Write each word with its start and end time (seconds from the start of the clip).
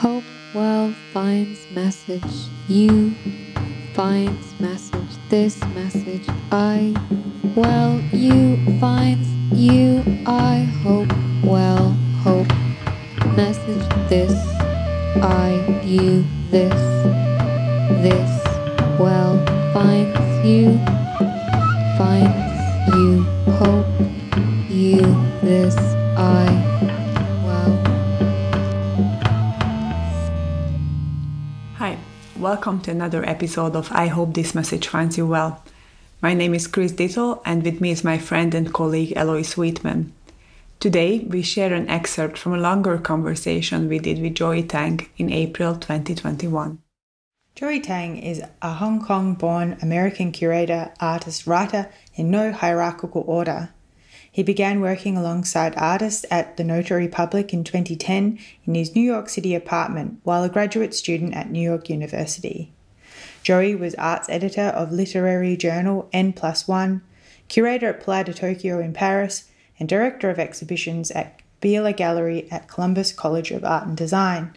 Hope 0.00 0.24
well 0.54 0.94
finds 1.12 1.70
message. 1.72 2.48
You 2.68 3.14
finds 3.92 4.58
message. 4.58 5.10
This 5.28 5.62
message. 5.74 6.26
I 6.50 6.94
well 7.54 8.00
you 8.10 8.56
finds 8.80 9.28
you. 9.52 10.02
I 10.26 10.60
hope 10.82 11.12
well 11.44 11.90
hope 12.22 12.48
message. 13.36 13.86
This 14.08 14.32
I 15.22 15.82
you 15.84 16.24
this 16.50 16.80
this 18.00 18.42
well 18.98 19.36
finds 19.74 20.46
you 20.48 20.78
finds 21.98 22.96
you 22.96 23.22
hope 23.60 23.86
you 24.70 25.02
this 25.42 25.76
I 26.16 26.46
well. 27.44 27.99
Welcome 32.40 32.80
to 32.82 32.90
another 32.90 33.22
episode 33.28 33.76
of 33.76 33.92
I 33.92 34.06
Hope 34.06 34.32
This 34.32 34.54
Message 34.54 34.88
Finds 34.88 35.18
You 35.18 35.26
Well. 35.26 35.62
My 36.22 36.32
name 36.32 36.54
is 36.54 36.66
Kris 36.66 36.90
Dittel, 36.90 37.42
and 37.44 37.62
with 37.62 37.82
me 37.82 37.90
is 37.90 38.02
my 38.02 38.16
friend 38.16 38.54
and 38.54 38.72
colleague 38.72 39.12
Eloise 39.14 39.50
Sweetman. 39.50 40.14
Today, 40.78 41.18
we 41.18 41.42
share 41.42 41.74
an 41.74 41.86
excerpt 41.90 42.38
from 42.38 42.54
a 42.54 42.58
longer 42.58 42.96
conversation 42.96 43.90
we 43.90 43.98
did 43.98 44.22
with 44.22 44.36
Jo-ey 44.36 44.62
Tang 44.62 45.06
in 45.18 45.30
April 45.30 45.74
2021. 45.74 46.78
Jo-ey 47.56 47.78
Tang 47.78 48.16
is 48.16 48.42
a 48.62 48.72
Hong 48.72 49.04
Kong 49.04 49.34
born 49.34 49.76
American 49.82 50.32
curator, 50.32 50.94
artist, 50.98 51.46
writer 51.46 51.90
in 52.14 52.30
no 52.30 52.52
hierarchical 52.52 53.22
order. 53.26 53.68
He 54.32 54.42
began 54.44 54.80
working 54.80 55.16
alongside 55.16 55.74
artists 55.76 56.24
at 56.30 56.56
the 56.56 56.64
Notary 56.64 57.08
Public 57.08 57.52
in 57.52 57.64
2010 57.64 58.38
in 58.64 58.74
his 58.74 58.94
New 58.94 59.00
York 59.00 59.28
City 59.28 59.54
apartment 59.54 60.20
while 60.22 60.44
a 60.44 60.48
graduate 60.48 60.94
student 60.94 61.34
at 61.34 61.50
New 61.50 61.60
York 61.60 61.90
University. 61.90 62.70
Jo-ey 63.42 63.74
was 63.74 63.94
arts 63.96 64.28
editor 64.28 64.66
of 64.66 64.92
literary 64.92 65.56
journal 65.56 66.08
N 66.12 66.32
Plus 66.32 66.68
One, 66.68 67.02
curator 67.48 67.88
at 67.88 68.04
Palais 68.04 68.24
de 68.24 68.34
Tokyo 68.34 68.78
in 68.78 68.92
Paris, 68.92 69.50
and 69.78 69.88
director 69.88 70.30
of 70.30 70.38
exhibitions 70.38 71.10
at 71.10 71.40
Beeler 71.60 71.96
Gallery 71.96 72.46
at 72.50 72.68
Columbus 72.68 73.12
College 73.12 73.50
of 73.50 73.64
Art 73.64 73.86
and 73.86 73.96
Design. 73.96 74.56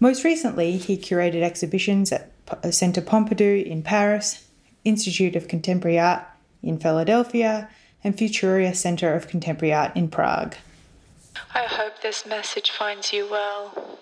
Most 0.00 0.24
recently, 0.24 0.76
he 0.76 0.96
curated 0.96 1.42
exhibitions 1.42 2.12
at 2.12 2.30
uh, 2.50 2.70
Centre 2.70 3.02
Pompidou 3.02 3.64
in 3.64 3.82
Paris, 3.82 4.46
Institute 4.84 5.36
of 5.36 5.48
Contemporary 5.48 5.98
Art 5.98 6.22
in 6.62 6.78
Philadelphia, 6.78 7.68
and 8.04 8.16
Futura 8.16 8.74
Center 8.74 9.14
of 9.14 9.28
Contemporary 9.28 9.72
Art 9.74 9.96
in 9.96 10.08
Prague. 10.08 10.54
I 11.54 11.64
hope 11.64 12.00
this 12.02 12.26
message 12.26 12.70
finds 12.70 13.12
you 13.12 13.28
well. 13.30 13.98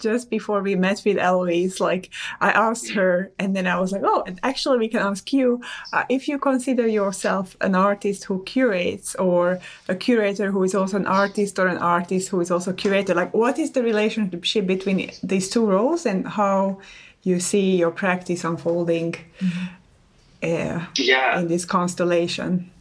Just 0.00 0.28
before 0.28 0.60
we 0.60 0.74
met 0.74 1.02
with 1.06 1.18
Eloise, 1.18 1.78
like 1.78 2.10
I 2.40 2.50
asked 2.50 2.90
her, 2.94 3.30
and 3.38 3.54
then 3.54 3.68
I 3.68 3.78
was 3.78 3.92
like, 3.92 4.02
"Oh, 4.04 4.24
and 4.26 4.40
actually, 4.42 4.78
we 4.78 4.88
can 4.88 4.98
ask 5.00 5.32
you 5.32 5.60
uh, 5.92 6.02
if 6.08 6.26
you 6.26 6.36
consider 6.36 6.88
yourself 6.88 7.56
an 7.60 7.76
artist 7.76 8.24
who 8.24 8.42
curates, 8.42 9.14
or 9.14 9.60
a 9.88 9.94
curator 9.94 10.50
who 10.50 10.64
is 10.64 10.74
also 10.74 10.96
an 10.96 11.06
artist, 11.06 11.60
or 11.60 11.68
an 11.68 11.78
artist 11.78 12.28
who 12.30 12.40
is 12.40 12.50
also 12.50 12.72
a 12.72 12.74
curator. 12.74 13.14
Like, 13.14 13.32
what 13.32 13.56
is 13.56 13.70
the 13.70 13.84
relationship 13.84 14.66
between 14.66 15.12
these 15.22 15.48
two 15.48 15.64
roles, 15.64 16.06
and 16.06 16.26
how 16.26 16.80
you 17.22 17.38
see 17.38 17.76
your 17.76 17.92
practice 17.92 18.42
unfolding 18.42 19.14
uh, 20.42 20.86
Yeah. 20.96 21.38
in 21.38 21.46
this 21.46 21.64
constellation?" 21.64 22.72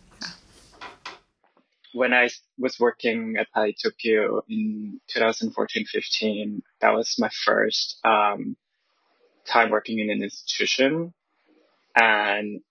When 1.93 2.13
I 2.13 2.29
was 2.57 2.79
working 2.79 3.35
at 3.39 3.51
Palais 3.53 3.75
Tokyo 3.81 4.41
in 4.49 4.99
2014-15, 5.15 6.61
that 6.81 6.93
was 6.93 7.15
my 7.17 7.29
first 7.29 7.99
um, 8.03 8.57
time 9.45 9.69
working 9.69 9.99
in 9.99 10.09
an 10.09 10.21
institution, 10.21 11.13
and 11.95 12.61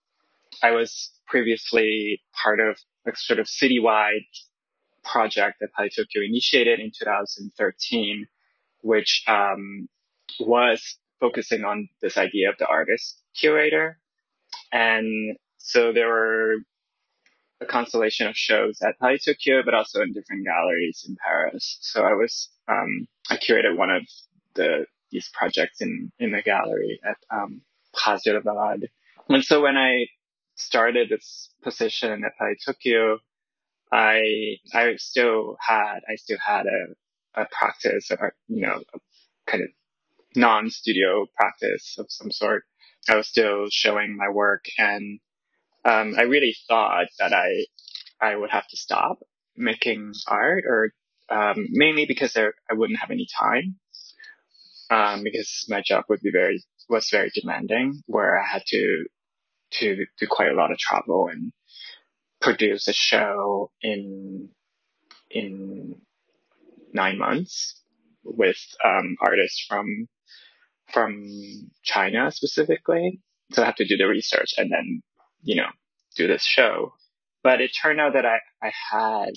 I 0.63 0.73
was 0.73 1.11
previously 1.27 2.23
part 2.33 2.61
of 2.61 2.79
a 3.07 3.17
sort 3.17 3.41
of 3.41 3.47
citywide 3.47 4.27
project 5.03 5.57
that 5.61 5.73
Palais 5.73 5.91
Tokyo 5.97 6.23
initiated 6.23 6.79
in 6.81 6.91
2013, 6.97 8.27
which 8.83 9.25
um, 9.27 9.89
was 10.41 10.99
focusing 11.21 11.65
on 11.65 11.89
this 12.03 12.17
idea 12.19 12.51
of 12.51 12.59
the 12.59 12.67
artist 12.67 13.23
curator, 13.39 13.99
and 14.73 15.37
so 15.57 15.93
there 15.93 16.09
were 16.09 16.57
a 17.61 17.67
constellation 17.67 18.27
of 18.27 18.37
shows 18.37 18.81
at 18.83 18.99
Palais 18.99 19.19
Tokyo, 19.19 19.63
but 19.65 19.75
also 19.75 20.03
in 20.03 20.13
different 20.13 20.45
galleries 20.45 21.05
in 21.09 21.17
Paris. 21.25 21.79
So 21.81 22.03
I 22.03 22.13
was, 22.13 22.51
um, 22.69 23.09
I 23.31 23.37
curated 23.37 23.77
one 23.77 23.91
of 23.91 24.03
the, 24.55 24.87
these 25.11 25.31
projects 25.33 25.81
in, 25.81 26.13
in 26.19 26.33
the 26.33 26.43
gallery 26.43 27.01
at, 27.05 27.17
um, 27.31 27.63
Place 27.95 28.25
de 28.25 28.35
la 28.35 28.41
Balade. 28.41 28.89
And 29.31 29.43
so 29.43 29.63
when 29.63 29.77
I 29.77 30.07
started 30.57 31.09
this 31.09 31.49
position 31.63 32.25
at 32.25 32.37
Palais 32.39 32.57
Tokyo, 32.65 33.19
I, 33.91 34.57
I 34.75 34.97
still 34.97 35.57
had, 35.61 36.01
I 36.11 36.17
still 36.17 36.39
had 36.45 36.67
a, 36.67 37.41
a 37.43 37.47
practice, 37.51 38.11
or, 38.11 38.35
you 38.49 38.67
know, 38.67 38.83
kind 39.47 39.63
of 39.63 39.71
non-studio 40.35 41.27
practice 41.37 41.97
of 41.99 42.07
some 42.11 42.31
sort. 42.31 42.65
I 43.09 43.17
was 43.17 43.29
still 43.29 43.69
showing 43.71 44.17
my 44.17 44.29
work 44.29 44.67
and 44.77 45.21
um, 45.87 46.15
I 46.19 46.23
really 46.23 46.57
thought 46.69 47.07
that 47.19 47.33
I 47.33 47.67
I 48.21 48.35
would 48.35 48.51
have 48.51 48.67
to 48.69 48.77
stop 48.77 49.19
making 49.57 50.13
art, 50.27 50.65
or 50.67 50.91
um, 51.29 51.67
mainly 51.71 52.07
because 52.07 52.33
there, 52.33 52.55
I 52.71 52.75
wouldn't 52.75 52.99
have 52.99 53.11
any 53.11 53.27
time, 53.39 53.77
um, 54.91 55.23
because 55.23 55.65
my 55.69 55.83
job 55.83 56.05
would 56.09 56.21
be 56.21 56.33
very 56.33 56.63
was 56.89 57.09
very 57.11 57.31
demanding, 57.35 58.03
where 58.07 58.39
I 58.39 58.45
had 58.47 58.63
to 58.67 59.07
to 59.73 60.07
do 60.19 60.27
quite 60.29 60.51
a 60.51 60.55
lot 60.55 60.73
of 60.73 60.79
travel 60.79 61.29
and 61.31 61.53
produce 62.41 62.89
a 62.89 62.93
show 62.93 63.71
in 63.81 64.49
in 65.31 65.97
nine 66.93 67.19
months 67.19 67.81
with 68.25 68.59
um, 68.85 69.17
artists 69.21 69.65
from 69.69 70.09
from 70.93 71.71
China 71.85 72.31
specifically. 72.33 73.21
So 73.53 73.63
I 73.63 73.67
have 73.67 73.77
to 73.77 73.87
do 73.87 73.97
the 73.97 74.07
research 74.09 74.55
and 74.57 74.71
then 74.73 75.03
you 75.47 75.55
know, 75.55 75.69
do 76.17 76.27
this 76.27 76.45
show. 76.45 76.93
But 77.43 77.61
it 77.61 77.71
turned 77.71 78.01
out 78.01 78.15
that 78.15 78.27
I, 78.27 78.41
I 78.61 78.73
had 78.91 79.31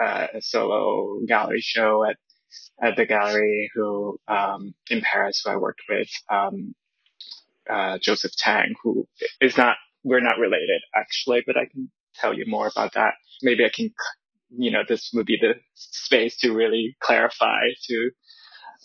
uh, 0.00 0.26
a 0.34 0.40
solo 0.40 1.20
gallery 1.26 1.60
show 1.60 2.04
at, 2.08 2.16
at 2.80 2.96
the 2.96 3.04
gallery 3.04 3.70
who, 3.74 4.18
um, 4.28 4.74
in 4.88 5.02
Paris 5.02 5.42
who 5.44 5.50
I 5.50 5.56
worked 5.56 5.82
with, 5.88 6.08
um, 6.30 6.74
uh, 7.68 7.98
Joseph 8.00 8.32
Tang, 8.36 8.74
who 8.82 9.08
is 9.40 9.56
not, 9.58 9.76
we're 10.04 10.20
not 10.20 10.38
related 10.38 10.82
actually, 10.94 11.42
but 11.44 11.56
I 11.56 11.66
can 11.66 11.90
tell 12.14 12.32
you 12.32 12.44
more 12.46 12.68
about 12.68 12.94
that. 12.94 13.14
Maybe 13.42 13.64
I 13.64 13.70
can, 13.74 13.92
you 14.56 14.70
know, 14.70 14.82
this 14.88 15.10
would 15.14 15.26
be 15.26 15.38
the 15.40 15.54
space 15.74 16.36
to 16.38 16.52
really 16.52 16.96
clarify 17.02 17.62
to 17.88 18.10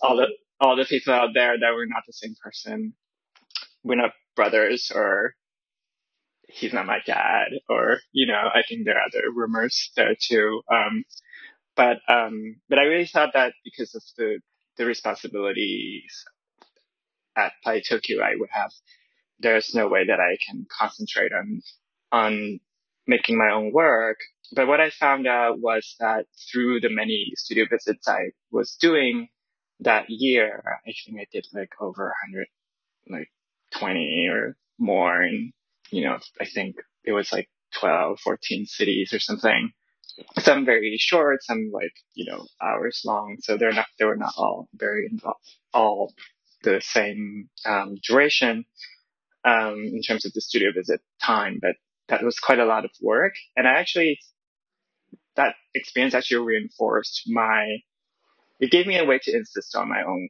all 0.02 0.18
the, 0.18 0.28
all 0.60 0.76
the 0.76 0.86
people 0.86 1.14
out 1.14 1.30
there 1.36 1.60
that 1.60 1.74
we're 1.76 1.86
not 1.86 2.04
the 2.08 2.14
same 2.14 2.34
person. 2.44 2.94
We're 3.84 3.96
not 3.96 4.12
brothers 4.36 4.92
or 4.96 5.36
he's 6.50 6.74
not 6.74 6.86
my 6.86 7.00
dad 7.06 7.48
or 7.70 8.00
you 8.12 8.28
know 8.28 8.50
i 8.54 8.62
think 8.68 8.86
there 8.86 8.98
are 8.98 9.06
other 9.06 9.32
rumors 9.34 9.92
there 9.96 10.16
too 10.20 10.62
um 10.72 11.04
but 11.76 11.98
um 12.08 12.56
but 12.70 12.80
i 12.80 12.84
really 12.84 13.06
thought 13.06 13.32
that 13.34 13.54
because 13.64 13.96
of 13.96 14.04
the 14.18 14.40
the 14.78 14.86
responsibilities 14.86 16.26
at 17.36 17.54
Palais 17.64 17.84
Tokyo 17.88 18.22
I 18.24 18.36
would 18.38 18.50
have 18.52 18.72
there's 19.40 19.74
no 19.74 19.88
way 19.88 20.06
that 20.06 20.20
I 20.20 20.38
can 20.46 20.66
concentrate 20.70 21.32
on 21.32 21.62
on 22.12 22.60
making 23.08 23.38
my 23.38 23.52
own 23.52 23.72
work. 23.72 24.18
But 24.54 24.68
what 24.68 24.82
I 24.82 24.90
found 24.90 25.28
out 25.28 25.60
was 25.60 25.96
that 26.00 26.26
through 26.52 26.82
the 26.82 26.90
many 26.90 27.32
studio 27.36 27.66
visits 27.70 28.08
I 28.08 28.32
was 28.52 28.76
doing 28.82 29.30
that 29.82 30.06
year 30.10 30.64
I 30.88 30.94
think 31.06 31.20
I 31.20 31.26
did 31.32 31.46
like 31.54 31.72
over 31.80 32.14
100 32.34 32.48
like 33.10 33.30
20 33.78 34.28
or 34.30 34.58
more 34.78 35.24
in 35.24 35.52
you 35.92 36.06
know, 36.06 36.18
I 36.40 36.46
think 36.46 36.76
it 37.04 37.12
was 37.12 37.32
like 37.32 37.50
12, 37.80 38.20
14 38.20 38.66
cities 38.66 39.14
or 39.14 39.20
something. 39.20 39.72
Some 40.40 40.66
very 40.66 40.98
short, 41.00 41.44
some 41.44 41.72
like, 41.74 41.94
you 42.14 42.30
know, 42.30 42.46
hours 42.62 43.02
long. 43.06 43.38
So 43.42 43.58
they're 43.58 43.72
not, 43.72 43.88
they 43.98 44.06
were 44.06 44.18
not 44.18 44.34
all 44.38 44.68
very 44.74 45.08
involved, 45.10 45.40
all 45.74 46.14
the 46.64 46.82
same, 46.82 47.50
um, 47.66 47.96
duration, 48.06 48.66
um, 49.46 49.80
in 49.94 50.02
terms 50.02 50.26
of 50.26 50.34
the 50.34 50.42
studio 50.42 50.72
visit 50.76 51.02
time, 51.22 51.60
but 51.62 51.76
that 52.10 52.24
was 52.24 52.40
quite 52.40 52.60
a 52.60 52.66
lot 52.66 52.86
of 52.86 52.92
work. 53.02 53.34
And 53.56 53.68
I 53.68 53.74
actually, 53.74 54.20
that 55.36 55.56
experience 55.74 56.14
actually 56.14 56.46
reinforced 56.46 57.24
my, 57.28 57.78
it 58.60 58.72
gave 58.72 58.88
me 58.88 58.98
a 59.00 59.06
way 59.06 59.20
to 59.24 59.36
insist 59.36 59.76
on 59.76 59.90
my 59.90 60.04
own 60.04 60.30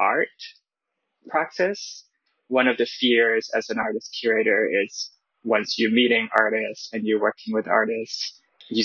art 0.00 0.28
practice 1.28 2.05
one 2.48 2.68
of 2.68 2.76
the 2.76 2.86
fears 2.86 3.50
as 3.54 3.68
an 3.70 3.78
artist 3.78 4.16
curator 4.20 4.68
is 4.82 5.10
once 5.44 5.78
you're 5.78 5.90
meeting 5.90 6.28
artists 6.36 6.88
and 6.92 7.04
you're 7.04 7.20
working 7.20 7.54
with 7.54 7.68
artists, 7.68 8.40
you, 8.68 8.84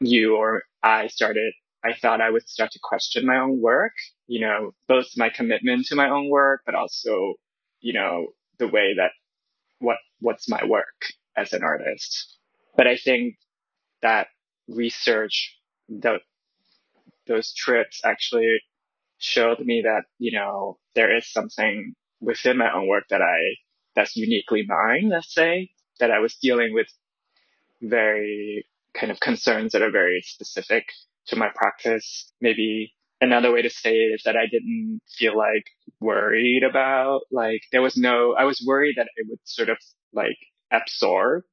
you 0.00 0.36
or 0.36 0.62
I 0.82 1.08
started 1.08 1.52
I 1.82 1.94
thought 1.94 2.20
I 2.20 2.30
would 2.30 2.48
start 2.48 2.72
to 2.72 2.78
question 2.82 3.26
my 3.26 3.38
own 3.38 3.60
work, 3.60 3.92
you 4.26 4.40
know, 4.40 4.72
both 4.86 5.06
my 5.16 5.30
commitment 5.30 5.86
to 5.86 5.94
my 5.94 6.10
own 6.10 6.28
work, 6.28 6.60
but 6.66 6.74
also, 6.74 7.34
you 7.80 7.94
know, 7.94 8.28
the 8.58 8.68
way 8.68 8.94
that 8.96 9.12
what, 9.78 9.96
what's 10.20 10.48
my 10.48 10.62
work 10.64 11.06
as 11.36 11.52
an 11.52 11.62
artist. 11.62 12.36
But 12.76 12.86
I 12.86 12.96
think 12.96 13.36
that 14.02 14.26
research, 14.68 15.56
the, 15.88 16.18
those 17.26 17.54
trips 17.54 18.02
actually 18.04 18.60
showed 19.18 19.60
me 19.60 19.82
that, 19.82 20.02
you 20.18 20.32
know, 20.32 20.78
there 20.94 21.16
is 21.16 21.32
something 21.32 21.94
within 22.20 22.58
my 22.58 22.72
own 22.72 22.88
work 22.88 23.04
that 23.10 23.22
I, 23.22 23.38
that's 23.94 24.16
uniquely 24.16 24.64
mine, 24.66 25.10
let's 25.10 25.34
say, 25.34 25.70
that 25.98 26.10
I 26.10 26.18
was 26.18 26.36
dealing 26.36 26.74
with 26.74 26.86
very 27.82 28.66
kind 28.94 29.10
of 29.10 29.20
concerns 29.20 29.72
that 29.72 29.82
are 29.82 29.90
very 29.90 30.22
specific 30.24 30.84
to 31.26 31.36
my 31.36 31.48
practice. 31.54 32.32
Maybe 32.40 32.94
another 33.20 33.52
way 33.52 33.62
to 33.62 33.70
say 33.70 33.94
it 33.94 34.14
is 34.14 34.22
that 34.24 34.36
I 34.36 34.46
didn't 34.46 35.00
feel 35.18 35.36
like 35.36 35.64
worried 36.00 36.62
about, 36.62 37.22
like, 37.30 37.62
there 37.72 37.82
was 37.82 37.96
no, 37.96 38.34
I 38.34 38.44
was 38.44 38.64
worried 38.66 38.94
that 38.96 39.08
it 39.16 39.26
would 39.28 39.40
sort 39.44 39.68
of 39.68 39.78
like 40.12 40.38
absorb 40.72 41.44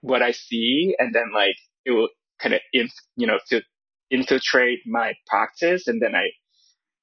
what 0.00 0.22
I 0.22 0.32
see 0.32 0.94
and 0.98 1.14
then 1.14 1.32
like 1.34 1.56
it 1.84 1.90
will 1.92 2.08
kind 2.38 2.54
of, 2.54 2.60
inf- 2.72 2.92
you 3.16 3.26
know, 3.26 3.38
to 3.48 3.62
infiltrate 4.10 4.80
my 4.86 5.14
practice 5.26 5.88
and 5.88 6.00
then 6.00 6.14
I, 6.14 6.28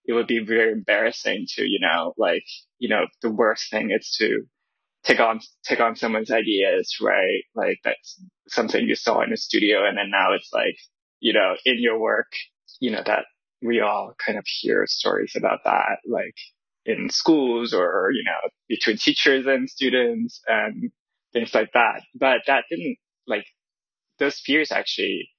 it 0.06 0.14
would 0.14 0.28
be 0.28 0.44
very 0.44 0.72
embarrassing 0.72 1.48
to, 1.56 1.64
you 1.66 1.80
know, 1.82 2.14
like, 2.18 2.46
you 2.80 2.90
know, 2.90 3.06
the 3.22 3.32
worst 3.32 3.70
thing 3.72 3.92
is 3.92 4.16
to 4.20 4.42
take 5.04 5.20
on 5.20 5.40
take 5.66 5.80
on 5.80 5.96
someone's 5.96 6.32
ideas, 6.32 6.98
right? 7.02 7.44
Like 7.56 7.80
that's 7.84 8.22
something 8.48 8.86
you 8.88 8.96
saw 8.96 9.22
in 9.22 9.32
the 9.32 9.38
studio, 9.38 9.86
and 9.88 9.98
then 9.98 10.10
now 10.12 10.34
it's 10.34 10.50
like 10.54 10.78
you 11.20 11.34
know 11.34 11.56
in 11.66 11.78
your 11.80 12.00
work, 12.00 12.32
you 12.80 12.92
know 12.92 13.04
that 13.06 13.26
we 13.62 13.82
all 13.82 14.14
kind 14.26 14.38
of 14.38 14.46
hear 14.48 14.86
stories 14.88 15.34
about 15.38 15.60
that, 15.66 16.00
like 16.08 16.36
in 16.86 17.10
schools 17.10 17.74
or 17.74 18.10
you 18.14 18.24
know 18.24 18.50
between 18.70 18.98
teachers 18.98 19.46
and 19.46 19.70
students 19.70 20.42
and 20.48 20.92
things 21.34 21.54
like 21.54 21.72
that. 21.74 22.02
But 22.16 22.42
that 22.48 22.66
didn't 22.70 22.98
like 23.28 23.46
those 24.20 24.40
fears 24.40 24.72
actually 24.72 25.30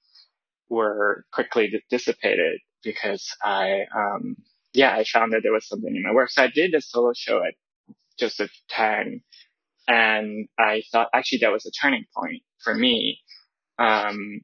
were 0.69 1.25
quickly 1.33 1.73
dissipated 1.91 2.61
because 2.83 3.29
I 3.43 3.83
um 3.97 4.37
yeah 4.75 4.95
I 4.97 5.05
found 5.05 5.33
that 5.35 5.43
there 5.45 5.53
was 5.55 5.69
something 5.69 5.97
in 5.97 6.03
my 6.05 6.13
work. 6.15 6.31
So 6.31 6.45
I 6.45 6.49
did 6.49 6.75
a 6.75 6.83
solo 6.83 7.13
show 7.17 7.39
at 7.45 7.55
Joseph 8.19 8.53
Tang 8.71 9.23
and 9.89 10.49
I 10.59 10.83
thought 10.93 11.09
actually 11.13 11.39
that 11.39 11.53
was 11.53 11.67
a 11.67 11.71
turning 11.71 12.05
point 12.17 12.43
for 12.63 12.75
me. 12.75 13.21
Um, 13.79 14.41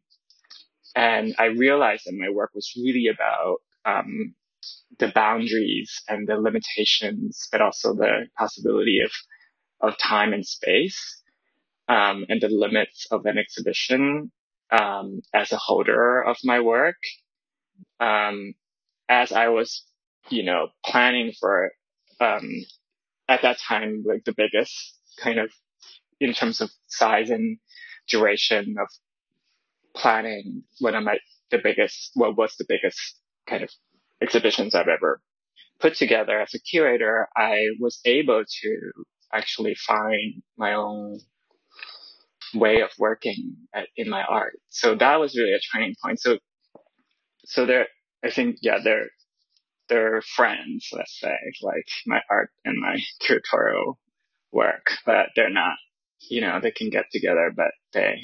and 0.96 1.34
I 1.38 1.46
realized 1.46 2.04
that 2.06 2.14
my 2.18 2.30
work 2.30 2.50
was 2.54 2.72
really 2.76 3.08
about, 3.08 3.58
um, 3.84 4.34
the 4.98 5.08
boundaries 5.14 6.02
and 6.08 6.28
the 6.28 6.36
limitations, 6.36 7.48
but 7.52 7.62
also 7.62 7.94
the 7.94 8.26
possibility 8.38 9.00
of, 9.04 9.12
of 9.80 9.98
time 9.98 10.32
and 10.32 10.46
space, 10.46 11.22
um, 11.88 12.26
and 12.28 12.40
the 12.40 12.48
limits 12.48 13.06
of 13.10 13.26
an 13.26 13.38
exhibition, 13.38 14.32
um, 14.72 15.20
as 15.34 15.52
a 15.52 15.58
holder 15.58 16.22
of 16.22 16.36
my 16.44 16.60
work. 16.60 16.96
Um, 18.00 18.54
as 19.08 19.32
I 19.32 19.48
was, 19.48 19.84
you 20.28 20.44
know, 20.44 20.68
planning 20.84 21.32
for, 21.38 21.72
um, 22.20 22.48
at 23.28 23.42
that 23.42 23.58
time, 23.58 24.02
like 24.06 24.24
the 24.24 24.34
biggest 24.36 24.98
kind 25.18 25.38
of 25.38 25.50
in 26.20 26.34
terms 26.34 26.60
of 26.60 26.70
size 26.86 27.30
and 27.30 27.58
duration 28.08 28.76
of 28.80 28.88
planning 29.94 30.62
one 30.80 30.94
of 30.94 31.02
my 31.02 31.18
the 31.50 31.58
biggest 31.62 32.10
what 32.14 32.36
was 32.36 32.54
the 32.58 32.64
biggest 32.68 33.18
kind 33.48 33.62
of 33.62 33.70
exhibitions 34.20 34.74
I've 34.74 34.88
ever 34.88 35.20
put 35.80 35.94
together 35.94 36.40
as 36.40 36.54
a 36.54 36.60
curator, 36.60 37.28
I 37.36 37.68
was 37.80 38.00
able 38.04 38.44
to 38.44 38.92
actually 39.32 39.74
find 39.74 40.42
my 40.56 40.74
own 40.74 41.18
way 42.54 42.82
of 42.82 42.90
working 42.98 43.56
at, 43.74 43.88
in 43.96 44.08
my 44.08 44.22
art. 44.22 44.58
So 44.68 44.94
that 44.96 45.20
was 45.20 45.36
really 45.36 45.52
a 45.54 45.60
turning 45.72 45.94
point. 46.02 46.20
So, 46.20 46.38
so 47.44 47.66
there, 47.66 47.86
I 48.24 48.30
think, 48.30 48.58
yeah, 48.60 48.78
they're, 48.82 49.08
they're 49.90 50.22
friends, 50.22 50.88
let's 50.92 51.20
say, 51.20 51.36
like 51.60 51.88
my 52.06 52.20
art 52.30 52.50
and 52.64 52.78
my 52.80 52.98
curatorial 53.20 53.96
work, 54.52 54.92
but 55.04 55.26
they're 55.36 55.50
not, 55.50 55.76
you 56.30 56.40
know, 56.40 56.60
they 56.60 56.70
can 56.70 56.88
get 56.88 57.06
together, 57.12 57.52
but 57.54 57.72
they, 57.92 58.20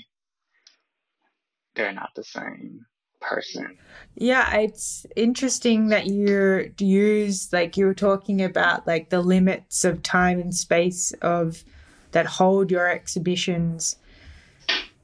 they're 1.75 1.93
not 1.93 2.11
the 2.15 2.25
same 2.25 2.87
person. 3.21 3.77
Yeah, 4.15 4.57
it's 4.57 5.05
interesting 5.17 5.89
that 5.89 6.07
you 6.07 6.73
use 6.79 7.53
like 7.53 7.77
you 7.77 7.87
were 7.87 7.95
talking 7.95 8.41
about 8.41 8.87
like 8.87 9.11
the 9.11 9.21
limits 9.21 9.85
of 9.85 10.03
time 10.03 10.41
and 10.41 10.55
space 10.55 11.13
of 11.21 11.65
that 12.13 12.27
hold 12.27 12.71
your 12.71 12.89
exhibitions. 12.89 13.97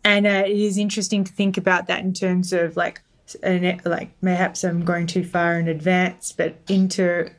And 0.04 0.26
uh, 0.26 0.44
it 0.46 0.56
is 0.56 0.78
interesting 0.78 1.24
to 1.24 1.32
think 1.32 1.56
about 1.56 1.88
that 1.88 2.00
in 2.00 2.12
terms 2.12 2.52
of 2.52 2.76
like 2.76 3.02
an, 3.36 3.80
like 3.84 4.18
perhaps 4.20 4.64
I'm 4.64 4.84
going 4.84 5.06
too 5.06 5.24
far 5.24 5.58
in 5.58 5.68
advance, 5.68 6.32
but 6.32 6.56
into 6.68 7.30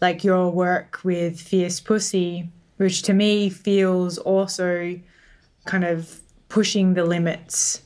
like 0.00 0.24
your 0.24 0.50
work 0.50 1.00
with 1.04 1.40
Fierce 1.40 1.80
Pussy 1.80 2.50
which 2.80 3.02
to 3.02 3.12
me 3.12 3.50
feels 3.50 4.16
also 4.16 4.98
kind 5.66 5.84
of 5.84 6.18
pushing 6.48 6.94
the 6.94 7.04
limits 7.04 7.82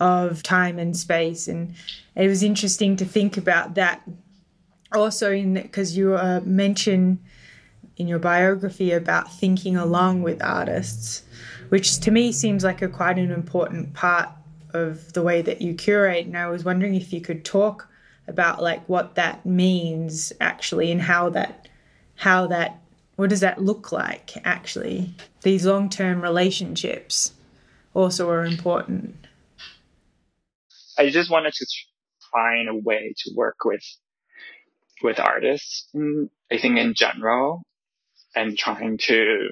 of 0.00 0.42
time 0.42 0.76
and 0.76 0.96
space. 0.96 1.46
And 1.46 1.72
it 2.16 2.26
was 2.26 2.42
interesting 2.42 2.96
to 2.96 3.04
think 3.04 3.36
about 3.36 3.76
that 3.76 4.02
also 4.92 5.30
in 5.30 5.54
because 5.54 5.96
you 5.96 6.16
uh, 6.16 6.40
mention 6.44 7.20
in 7.96 8.08
your 8.08 8.18
biography 8.18 8.90
about 8.90 9.32
thinking 9.32 9.76
along 9.76 10.22
with 10.22 10.42
artists, 10.42 11.22
which 11.68 12.00
to 12.00 12.10
me 12.10 12.32
seems 12.32 12.64
like 12.64 12.82
a 12.82 12.88
quite 12.88 13.20
an 13.20 13.30
important 13.30 13.94
part 13.94 14.30
of 14.74 15.12
the 15.12 15.22
way 15.22 15.40
that 15.40 15.62
you 15.62 15.74
curate. 15.74 16.26
And 16.26 16.36
I 16.36 16.48
was 16.48 16.64
wondering 16.64 16.94
if 16.94 17.12
you 17.12 17.20
could 17.20 17.44
talk 17.44 17.88
about 18.26 18.62
like 18.62 18.86
what 18.88 19.14
that 19.14 19.46
means 19.46 20.32
actually 20.40 20.90
and 20.90 21.02
how 21.02 21.30
that 21.30 21.68
how 22.16 22.46
that 22.46 22.80
what 23.16 23.30
does 23.30 23.40
that 23.40 23.62
look 23.62 23.92
like 23.92 24.32
actually? 24.44 25.14
These 25.42 25.66
long 25.66 25.88
term 25.88 26.20
relationships 26.20 27.32
also 27.94 28.28
are 28.28 28.44
important. 28.44 29.14
I 30.98 31.10
just 31.10 31.30
wanted 31.30 31.54
to 31.54 31.66
find 32.32 32.68
a 32.68 32.74
way 32.74 33.14
to 33.16 33.30
work 33.36 33.64
with 33.64 33.84
with 35.02 35.20
artists. 35.20 35.88
I 36.50 36.58
think 36.58 36.78
in 36.78 36.94
general, 36.94 37.62
and 38.34 38.56
trying 38.56 38.98
to 39.02 39.50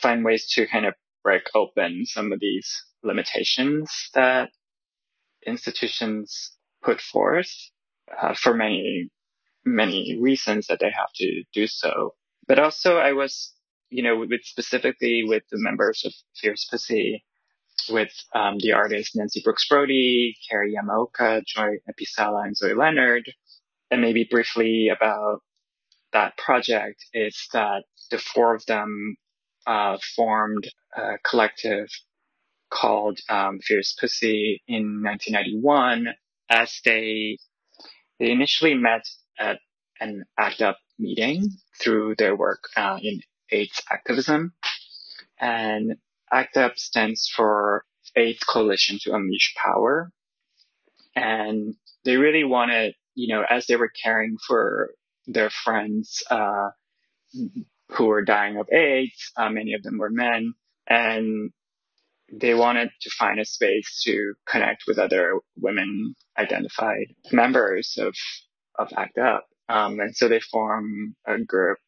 find 0.00 0.24
ways 0.24 0.48
to 0.54 0.66
kind 0.66 0.86
of 0.86 0.94
break 1.22 1.42
open 1.54 2.06
some 2.06 2.32
of 2.32 2.40
these 2.40 2.84
limitations 3.02 4.10
that 4.14 4.50
institutions 5.46 6.56
put 6.82 7.00
forth 7.00 7.50
uh, 8.20 8.34
for 8.34 8.54
many 8.54 9.10
many 9.64 10.18
reasons 10.20 10.66
that 10.66 10.80
they 10.80 10.90
have 10.90 11.12
to 11.14 11.44
do 11.52 11.66
so. 11.66 12.14
But 12.46 12.58
also 12.58 12.96
I 12.96 13.12
was, 13.12 13.52
you 13.90 14.02
know, 14.02 14.18
with 14.18 14.42
specifically 14.44 15.22
with 15.26 15.42
the 15.50 15.58
members 15.58 16.02
of 16.04 16.12
Fierce 16.40 16.66
Pussy, 16.70 17.24
with 17.90 18.12
um, 18.34 18.56
the 18.58 18.72
artists 18.72 19.14
Nancy 19.14 19.40
Brooks 19.44 19.66
Brody, 19.68 20.36
Carrie 20.48 20.74
Yamaoka, 20.74 21.42
Joy 21.44 21.76
Episalla, 21.88 22.44
and 22.44 22.56
Zoe 22.56 22.74
Leonard. 22.74 23.30
And 23.90 24.00
maybe 24.00 24.26
briefly 24.30 24.88
about 24.88 25.40
that 26.12 26.36
project 26.36 27.04
is 27.12 27.48
that 27.52 27.84
the 28.10 28.18
four 28.18 28.54
of 28.54 28.64
them 28.66 29.16
uh, 29.66 29.98
formed 30.16 30.68
a 30.96 31.18
collective 31.28 31.88
called 32.70 33.18
um, 33.28 33.58
Fierce 33.60 33.96
Pussy 33.98 34.62
in 34.66 35.02
1991 35.02 36.14
as 36.48 36.80
they 36.84 37.38
they 38.18 38.30
initially 38.30 38.74
met 38.74 39.02
at 39.38 39.58
an 40.00 40.24
ACT 40.38 40.62
UP 40.62 40.76
meeting 40.98 41.48
through 41.80 42.14
their 42.16 42.36
work 42.36 42.64
uh, 42.76 42.98
in 43.02 43.20
AIDS 43.50 43.82
activism. 43.90 44.52
And 45.38 45.96
ACT 46.30 46.56
UP 46.56 46.78
stands 46.78 47.28
for 47.34 47.84
AIDS 48.16 48.42
Coalition 48.44 48.98
to 49.02 49.14
Unleash 49.14 49.54
Power. 49.56 50.12
And 51.16 51.74
they 52.04 52.16
really 52.16 52.44
wanted, 52.44 52.94
you 53.14 53.34
know, 53.34 53.44
as 53.48 53.66
they 53.66 53.76
were 53.76 53.90
caring 54.02 54.36
for 54.46 54.90
their 55.26 55.50
friends 55.50 56.22
uh, 56.30 56.70
who 57.90 58.06
were 58.06 58.24
dying 58.24 58.56
of 58.56 58.68
AIDS, 58.72 59.32
uh, 59.36 59.50
many 59.50 59.74
of 59.74 59.82
them 59.82 59.98
were 59.98 60.10
men, 60.10 60.54
and 60.86 61.50
they 62.32 62.54
wanted 62.54 62.90
to 63.00 63.10
find 63.10 63.40
a 63.40 63.44
space 63.44 64.02
to 64.04 64.34
connect 64.46 64.84
with 64.86 64.98
other 64.98 65.40
women 65.56 66.14
identified 66.38 67.14
members 67.32 67.96
of 67.98 68.14
of 68.78 68.88
ACT 68.96 69.18
UP. 69.18 69.44
Um, 69.68 70.00
and 70.00 70.16
so 70.16 70.28
they 70.28 70.40
form 70.40 71.14
a 71.26 71.38
group 71.38 71.78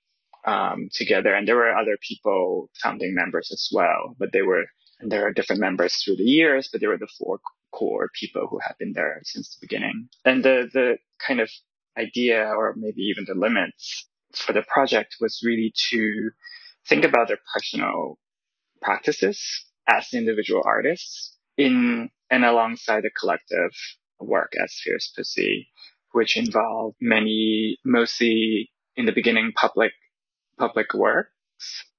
um, 0.44 0.88
together, 0.92 1.34
and 1.34 1.46
there 1.46 1.56
were 1.56 1.74
other 1.74 1.96
people, 2.06 2.70
founding 2.82 3.14
members 3.14 3.50
as 3.52 3.68
well, 3.72 4.14
but 4.18 4.32
they 4.32 4.42
were 4.42 4.64
there 5.00 5.26
are 5.26 5.32
different 5.32 5.60
members 5.60 5.96
through 5.96 6.16
the 6.16 6.24
years, 6.24 6.68
but 6.70 6.80
they 6.80 6.86
were 6.86 6.98
the 6.98 7.08
four 7.18 7.40
core 7.72 8.08
people 8.18 8.46
who 8.48 8.58
have 8.62 8.76
been 8.78 8.92
there 8.92 9.20
since 9.24 9.48
the 9.50 9.66
beginning. 9.66 10.08
And 10.24 10.44
the, 10.44 10.68
the 10.72 10.98
kind 11.26 11.40
of 11.40 11.50
idea 11.98 12.44
or 12.46 12.74
maybe 12.76 13.02
even 13.02 13.24
the 13.26 13.34
limits 13.34 14.06
for 14.34 14.52
the 14.52 14.62
project 14.62 15.16
was 15.20 15.42
really 15.44 15.72
to 15.90 16.30
think 16.88 17.04
about 17.04 17.28
their 17.28 17.40
personal 17.52 18.18
practices 18.80 19.64
as 19.88 20.08
individual 20.12 20.62
artists 20.64 21.36
in 21.56 22.10
and 22.30 22.44
alongside 22.44 23.02
the 23.02 23.10
collective 23.18 23.72
work 24.18 24.52
as 24.62 24.74
Fierce 24.82 25.12
Pussy, 25.14 25.68
which 26.12 26.36
involved 26.36 26.96
many, 27.00 27.78
mostly 27.84 28.70
in 28.96 29.06
the 29.06 29.12
beginning, 29.12 29.52
public, 29.54 29.92
public 30.58 30.94
works 30.94 31.30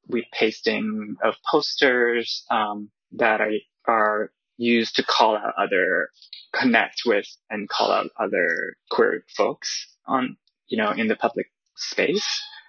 with 0.07 0.25
pasting 0.33 1.15
of 1.23 1.35
posters, 1.49 2.45
um, 2.49 2.89
that 3.11 3.41
are 3.87 4.31
used 4.57 4.95
to 4.95 5.03
call 5.03 5.35
out 5.35 5.53
other, 5.57 6.09
connect 6.53 7.01
with 7.05 7.27
and 7.49 7.69
call 7.69 7.91
out 7.91 8.09
other 8.19 8.75
queer 8.89 9.23
folks 9.35 9.87
on, 10.07 10.37
you 10.67 10.77
know, 10.77 10.91
in 10.91 11.07
the 11.07 11.15
public 11.15 11.47
space. 11.75 12.27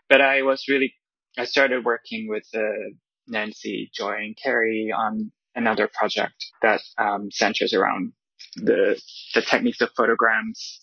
But 0.08 0.20
I 0.20 0.42
was 0.42 0.66
really, 0.68 0.94
I 1.38 1.44
started 1.44 1.84
working 1.84 2.28
with 2.28 2.44
uh, 2.54 2.60
Nancy, 3.26 3.90
Joy, 3.94 4.16
and 4.18 4.36
Carrie 4.36 4.92
on 4.96 5.32
another 5.54 5.88
project 5.92 6.46
that 6.62 6.80
um, 6.98 7.30
centers 7.30 7.72
around 7.72 8.12
the 8.56 9.00
the 9.34 9.42
techniques 9.42 9.80
of 9.80 9.90
photograms 9.96 10.80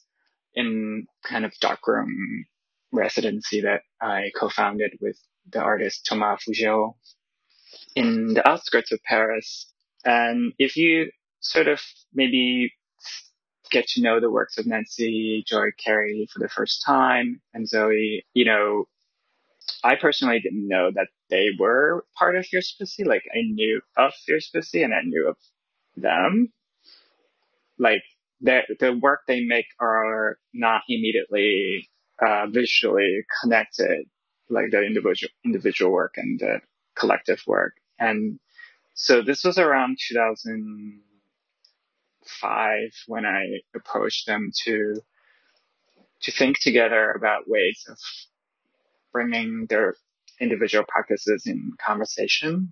in 0.53 1.05
kind 1.23 1.45
of 1.45 1.53
darkroom 1.59 2.45
residency 2.91 3.61
that 3.61 3.81
I 4.01 4.31
co-founded 4.37 4.97
with 4.99 5.17
the 5.49 5.59
artist 5.59 6.05
Thomas 6.05 6.43
Fougeot 6.47 6.95
in 7.95 8.33
the 8.33 8.47
outskirts 8.47 8.91
of 8.91 9.01
Paris. 9.03 9.71
And 10.03 10.53
if 10.57 10.75
you 10.75 11.11
sort 11.39 11.67
of 11.67 11.81
maybe 12.13 12.73
get 13.69 13.87
to 13.87 14.01
know 14.01 14.19
the 14.19 14.29
works 14.29 14.57
of 14.57 14.65
Nancy, 14.67 15.43
Joy, 15.47 15.67
Carrie 15.83 16.27
for 16.31 16.39
the 16.39 16.49
first 16.49 16.83
time, 16.85 17.41
and 17.53 17.67
Zoe, 17.67 18.25
you 18.33 18.45
know, 18.45 18.85
I 19.83 19.95
personally 19.95 20.39
didn't 20.39 20.67
know 20.67 20.91
that 20.93 21.07
they 21.29 21.49
were 21.59 22.05
part 22.17 22.35
of 22.35 22.45
Fierce 22.45 22.71
Pussy. 22.73 23.03
Like 23.03 23.23
I 23.33 23.41
knew 23.43 23.81
of 23.97 24.13
Fierce 24.25 24.49
Pussy 24.49 24.83
and 24.83 24.93
I 24.93 25.01
knew 25.03 25.27
of 25.27 25.37
them. 25.95 26.51
Like 27.79 28.03
the 28.41 28.61
the 28.79 28.93
work 28.93 29.21
they 29.27 29.43
make 29.43 29.65
are 29.79 30.37
not 30.53 30.83
immediately 30.87 31.89
uh, 32.21 32.45
visually 32.47 33.23
connected, 33.41 34.05
like 34.49 34.71
the 34.71 34.81
individual 34.83 35.31
individual 35.45 35.91
work 35.91 36.13
and 36.17 36.39
the 36.39 36.61
collective 36.95 37.41
work. 37.47 37.73
And 37.99 38.39
so 38.95 39.21
this 39.21 39.43
was 39.43 39.57
around 39.57 39.97
2005 40.09 42.91
when 43.07 43.25
I 43.25 43.59
approached 43.75 44.27
them 44.27 44.51
to 44.65 45.01
to 46.21 46.31
think 46.31 46.59
together 46.59 47.11
about 47.11 47.47
ways 47.49 47.83
of 47.89 47.97
bringing 49.11 49.65
their 49.69 49.95
individual 50.39 50.85
practices 50.87 51.43
in 51.45 51.71
conversation, 51.85 52.71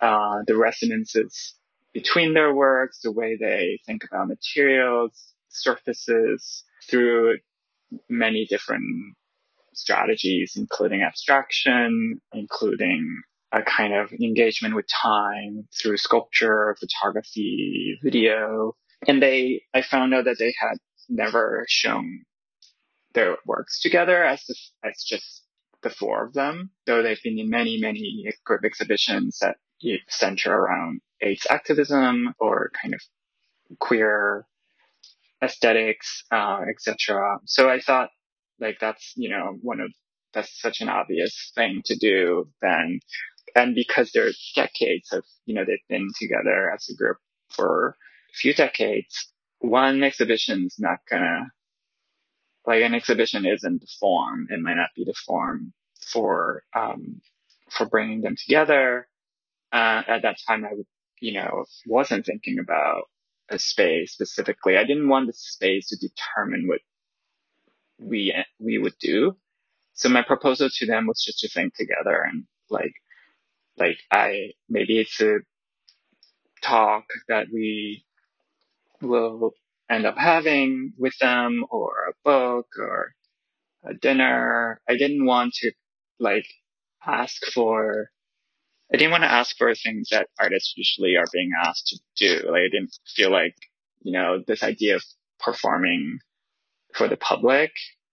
uh, 0.00 0.38
the 0.46 0.56
resonances 0.56 1.54
between 1.92 2.34
their 2.34 2.52
works, 2.52 3.00
the 3.02 3.12
way 3.12 3.36
they 3.40 3.78
think 3.86 4.02
about 4.04 4.28
materials, 4.28 5.32
surfaces 5.48 6.64
through 6.90 7.38
many 8.08 8.46
different 8.46 9.14
strategies, 9.72 10.54
including 10.56 11.02
abstraction, 11.02 12.20
including 12.32 13.22
a 13.52 13.62
kind 13.62 13.94
of 13.94 14.12
engagement 14.12 14.74
with 14.74 14.86
time 14.88 15.68
through 15.80 15.96
sculpture, 15.96 16.76
photography, 16.80 17.98
video. 18.02 18.74
And 19.06 19.22
they, 19.22 19.62
I 19.72 19.82
found 19.82 20.12
out 20.14 20.24
that 20.24 20.38
they 20.38 20.54
had 20.58 20.78
never 21.08 21.64
shown 21.68 22.24
their 23.14 23.36
works 23.46 23.80
together 23.80 24.24
as, 24.24 24.44
as 24.84 25.04
just 25.06 25.43
the 25.84 25.90
four 25.90 26.26
of 26.26 26.32
them, 26.32 26.70
though 26.86 27.02
they've 27.02 27.22
been 27.22 27.38
in 27.38 27.48
many, 27.48 27.78
many 27.80 28.32
group 28.44 28.64
exhibitions 28.64 29.38
that 29.40 29.56
center 30.08 30.52
around 30.52 31.00
AIDS 31.20 31.46
activism 31.50 32.34
or 32.40 32.72
kind 32.82 32.94
of 32.94 33.00
queer 33.78 34.46
aesthetics, 35.42 36.24
uh, 36.32 36.62
etc. 36.68 37.38
So 37.44 37.68
I 37.70 37.80
thought 37.80 38.10
like 38.60 38.78
that's, 38.80 39.12
you 39.16 39.28
know, 39.28 39.58
one 39.62 39.80
of, 39.80 39.92
that's 40.32 40.60
such 40.60 40.80
an 40.80 40.88
obvious 40.88 41.52
thing 41.54 41.82
to 41.86 41.96
do 41.96 42.48
then. 42.62 43.00
And 43.54 43.74
because 43.74 44.10
they're 44.12 44.32
decades 44.56 45.12
of, 45.12 45.24
you 45.46 45.54
know, 45.54 45.64
they've 45.64 45.78
been 45.88 46.08
together 46.18 46.72
as 46.74 46.88
a 46.90 46.96
group 46.96 47.18
for 47.50 47.96
a 48.32 48.34
few 48.34 48.54
decades, 48.54 49.32
one 49.60 50.02
exhibition's 50.02 50.76
not 50.78 50.98
gonna 51.10 51.50
like 52.66 52.82
an 52.82 52.94
exhibition 52.94 53.46
isn't 53.46 53.80
the 53.80 53.88
form. 54.00 54.48
It 54.50 54.60
might 54.60 54.76
not 54.76 54.90
be 54.96 55.04
the 55.04 55.14
form 55.26 55.72
for, 56.12 56.64
um, 56.74 57.20
for 57.70 57.86
bringing 57.86 58.22
them 58.22 58.36
together. 58.36 59.08
Uh, 59.72 60.02
at 60.06 60.22
that 60.22 60.38
time, 60.46 60.64
I, 60.64 60.70
you 61.20 61.34
know, 61.34 61.64
wasn't 61.86 62.26
thinking 62.26 62.58
about 62.58 63.04
a 63.50 63.58
space 63.58 64.12
specifically. 64.12 64.76
I 64.78 64.84
didn't 64.84 65.08
want 65.08 65.26
the 65.26 65.32
space 65.34 65.88
to 65.88 65.96
determine 65.96 66.68
what 66.68 66.80
we, 68.00 68.34
we 68.58 68.78
would 68.78 68.96
do. 69.00 69.36
So 69.94 70.08
my 70.08 70.22
proposal 70.22 70.68
to 70.70 70.86
them 70.86 71.06
was 71.06 71.22
just 71.24 71.40
to 71.40 71.48
think 71.48 71.74
together 71.74 72.22
and 72.28 72.44
like, 72.70 72.94
like 73.78 73.98
I, 74.12 74.52
maybe 74.68 75.00
it's 75.00 75.20
a 75.20 75.38
talk 76.62 77.04
that 77.28 77.46
we 77.52 78.04
will 79.02 79.52
end 79.90 80.06
up 80.06 80.16
having 80.16 80.92
with 80.98 81.14
them 81.20 81.64
or 81.70 81.92
a 82.08 82.14
book 82.24 82.66
or 82.78 83.12
a 83.84 83.94
dinner. 83.94 84.80
I 84.88 84.96
didn't 84.96 85.26
want 85.26 85.54
to 85.54 85.72
like 86.18 86.46
ask 87.06 87.44
for, 87.52 88.10
I 88.92 88.96
didn't 88.96 89.10
want 89.10 89.24
to 89.24 89.32
ask 89.32 89.56
for 89.56 89.74
things 89.74 90.08
that 90.10 90.28
artists 90.40 90.74
usually 90.76 91.16
are 91.16 91.26
being 91.32 91.50
asked 91.62 91.88
to 91.88 91.98
do. 92.16 92.50
Like 92.50 92.62
I 92.62 92.68
didn't 92.70 92.96
feel 93.14 93.30
like, 93.30 93.56
you 94.02 94.12
know, 94.12 94.42
this 94.46 94.62
idea 94.62 94.96
of 94.96 95.02
performing 95.38 96.18
for 96.94 97.08
the 97.08 97.16
public, 97.16 97.72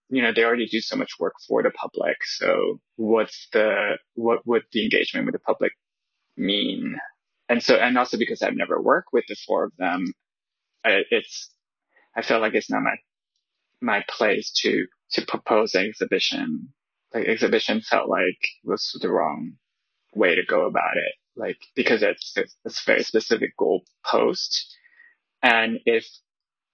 you 0.09 0.21
know, 0.21 0.33
they 0.33 0.43
already 0.43 0.67
do 0.67 0.81
so 0.81 0.97
much 0.97 1.11
work 1.19 1.33
for 1.47 1.63
the 1.63 1.71
public. 1.71 2.17
So 2.25 2.79
what's 2.97 3.47
the, 3.53 3.97
what 4.15 4.45
would 4.45 4.63
the 4.73 4.83
engagement 4.83 5.25
with 5.25 5.33
the 5.33 5.39
public 5.39 5.71
mean? 6.35 6.97
And 7.47 7.63
so, 7.63 7.75
and 7.75 7.97
also 7.97 8.17
because 8.17 8.41
I've 8.41 8.55
never 8.55 8.81
worked 8.81 9.09
with 9.13 9.25
the 9.27 9.37
four 9.47 9.65
of 9.65 9.71
them, 9.77 10.13
it's, 10.83 11.49
I 12.15 12.21
felt 12.21 12.41
like 12.41 12.53
it's 12.53 12.69
not 12.69 12.83
my, 12.83 12.95
my 13.81 14.03
place 14.07 14.51
to, 14.61 14.85
to 15.13 15.25
propose 15.25 15.75
an 15.75 15.85
exhibition. 15.85 16.69
Like 17.13 17.27
exhibition 17.27 17.81
felt 17.81 18.09
like 18.09 18.37
was 18.63 18.97
the 19.01 19.09
wrong 19.09 19.53
way 20.13 20.35
to 20.35 20.43
go 20.45 20.65
about 20.65 20.97
it. 20.97 21.13
Like, 21.35 21.57
because 21.75 22.03
it's, 22.03 22.33
it's, 22.35 22.83
very 22.85 23.03
specific 23.03 23.55
goal 23.57 23.83
post. 24.05 24.75
And 25.41 25.79
if 25.85 26.05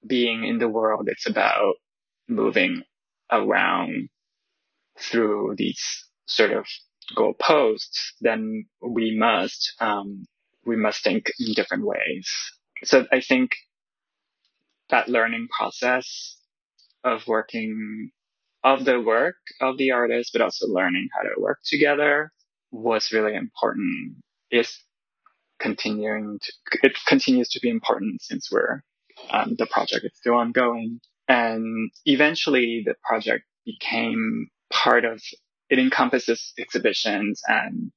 being 0.05 0.43
in 0.45 0.57
the 0.57 0.67
world, 0.67 1.07
it's 1.07 1.27
about 1.27 1.75
moving 2.27 2.83
around 3.31 4.09
through 4.99 5.55
these 5.57 5.83
sort 6.25 6.51
of 6.51 6.65
goal 7.15 7.33
posts, 7.39 8.13
then 8.21 8.65
we 8.81 9.15
must, 9.17 9.73
um, 9.79 10.25
we 10.65 10.75
must 10.75 11.03
think 11.03 11.31
in 11.39 11.53
different 11.53 11.85
ways. 11.85 12.29
So 12.83 13.05
I 13.11 13.21
think 13.21 13.51
that 14.89 15.09
learning 15.09 15.47
process 15.57 16.37
of 17.03 17.27
working 17.27 18.11
of 18.63 18.85
the 18.85 18.99
work 18.99 19.35
of 19.61 19.77
the 19.77 19.91
artist, 19.91 20.31
but 20.33 20.41
also 20.41 20.67
learning 20.67 21.07
how 21.15 21.21
to 21.21 21.41
work 21.41 21.59
together 21.65 22.31
was 22.71 23.11
really 23.11 23.35
important. 23.35 24.15
Is 24.49 24.77
continuing 25.59 26.39
to, 26.41 26.79
it 26.83 26.93
continues 27.05 27.49
to 27.49 27.59
be 27.59 27.69
important 27.69 28.21
since 28.21 28.49
we're, 28.51 28.81
um, 29.31 29.55
the 29.57 29.65
project 29.65 30.05
is 30.05 30.11
still 30.15 30.35
ongoing. 30.35 30.99
And 31.27 31.91
eventually 32.05 32.83
the 32.85 32.95
project 33.03 33.43
became 33.65 34.47
part 34.71 35.05
of, 35.05 35.21
it 35.69 35.79
encompasses 35.79 36.53
exhibitions 36.57 37.41
and 37.47 37.91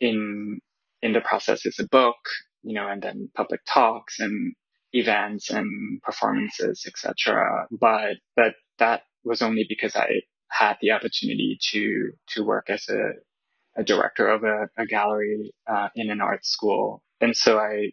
in, 0.00 0.58
in 1.02 1.12
the 1.12 1.20
process 1.20 1.64
is 1.66 1.78
a 1.78 1.86
book, 1.86 2.16
you 2.62 2.74
know, 2.74 2.88
and 2.88 3.02
then 3.02 3.30
public 3.36 3.60
talks 3.66 4.18
and 4.18 4.54
events 4.96 5.50
and 5.50 6.00
performances, 6.02 6.84
etc. 6.86 7.66
But 7.70 8.16
but 8.34 8.54
that 8.78 9.02
was 9.24 9.42
only 9.42 9.66
because 9.68 9.94
I 9.96 10.22
had 10.48 10.76
the 10.80 10.92
opportunity 10.92 11.58
to 11.70 12.12
to 12.34 12.44
work 12.44 12.70
as 12.70 12.88
a, 12.88 13.80
a 13.80 13.84
director 13.84 14.28
of 14.28 14.44
a, 14.44 14.68
a 14.76 14.86
gallery 14.86 15.52
uh, 15.66 15.88
in 15.94 16.10
an 16.10 16.20
art 16.20 16.44
school, 16.44 17.02
and 17.20 17.36
so 17.36 17.58
I 17.58 17.92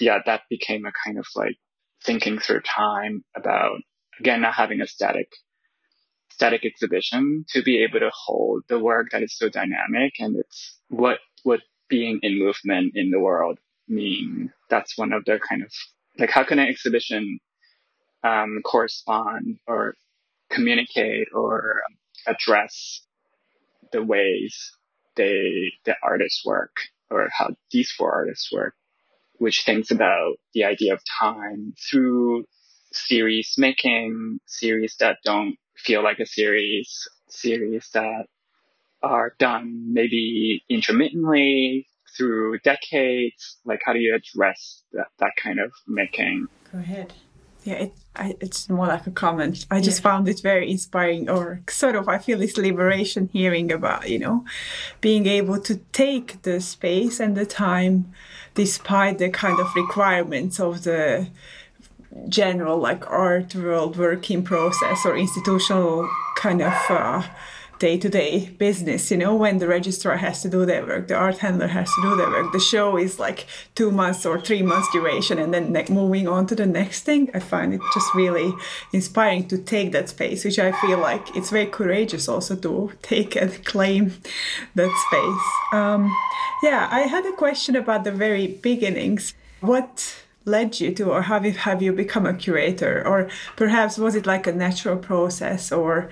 yeah 0.00 0.18
that 0.26 0.42
became 0.50 0.84
a 0.84 0.92
kind 1.04 1.18
of 1.18 1.26
like 1.36 1.56
thinking 2.04 2.38
through 2.38 2.62
time 2.62 3.24
about 3.36 3.78
again 4.18 4.40
not 4.40 4.54
having 4.54 4.80
a 4.80 4.86
static 4.86 5.28
static 6.30 6.64
exhibition 6.64 7.44
to 7.50 7.62
be 7.62 7.84
able 7.84 8.00
to 8.00 8.10
hold 8.12 8.62
the 8.68 8.78
work 8.78 9.08
that 9.12 9.22
is 9.22 9.36
so 9.36 9.48
dynamic 9.48 10.14
and 10.18 10.34
it's 10.36 10.78
what 10.88 11.18
what 11.42 11.60
being 11.88 12.18
in 12.22 12.38
movement 12.38 12.92
in 12.94 13.10
the 13.10 13.20
world 13.20 13.58
mean 13.86 14.50
that's 14.70 14.96
one 14.96 15.12
of 15.12 15.24
the 15.26 15.38
kind 15.46 15.62
of 15.62 15.70
like 16.18 16.30
how 16.30 16.44
can 16.44 16.58
an 16.58 16.68
exhibition 16.68 17.38
um, 18.24 18.60
correspond 18.64 19.58
or 19.66 19.94
communicate 20.50 21.28
or 21.34 21.82
address 22.26 23.02
the 23.92 24.02
ways 24.02 24.72
they 25.16 25.72
the 25.84 25.94
artists 26.02 26.44
work 26.44 26.76
or 27.10 27.28
how 27.36 27.50
these 27.70 27.90
four 27.90 28.12
artists 28.12 28.50
work, 28.52 28.74
which 29.36 29.64
thinks 29.64 29.90
about 29.90 30.36
the 30.54 30.64
idea 30.64 30.94
of 30.94 31.00
time 31.20 31.74
through 31.90 32.44
series 32.92 33.54
making, 33.58 34.38
series 34.46 34.96
that 35.00 35.18
don't 35.24 35.56
feel 35.76 36.02
like 36.02 36.18
a 36.20 36.26
series, 36.26 37.08
series 37.28 37.88
that 37.92 38.26
are 39.02 39.34
done 39.38 39.92
maybe 39.92 40.62
intermittently 40.68 41.86
through 42.16 42.58
decades. 42.60 43.58
Like, 43.64 43.80
how 43.84 43.92
do 43.92 43.98
you 43.98 44.14
address 44.14 44.82
that, 44.92 45.08
that 45.18 45.32
kind 45.42 45.58
of 45.60 45.72
making? 45.86 46.48
Go 46.72 46.78
ahead. 46.78 47.12
Yeah, 47.64 47.74
it, 47.74 47.94
I, 48.16 48.34
it's 48.40 48.68
more 48.68 48.88
like 48.88 49.06
a 49.06 49.12
comment. 49.12 49.66
I 49.70 49.80
just 49.80 50.00
Yeah. 50.00 50.10
found 50.10 50.28
it 50.28 50.40
very 50.42 50.68
inspiring, 50.68 51.30
or 51.30 51.60
sort 51.70 51.94
of, 51.94 52.08
I 52.08 52.18
feel 52.18 52.38
this 52.38 52.56
liberation 52.56 53.28
hearing 53.32 53.70
about, 53.70 54.08
you 54.08 54.18
know, 54.18 54.44
being 55.00 55.26
able 55.26 55.60
to 55.60 55.76
take 55.92 56.42
the 56.42 56.60
space 56.60 57.20
and 57.20 57.36
the 57.36 57.46
time 57.46 58.12
despite 58.54 59.18
the 59.18 59.30
kind 59.30 59.60
of 59.60 59.68
requirements 59.76 60.58
of 60.58 60.82
the 60.82 61.28
general, 62.28 62.78
like 62.78 63.08
art 63.08 63.54
world 63.54 63.96
working 63.96 64.42
process 64.42 65.06
or 65.06 65.16
institutional 65.16 66.08
kind 66.36 66.60
of 66.62 66.74
uh, 66.90 67.22
day-to-day 67.82 68.48
business 68.58 69.10
you 69.10 69.16
know 69.16 69.34
when 69.34 69.58
the 69.58 69.66
registrar 69.66 70.16
has 70.16 70.40
to 70.40 70.48
do 70.48 70.64
their 70.64 70.86
work 70.86 71.08
the 71.08 71.16
art 71.16 71.38
handler 71.38 71.66
has 71.66 71.92
to 71.96 72.00
do 72.02 72.14
their 72.14 72.30
work 72.30 72.52
the 72.52 72.60
show 72.60 72.96
is 72.96 73.18
like 73.18 73.44
two 73.74 73.90
months 73.90 74.24
or 74.24 74.40
three 74.40 74.62
months 74.62 74.88
duration 74.92 75.36
and 75.36 75.52
then 75.52 75.64
moving 75.90 76.28
on 76.28 76.46
to 76.46 76.54
the 76.54 76.64
next 76.64 77.02
thing 77.02 77.28
i 77.34 77.40
find 77.40 77.74
it 77.74 77.80
just 77.92 78.14
really 78.14 78.52
inspiring 78.92 79.48
to 79.48 79.58
take 79.58 79.90
that 79.90 80.08
space 80.08 80.44
which 80.44 80.60
i 80.60 80.70
feel 80.80 80.98
like 80.98 81.24
it's 81.36 81.50
very 81.50 81.66
courageous 81.66 82.28
also 82.28 82.54
to 82.54 82.92
take 83.02 83.34
and 83.34 83.64
claim 83.72 84.12
that 84.76 84.92
space. 85.06 85.46
Um, 85.72 86.02
yeah 86.62 86.88
i 86.92 87.00
had 87.00 87.26
a 87.26 87.32
question 87.32 87.74
about 87.74 88.04
the 88.04 88.12
very 88.12 88.46
beginnings. 88.46 89.34
What 89.60 90.22
led 90.44 90.80
you 90.80 90.92
to 90.92 91.04
or 91.10 91.22
have 91.22 91.44
you 91.46 91.52
have 91.52 91.82
you 91.82 91.92
become 91.92 92.26
a 92.26 92.34
curator? 92.34 93.06
Or 93.06 93.28
perhaps 93.56 93.98
was 93.98 94.14
it 94.14 94.26
like 94.26 94.46
a 94.46 94.52
natural 94.52 94.96
process 94.96 95.72
or 95.72 96.10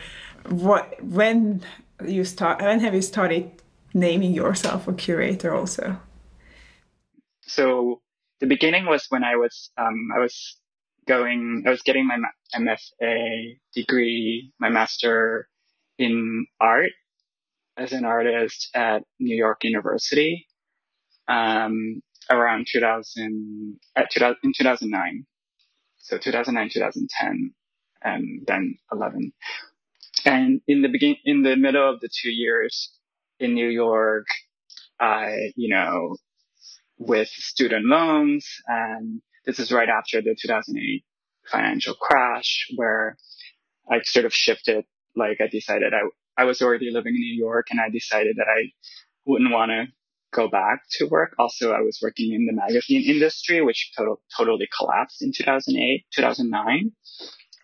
what 0.49 1.03
when 1.03 1.63
you 2.07 2.25
start 2.25 2.61
when 2.63 2.81
have 2.81 2.95
you 2.95 3.03
started 3.03 3.51
naming 3.93 4.33
yourself 4.33 4.89
a 4.89 4.93
curator 4.93 5.55
also 5.55 5.99
So 7.43 8.01
the 8.41 8.47
beginning 8.47 8.87
was 8.87 9.07
when 9.11 9.25
I 9.25 9.37
was, 9.37 9.71
um, 9.77 10.09
I 10.17 10.21
was 10.21 10.57
going, 11.07 11.65
I 11.67 11.71
was 11.71 11.83
getting 11.83 12.07
my 12.07 12.19
MFA 12.55 13.59
degree, 13.75 14.53
my 14.59 14.69
master 14.69 15.49
in 15.99 16.47
art 16.61 16.93
as 17.77 17.93
an 17.93 18.05
artist 18.05 18.71
at 18.75 19.03
New 19.19 19.37
York 19.37 19.65
University, 19.65 20.47
um, 21.29 22.03
around 22.31 22.67
2000, 22.71 23.79
at 23.97 24.11
2000, 24.11 24.37
in 24.45 24.53
2009. 24.57 25.27
So 25.99 26.19
2009, 26.19 26.71
2010, 26.73 27.53
and 28.03 28.47
then 28.47 28.77
11. 28.93 29.33
And 30.25 30.61
in 30.67 30.83
the 30.83 30.89
begin, 30.89 31.17
in 31.25 31.43
the 31.43 31.57
middle 31.57 31.89
of 31.89 32.01
the 32.01 32.09
two 32.13 32.31
years 32.31 32.93
in 33.39 33.55
New 33.55 33.69
York, 33.69 34.27
I, 35.01 35.53
you 35.57 35.69
know, 35.69 36.17
with 36.99 37.29
student 37.29 37.87
loans. 37.87 38.47
And 38.67 39.23
this 39.47 39.59
is 39.59 39.73
right 39.73 39.89
after 39.89 40.21
the 40.21 40.37
2008 40.41 41.05
financial 41.51 41.95
crash 41.95 42.69
where 42.77 43.17
I 43.91 44.03
sort 44.03 44.27
of 44.27 44.35
shifted. 44.35 44.85
Like 45.17 45.39
I 45.41 45.49
decided 45.49 45.93
I, 45.95 46.03
I 46.37 46.45
was 46.45 46.63
already 46.63 46.91
living 46.91 47.15
in 47.15 47.21
New 47.21 47.37
York 47.37 47.69
and 47.71 47.81
I 47.81 47.89
decided 47.91 48.37
that 48.37 48.47
I 48.49 48.71
wouldn't 49.27 49.51
want 49.53 49.71
to 49.71 49.87
go 50.33 50.49
back 50.49 50.83
to 50.93 51.07
work. 51.07 51.35
Also, 51.39 51.73
I 51.73 51.81
was 51.81 51.99
working 52.03 52.33
in 52.33 52.47
the 52.47 52.53
magazine 52.53 53.03
industry, 53.03 53.61
which 53.63 53.93
total, 53.97 54.21
totally 54.37 54.69
collapsed 54.77 55.23
in 55.23 55.33
2008, 55.33 56.05
2009. 56.15 56.93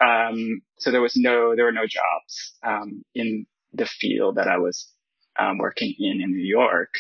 Um, 0.01 0.63
so 0.79 0.91
there 0.91 1.01
was 1.01 1.17
no, 1.17 1.55
there 1.57 1.65
were 1.65 1.73
no 1.73 1.87
jobs, 1.87 2.55
um, 2.63 3.05
in 3.15 3.47
the 3.73 3.87
field 3.87 4.37
that 4.37 4.49
I 4.49 4.59
was, 4.59 4.91
um, 5.39 5.59
working 5.59 5.95
in 5.99 6.21
in 6.23 6.31
New 6.31 6.45
York. 6.45 6.95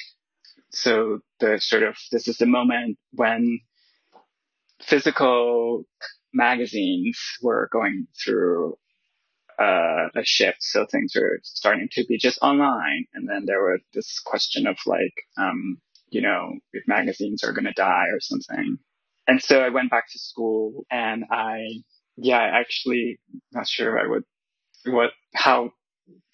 So 0.71 1.21
the 1.41 1.59
sort 1.61 1.83
of 1.83 1.97
this 2.13 2.29
is 2.29 2.39
the 2.39 2.47
moment 2.47 2.99
when 3.13 3.61
physical 4.83 5.85
magazines 6.33 7.19
were 7.43 7.69
going 7.73 8.07
through 8.23 8.77
uh, 9.59 10.09
a 10.15 10.25
shift. 10.25 10.59
So 10.63 10.87
things 10.91 11.15
were 11.15 11.41
starting 11.43 11.89
to 11.93 12.05
be 12.07 12.19
just 12.19 12.39
online. 12.43 13.07
And 13.15 13.29
then 13.29 13.45
there 13.47 13.63
was 13.63 13.81
this 13.95 14.21
question 14.21 14.67
of 14.67 14.77
like 14.87 15.15
um, 15.39 15.79
you 16.11 16.21
know 16.21 16.53
if 16.73 16.87
magazines 16.87 17.43
are 17.43 17.53
going 17.53 17.65
to 17.65 17.73
die 17.73 18.07
or 18.13 18.21
something. 18.21 18.79
And 19.29 19.43
so 19.43 19.61
i 19.61 19.71
went 19.71 19.91
back 19.91 20.05
to 20.13 20.19
school 20.19 20.87
and 20.91 21.25
i 21.31 21.59
yeah 22.17 22.39
actually 22.39 23.19
not 23.53 23.69
sure 23.69 23.99
i 23.99 24.07
would 24.07 24.25
what 24.87 25.11
how 25.35 25.71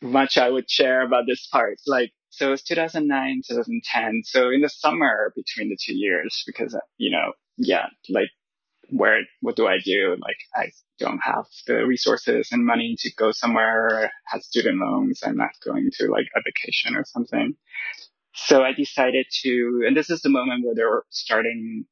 much 0.02 0.36
I 0.36 0.50
would 0.50 0.70
share 0.70 1.02
about 1.02 1.24
this 1.26 1.46
part. 1.50 1.78
Like, 1.86 2.12
so 2.30 2.48
it 2.48 2.50
was 2.50 2.62
2009, 2.62 3.42
2010. 3.48 4.22
So 4.24 4.50
in 4.50 4.60
the 4.60 4.68
summer 4.68 5.32
between 5.36 5.68
the 5.68 5.78
two 5.80 5.94
years, 5.94 6.42
because, 6.46 6.76
you 6.98 7.10
know, 7.10 7.32
yeah, 7.56 7.86
like 8.08 8.30
where, 8.90 9.20
what 9.40 9.56
do 9.56 9.66
I 9.66 9.78
do? 9.84 10.16
Like, 10.20 10.36
I 10.54 10.70
don't 10.98 11.20
have 11.22 11.46
the 11.66 11.86
resources 11.86 12.48
and 12.52 12.66
money 12.66 12.96
to 12.98 13.10
go 13.16 13.32
somewhere, 13.32 14.10
have 14.26 14.42
student 14.42 14.80
loans. 14.80 15.20
I'm 15.24 15.36
not 15.36 15.52
going 15.64 15.90
to 15.98 16.08
like 16.08 16.26
a 16.34 16.40
vacation 16.44 16.96
or 16.96 17.04
something. 17.04 17.54
So 18.34 18.62
I 18.62 18.72
decided 18.72 19.26
to, 19.42 19.84
and 19.86 19.96
this 19.96 20.10
is 20.10 20.22
the 20.22 20.30
moment 20.30 20.64
where 20.64 20.74
they're 20.74 21.02
starting, 21.10 21.84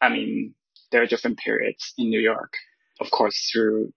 I 0.00 0.08
mean, 0.08 0.54
there 0.90 1.02
are 1.02 1.06
different 1.06 1.38
periods 1.38 1.94
in 1.96 2.10
New 2.10 2.20
York, 2.20 2.52
of 3.00 3.10
course, 3.10 3.50
through 3.52 3.92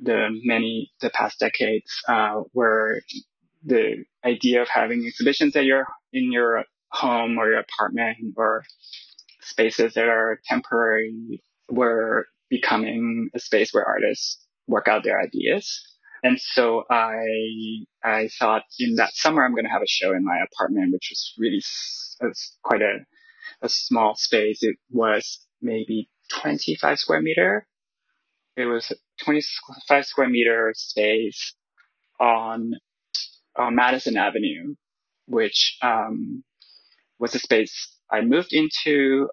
the 0.00 0.28
many 0.44 0.92
the 1.00 1.10
past 1.10 1.38
decades 1.40 1.90
uh, 2.08 2.42
where 2.52 3.00
the 3.64 4.04
idea 4.24 4.62
of 4.62 4.68
having 4.68 5.04
exhibitions 5.06 5.56
at 5.56 5.64
your 5.64 5.86
in 6.12 6.32
your 6.32 6.64
home 6.90 7.38
or 7.38 7.50
your 7.50 7.60
apartment 7.60 8.16
or 8.36 8.64
spaces 9.40 9.94
that 9.94 10.08
are 10.08 10.40
temporary 10.46 11.42
were 11.70 12.26
becoming 12.48 13.28
a 13.34 13.38
space 13.40 13.72
where 13.72 13.84
artists 13.86 14.46
work 14.66 14.88
out 14.88 15.04
their 15.04 15.20
ideas. 15.20 15.80
And 16.22 16.38
so 16.40 16.84
I 16.90 17.26
I 18.04 18.28
thought 18.38 18.62
in 18.78 18.96
that 18.96 19.14
summer 19.14 19.44
I'm 19.44 19.52
going 19.52 19.64
to 19.64 19.70
have 19.70 19.82
a 19.82 19.88
show 19.88 20.12
in 20.12 20.24
my 20.24 20.38
apartment, 20.52 20.92
which 20.92 21.08
was 21.10 21.34
really 21.38 21.62
was 22.20 22.56
quite 22.62 22.82
a 22.82 22.98
a 23.62 23.68
small 23.68 24.14
space. 24.16 24.62
It 24.62 24.76
was 24.90 25.46
maybe 25.60 26.08
25 26.40 26.98
square 26.98 27.20
meter. 27.20 27.66
It 28.58 28.66
was 28.66 28.92
25 29.24 30.06
square 30.06 30.28
meter 30.28 30.72
space 30.76 31.54
on, 32.20 32.72
on 33.56 33.76
Madison 33.76 34.16
Avenue, 34.16 34.74
which 35.26 35.78
um, 35.82 36.44
was 37.18 37.34
a 37.34 37.38
space 37.38 37.96
I 38.10 38.22
moved 38.22 38.52
into 38.52 39.28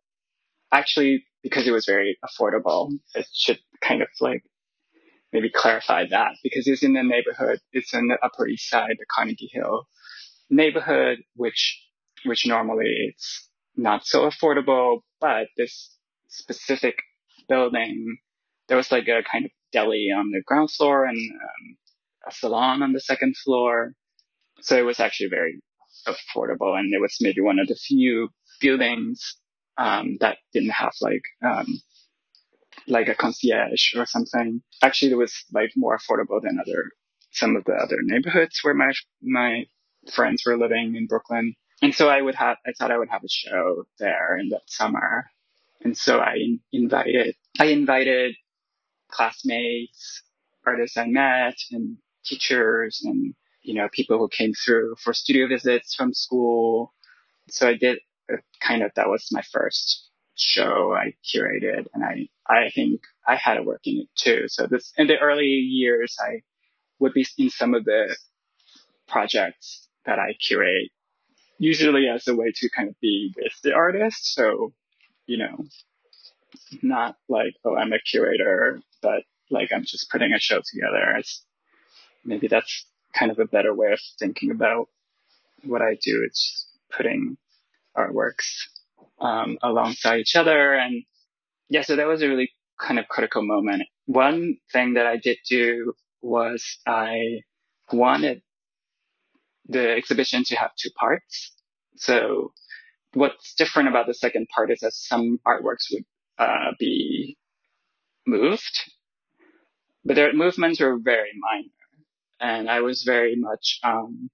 actually 0.71 1.25
because 1.43 1.67
it 1.67 1.71
was 1.71 1.85
very 1.85 2.17
affordable. 2.25 2.91
It 3.15 3.27
should 3.33 3.59
kind 3.81 4.01
of 4.03 4.09
like 4.21 4.43
maybe 5.33 5.49
clarify 5.49 6.05
that 6.09 6.33
because 6.43 6.67
it's 6.67 6.83
in 6.83 6.93
the 6.93 7.03
neighborhood. 7.03 7.59
It's 7.73 7.93
in 7.93 8.07
the 8.07 8.17
Upper 8.23 8.47
East 8.47 8.69
Side, 8.69 8.95
the 8.99 9.05
Carnegie 9.15 9.49
Hill 9.53 9.87
neighborhood, 10.49 11.19
which 11.35 11.81
which 12.25 12.47
normally 12.47 13.09
it's 13.09 13.49
not 13.75 14.05
so 14.05 14.29
affordable, 14.29 15.01
but 15.21 15.47
this 15.57 15.95
specific 16.29 16.95
building, 17.49 18.17
there 18.67 18.77
was 18.77 18.91
like 18.91 19.07
a 19.07 19.23
kind 19.31 19.45
of 19.45 19.51
deli 19.71 20.09
on 20.15 20.31
the 20.31 20.41
ground 20.45 20.71
floor 20.71 21.05
and 21.05 21.17
um, 21.17 21.77
a 22.27 22.31
salon 22.31 22.81
on 22.81 22.93
the 22.93 22.99
second 22.99 23.35
floor. 23.37 23.93
So 24.61 24.77
it 24.77 24.85
was 24.85 24.99
actually 24.99 25.29
very 25.29 25.61
affordable 26.07 26.77
and 26.77 26.93
it 26.93 27.01
was 27.01 27.17
maybe 27.21 27.41
one 27.41 27.59
of 27.59 27.67
the 27.67 27.75
few 27.75 28.29
buildings 28.61 29.37
um, 29.77 30.17
that 30.21 30.37
didn't 30.53 30.71
have 30.71 30.93
like 31.01 31.23
um, 31.45 31.67
like 32.87 33.07
a 33.07 33.15
concierge 33.15 33.95
or 33.95 34.05
something. 34.05 34.61
Actually, 34.81 35.11
it 35.11 35.17
was 35.17 35.33
like 35.53 35.71
more 35.75 35.97
affordable 35.97 36.41
than 36.41 36.59
other 36.59 36.91
some 37.31 37.55
of 37.55 37.65
the 37.65 37.73
other 37.73 37.97
neighborhoods 38.01 38.59
where 38.63 38.73
my 38.73 38.91
my 39.21 39.65
friends 40.13 40.43
were 40.45 40.57
living 40.57 40.95
in 40.95 41.07
Brooklyn. 41.07 41.55
And 41.81 41.93
so 41.93 42.09
I 42.09 42.21
would 42.21 42.35
have 42.35 42.57
I 42.65 42.71
thought 42.77 42.91
I 42.91 42.97
would 42.97 43.09
have 43.09 43.23
a 43.23 43.29
show 43.29 43.83
there 43.99 44.37
in 44.37 44.49
that 44.49 44.61
summer. 44.67 45.25
And 45.83 45.97
so 45.97 46.19
I 46.19 46.37
invited 46.71 47.35
I 47.59 47.65
invited 47.65 48.35
classmates, 49.15 50.23
artists 50.65 50.97
I 50.97 51.07
met, 51.07 51.55
and 51.71 51.97
teachers, 52.25 53.01
and 53.03 53.33
you 53.61 53.73
know 53.75 53.87
people 53.91 54.17
who 54.17 54.27
came 54.29 54.53
through 54.53 54.95
for 55.03 55.13
studio 55.13 55.47
visits 55.47 55.95
from 55.95 56.13
school. 56.13 56.93
So 57.49 57.67
I 57.67 57.75
did 57.75 57.99
uh, 58.31 58.37
kind 58.61 58.83
of 58.83 58.91
that 58.95 59.09
was 59.09 59.27
my 59.31 59.43
first 59.51 60.09
show 60.35 60.93
I 60.93 61.13
curated, 61.23 61.85
and 61.93 62.03
I 62.03 62.27
I 62.47 62.71
think 62.71 63.01
I 63.27 63.35
had 63.35 63.57
a 63.57 63.63
work 63.63 63.81
in 63.85 64.01
it 64.01 64.09
too. 64.15 64.47
So 64.47 64.67
this 64.67 64.91
in 64.97 65.07
the 65.07 65.17
early 65.19 65.45
years, 65.45 66.15
I 66.19 66.41
would 66.99 67.13
be 67.13 67.25
in 67.37 67.49
some 67.49 67.73
of 67.73 67.85
the 67.85 68.15
projects 69.07 69.87
that 70.05 70.19
I 70.19 70.33
curate, 70.33 70.91
usually 71.57 72.07
as 72.07 72.27
a 72.27 72.35
way 72.35 72.51
to 72.55 72.69
kind 72.69 72.89
of 72.89 72.99
be 73.01 73.33
with 73.35 73.53
the 73.63 73.73
artist. 73.73 74.33
So, 74.33 74.73
you 75.25 75.37
know, 75.37 75.65
not 76.81 77.15
like, 77.29 77.55
oh, 77.63 77.75
I'm 77.75 77.93
a 77.93 77.99
curator, 77.99 78.79
but 79.01 79.23
like 79.49 79.71
I'm 79.73 79.83
just 79.85 80.09
putting 80.09 80.33
a 80.33 80.39
show 80.39 80.61
together. 80.65 81.15
It's 81.17 81.43
maybe 82.23 82.47
that's 82.47 82.85
kind 83.13 83.31
of 83.31 83.39
a 83.39 83.45
better 83.45 83.73
way 83.73 83.91
of 83.91 83.99
thinking 84.19 84.51
about 84.51 84.87
what 85.63 85.81
I 85.81 85.97
do. 86.01 86.23
It's 86.25 86.67
putting 86.91 87.37
artworks 87.97 88.45
um, 89.19 89.57
alongside 89.61 90.19
each 90.19 90.35
other. 90.35 90.73
And 90.73 91.03
yeah, 91.69 91.83
so 91.83 91.95
that 91.95 92.07
was 92.07 92.21
a 92.21 92.27
really 92.27 92.51
kind 92.79 92.99
of 92.99 93.07
critical 93.07 93.43
moment. 93.43 93.83
One 94.05 94.57
thing 94.71 94.95
that 94.95 95.05
I 95.05 95.17
did 95.17 95.37
do 95.49 95.93
was 96.21 96.77
I 96.85 97.41
wanted 97.91 98.41
the 99.67 99.91
exhibition 99.91 100.43
to 100.45 100.55
have 100.55 100.71
two 100.77 100.89
parts. 100.97 101.53
So 101.95 102.51
what's 103.13 103.55
different 103.55 103.89
about 103.89 104.07
the 104.07 104.13
second 104.13 104.47
part 104.53 104.71
is 104.71 104.79
that 104.81 104.93
some 104.93 105.39
artworks 105.47 105.91
would 105.91 106.03
uh, 106.37 106.71
be 106.79 107.37
moved, 108.25 108.91
but 110.03 110.15
their 110.15 110.33
movements 110.33 110.79
were 110.79 110.97
very 110.99 111.31
minor. 111.39 111.69
And 112.39 112.69
I 112.69 112.81
was 112.81 113.03
very 113.03 113.35
much, 113.37 113.79
um, 113.83 114.29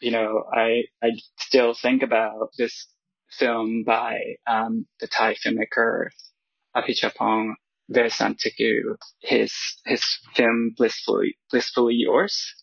you 0.00 0.10
know, 0.10 0.44
I, 0.52 0.84
I 1.02 1.10
still 1.38 1.74
think 1.74 2.02
about 2.02 2.50
this 2.56 2.86
film 3.30 3.84
by 3.84 4.18
um, 4.46 4.86
the 5.00 5.06
Thai 5.08 5.34
filmmaker 5.34 6.08
Apichatpong 6.76 7.54
Weerasethakul, 7.92 8.96
his 9.20 9.52
his 9.84 10.04
film 10.36 10.74
Blissfully 10.76 11.36
Blissfully 11.50 11.94
Yours, 11.94 12.54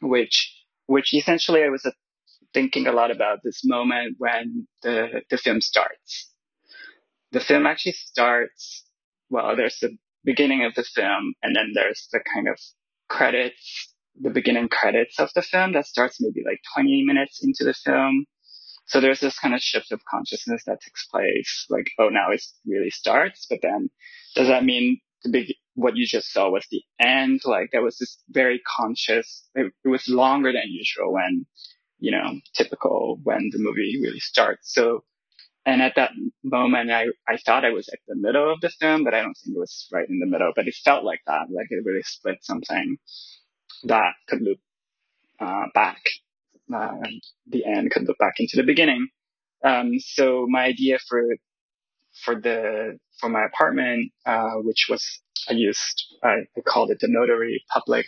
which 0.00 0.54
which 0.86 1.12
essentially 1.12 1.62
I 1.62 1.68
was 1.68 1.84
uh, 1.84 1.90
thinking 2.54 2.86
a 2.86 2.92
lot 2.92 3.10
about 3.10 3.40
this 3.44 3.60
moment 3.64 4.16
when 4.18 4.66
the 4.82 5.22
the 5.30 5.36
film 5.36 5.60
starts. 5.60 6.32
The 7.32 7.40
film 7.40 7.66
actually 7.66 7.92
starts 7.92 8.84
well. 9.28 9.56
There's 9.56 9.78
the 9.80 9.96
beginning 10.24 10.64
of 10.64 10.74
the 10.74 10.84
film, 10.84 11.34
and 11.42 11.54
then 11.54 11.72
there's 11.74 12.08
the 12.12 12.20
kind 12.34 12.48
of 12.48 12.58
credits, 13.08 13.94
the 14.20 14.30
beginning 14.30 14.68
credits 14.68 15.18
of 15.18 15.30
the 15.34 15.42
film 15.42 15.72
that 15.72 15.86
starts 15.86 16.20
maybe 16.20 16.42
like 16.44 16.60
20 16.74 17.04
minutes 17.06 17.40
into 17.42 17.64
the 17.64 17.74
film. 17.74 18.26
So 18.86 19.00
there's 19.00 19.20
this 19.20 19.38
kind 19.38 19.54
of 19.54 19.60
shift 19.60 19.92
of 19.92 20.00
consciousness 20.10 20.62
that 20.66 20.80
takes 20.80 21.06
place, 21.06 21.66
like, 21.68 21.90
oh, 21.98 22.08
now 22.08 22.30
it 22.30 22.42
really 22.66 22.90
starts, 22.90 23.46
but 23.48 23.58
then 23.62 23.90
does 24.34 24.48
that 24.48 24.64
mean 24.64 25.00
the 25.24 25.30
big, 25.30 25.54
what 25.74 25.96
you 25.96 26.06
just 26.06 26.32
saw 26.32 26.50
was 26.50 26.66
the 26.70 26.82
end? 26.98 27.42
Like 27.44 27.68
there 27.70 27.82
was 27.82 27.98
this 27.98 28.18
very 28.30 28.62
conscious, 28.66 29.44
it, 29.54 29.72
it 29.84 29.88
was 29.88 30.08
longer 30.08 30.52
than 30.52 30.62
usual 30.66 31.12
when, 31.12 31.44
you 31.98 32.10
know, 32.10 32.40
typical 32.54 33.18
when 33.22 33.50
the 33.52 33.58
movie 33.58 33.98
really 34.02 34.20
starts. 34.20 34.72
So, 34.72 35.04
and 35.68 35.82
at 35.82 35.96
that 35.96 36.12
moment, 36.42 36.90
I, 36.90 37.08
I 37.28 37.36
thought 37.36 37.66
I 37.66 37.72
was 37.72 37.90
at 37.90 37.98
the 38.08 38.16
middle 38.16 38.50
of 38.50 38.62
the 38.62 38.70
film, 38.70 39.04
but 39.04 39.12
I 39.12 39.20
don't 39.20 39.34
think 39.34 39.54
it 39.54 39.60
was 39.60 39.86
right 39.92 40.08
in 40.08 40.18
the 40.18 40.26
middle, 40.26 40.50
but 40.56 40.66
it 40.66 40.74
felt 40.82 41.04
like 41.04 41.20
that, 41.26 41.48
like 41.50 41.66
it 41.68 41.84
really 41.84 42.02
split 42.04 42.38
something 42.42 42.96
that 43.84 44.14
could 44.28 44.40
loop, 44.40 44.60
uh, 45.38 45.66
back 45.74 46.00
uh, 46.74 46.96
the 47.46 47.66
end 47.66 47.90
could 47.90 48.08
look 48.08 48.16
back 48.18 48.36
into 48.38 48.56
the 48.56 48.62
beginning. 48.62 49.08
Um, 49.62 49.98
so 49.98 50.46
my 50.48 50.64
idea 50.64 50.98
for 51.06 51.22
for 52.24 52.34
the 52.40 52.98
for 53.20 53.28
my 53.28 53.44
apartment, 53.44 54.10
uh, 54.24 54.54
which 54.62 54.86
was 54.88 55.20
I 55.50 55.52
used 55.52 56.02
I, 56.22 56.46
I 56.56 56.60
called 56.64 56.90
it 56.90 56.98
the 57.00 57.08
notary 57.10 57.62
public 57.70 58.06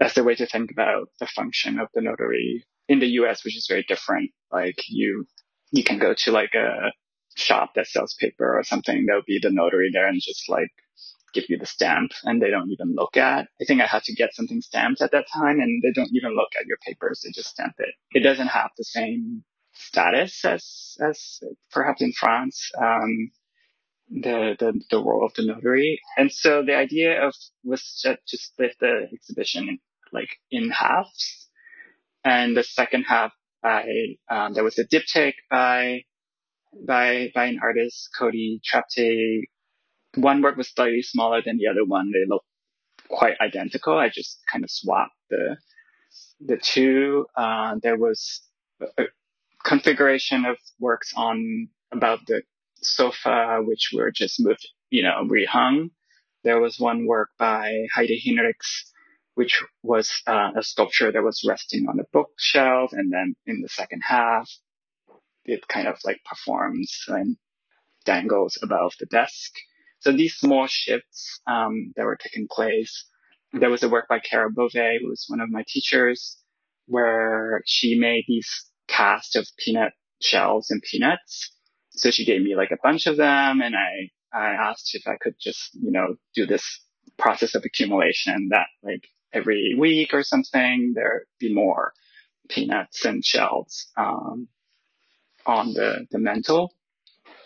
as 0.00 0.16
a 0.16 0.24
way 0.24 0.34
to 0.34 0.46
think 0.46 0.70
about 0.70 1.10
the 1.20 1.26
function 1.26 1.78
of 1.78 1.88
the 1.94 2.00
notary 2.00 2.64
in 2.88 3.00
the 3.00 3.08
U.S., 3.20 3.44
which 3.44 3.56
is 3.56 3.66
very 3.68 3.84
different. 3.86 4.30
Like 4.50 4.78
you 4.88 5.26
you 5.76 5.84
can 5.84 5.98
go 5.98 6.14
to 6.16 6.32
like 6.32 6.54
a 6.54 6.92
shop 7.36 7.72
that 7.74 7.86
sells 7.86 8.16
paper 8.18 8.58
or 8.58 8.64
something, 8.64 9.04
there'll 9.06 9.22
be 9.26 9.38
the 9.40 9.50
notary 9.50 9.90
there 9.92 10.06
and 10.08 10.20
just 10.20 10.48
like 10.48 10.70
give 11.34 11.44
you 11.48 11.58
the 11.58 11.66
stamp 11.66 12.12
and 12.24 12.40
they 12.40 12.50
don't 12.50 12.70
even 12.70 12.94
look 12.94 13.16
at. 13.16 13.48
I 13.60 13.64
think 13.66 13.80
I 13.80 13.86
had 13.86 14.04
to 14.04 14.14
get 14.14 14.34
something 14.34 14.60
stamped 14.62 15.02
at 15.02 15.12
that 15.12 15.26
time 15.32 15.60
and 15.60 15.82
they 15.82 15.92
don't 15.92 16.10
even 16.14 16.34
look 16.34 16.50
at 16.58 16.66
your 16.66 16.78
papers. 16.86 17.22
They 17.22 17.30
just 17.32 17.50
stamp 17.50 17.74
it. 17.78 17.94
It 18.12 18.20
doesn't 18.20 18.48
have 18.48 18.70
the 18.78 18.84
same 18.84 19.44
status 19.74 20.44
as, 20.44 20.96
as 21.00 21.40
perhaps 21.70 22.00
in 22.00 22.12
France. 22.12 22.70
Um, 22.78 23.30
the, 24.08 24.56
the, 24.58 24.80
the 24.90 25.02
role 25.02 25.26
of 25.26 25.34
the 25.34 25.44
notary. 25.44 26.00
And 26.16 26.32
so 26.32 26.62
the 26.64 26.76
idea 26.76 27.26
of 27.26 27.34
was 27.64 28.00
to, 28.02 28.16
to 28.26 28.38
split 28.38 28.76
the 28.80 29.08
exhibition 29.12 29.80
like 30.12 30.28
in 30.50 30.70
halves. 30.70 31.48
And 32.24 32.56
the 32.56 32.62
second 32.62 33.04
half, 33.04 33.32
I, 33.66 34.16
um, 34.30 34.54
there 34.54 34.64
was 34.64 34.78
a 34.78 34.86
diptych 34.86 35.34
by, 35.50 36.02
by, 36.86 37.32
by 37.34 37.46
an 37.46 37.58
artist, 37.62 38.10
Cody 38.18 38.60
Trapte, 38.64 39.42
one 40.16 40.42
work 40.42 40.56
was 40.56 40.68
slightly 40.68 41.02
smaller 41.02 41.42
than 41.42 41.58
the 41.58 41.68
other 41.68 41.84
one. 41.84 42.10
They 42.12 42.24
look 42.28 42.44
quite 43.08 43.36
identical. 43.40 43.96
I 43.98 44.08
just 44.08 44.40
kind 44.50 44.64
of 44.64 44.70
swapped 44.70 45.12
the 45.30 45.56
the 46.40 46.56
two. 46.56 47.26
Uh, 47.36 47.76
there 47.82 47.96
was 47.96 48.42
a 48.98 49.04
configuration 49.64 50.44
of 50.44 50.56
works 50.80 51.12
on 51.16 51.68
about 51.92 52.20
the 52.26 52.42
sofa, 52.76 53.60
which 53.64 53.90
were 53.94 54.10
just 54.10 54.40
moved, 54.40 54.66
you 54.90 55.02
know, 55.02 55.24
rehung. 55.24 55.90
There 56.44 56.60
was 56.60 56.78
one 56.78 57.06
work 57.06 57.30
by 57.38 57.86
Heide 57.94 58.20
Hinrichs, 58.24 58.90
which 59.36 59.62
was 59.82 60.22
uh, 60.26 60.52
a 60.56 60.62
sculpture 60.62 61.12
that 61.12 61.22
was 61.22 61.44
resting 61.46 61.86
on 61.88 62.00
a 62.00 62.04
bookshelf, 62.10 62.92
and 62.94 63.12
then 63.12 63.36
in 63.44 63.60
the 63.60 63.68
second 63.68 64.00
half, 64.00 64.50
it 65.44 65.68
kind 65.68 65.86
of 65.86 65.98
like 66.06 66.22
performs 66.24 67.04
and 67.08 67.36
dangles 68.06 68.58
above 68.62 68.94
the 68.98 69.04
desk. 69.04 69.52
So 70.00 70.10
these 70.10 70.36
small 70.36 70.66
shifts 70.66 71.38
um, 71.46 71.92
that 71.96 72.06
were 72.06 72.16
taking 72.16 72.48
place. 72.50 73.04
There 73.52 73.68
was 73.70 73.82
a 73.82 73.90
work 73.90 74.08
by 74.08 74.20
Carol 74.20 74.52
Bove, 74.54 74.72
who 74.72 75.08
was 75.08 75.26
one 75.28 75.40
of 75.40 75.50
my 75.50 75.64
teachers, 75.68 76.38
where 76.86 77.62
she 77.66 77.98
made 77.98 78.24
these 78.26 78.50
cast 78.88 79.36
of 79.36 79.46
peanut 79.58 79.92
shells 80.22 80.70
and 80.70 80.82
peanuts. 80.82 81.52
So 81.90 82.10
she 82.10 82.24
gave 82.24 82.40
me 82.40 82.56
like 82.56 82.70
a 82.70 82.78
bunch 82.82 83.06
of 83.06 83.18
them, 83.18 83.60
and 83.60 83.76
I 83.76 84.10
I 84.32 84.52
asked 84.52 84.94
if 84.94 85.06
I 85.06 85.16
could 85.20 85.34
just 85.38 85.74
you 85.74 85.90
know 85.90 86.16
do 86.34 86.46
this 86.46 86.64
process 87.18 87.54
of 87.54 87.64
accumulation 87.66 88.48
that 88.50 88.68
like 88.82 89.06
every 89.36 89.74
week 89.78 90.14
or 90.14 90.22
something 90.22 90.92
there'd 90.94 91.26
be 91.38 91.52
more 91.52 91.92
peanuts 92.48 93.04
and 93.04 93.24
shells 93.24 93.86
um, 93.96 94.48
on 95.44 95.74
the 95.74 96.06
the 96.10 96.18
mantle. 96.18 96.72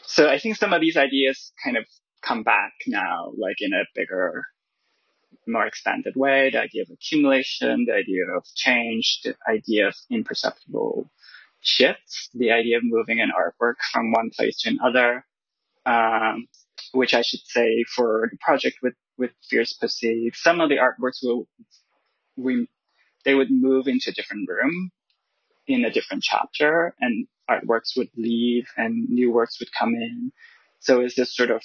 So 0.03 0.29
I 0.29 0.39
think 0.39 0.57
some 0.57 0.73
of 0.73 0.81
these 0.81 0.97
ideas 0.97 1.53
kind 1.63 1.77
of 1.77 1.85
come 2.23 2.43
back 2.43 2.73
now, 2.87 3.33
like 3.37 3.57
in 3.61 3.73
a 3.73 3.85
bigger, 3.95 4.45
more 5.47 5.67
expanded 5.67 6.15
way. 6.17 6.51
The 6.51 6.63
idea 6.63 6.83
of 6.83 6.91
accumulation, 6.91 7.85
the 7.87 7.95
idea 7.95 8.25
of 8.37 8.45
change, 8.55 9.21
the 9.25 9.35
idea 9.49 9.89
of 9.89 9.95
imperceptible 10.11 11.11
shifts, 11.61 12.29
the 12.35 12.51
idea 12.51 12.79
of 12.79 12.83
moving 12.85 13.21
an 13.21 13.31
artwork 13.31 13.77
from 13.93 14.13
one 14.13 14.31
place 14.31 14.61
to 14.63 14.71
another, 14.71 15.25
um, 15.87 16.47
which 16.93 17.15
I 17.15 17.23
should 17.23 17.45
say 17.47 17.85
for 17.95 18.29
the 18.31 18.39
project 18.41 18.79
with, 18.83 18.95
with 19.21 19.31
Fierce 19.49 19.75
Pussy, 19.75 20.33
some 20.35 20.61
of 20.61 20.69
the 20.71 20.79
artworks 20.79 21.23
will, 21.23 21.47
we, 22.37 22.69
they 23.25 23.35
would 23.35 23.51
move 23.53 23.87
into 23.87 24.11
a 24.11 24.15
different 24.15 24.49
room 24.49 24.91
in 25.69 25.85
a 25.85 25.91
different 25.91 26.25
chapter 26.25 26.95
and 27.01 27.29
artworks 27.49 27.97
would 27.97 28.11
leave 28.17 28.67
and 28.77 29.09
new 29.09 29.31
works 29.31 29.61
would 29.61 29.73
come 29.79 29.95
in. 29.95 30.33
So 30.81 31.01
it's 31.01 31.15
this 31.15 31.37
sort 31.37 31.51
of 31.51 31.63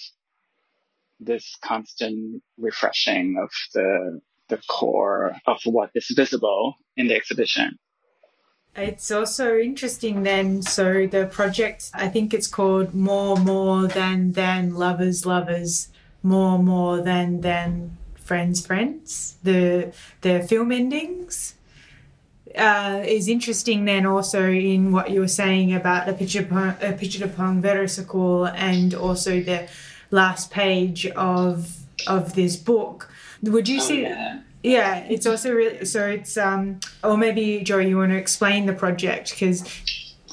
this 1.19 1.55
constant 1.61 2.43
refreshing 2.57 3.37
of 3.41 3.49
the 3.73 4.19
the 4.49 4.61
core 4.69 5.35
of 5.47 5.59
what 5.63 5.89
is 5.95 6.07
visible 6.15 6.75
in 6.97 7.07
the 7.07 7.15
exhibition. 7.15 7.79
It's 8.75 9.09
also 9.09 9.57
interesting 9.57 10.23
then. 10.23 10.61
So 10.61 11.07
the 11.07 11.25
project, 11.25 11.89
I 11.93 12.09
think 12.09 12.33
it's 12.33 12.47
called 12.47 12.93
More, 12.93 13.37
More 13.37 13.87
Than 13.87 14.33
Than 14.33 14.75
Lovers, 14.75 15.25
Lovers, 15.25 15.87
More, 16.25 16.55
and 16.55 16.65
More 16.65 17.01
Than 17.01 17.41
Than 17.41 17.97
Friends, 18.15 18.65
Friends. 18.65 19.37
The 19.43 19.93
the 20.21 20.41
film 20.41 20.71
endings 20.71 21.53
uh, 22.57 23.03
is 23.05 23.27
interesting. 23.27 23.85
Then 23.85 24.07
also 24.07 24.49
in 24.49 24.91
what 24.91 25.11
you 25.11 25.19
were 25.19 25.27
saying 25.27 25.73
about 25.73 26.07
the 26.07 26.13
Apichatpong 26.13 27.61
Weerasethakul 27.61 28.51
and 28.55 28.95
also 28.95 29.39
the 29.39 29.67
last 30.09 30.49
page 30.49 31.05
of 31.05 31.77
of 32.07 32.33
this 32.33 32.55
book. 32.55 33.11
Would 33.43 33.69
you 33.69 33.77
oh, 33.77 33.83
see? 33.83 34.01
Yeah. 34.01 34.41
yeah, 34.63 34.95
it's 35.07 35.27
also 35.27 35.53
really 35.53 35.85
so. 35.85 36.07
It's 36.07 36.37
um, 36.37 36.79
or 37.03 37.17
maybe 37.17 37.61
Jo-ey, 37.61 37.89
you 37.89 37.97
want 37.97 38.11
to 38.11 38.17
explain 38.17 38.65
the 38.65 38.73
project 38.73 39.29
because 39.29 39.63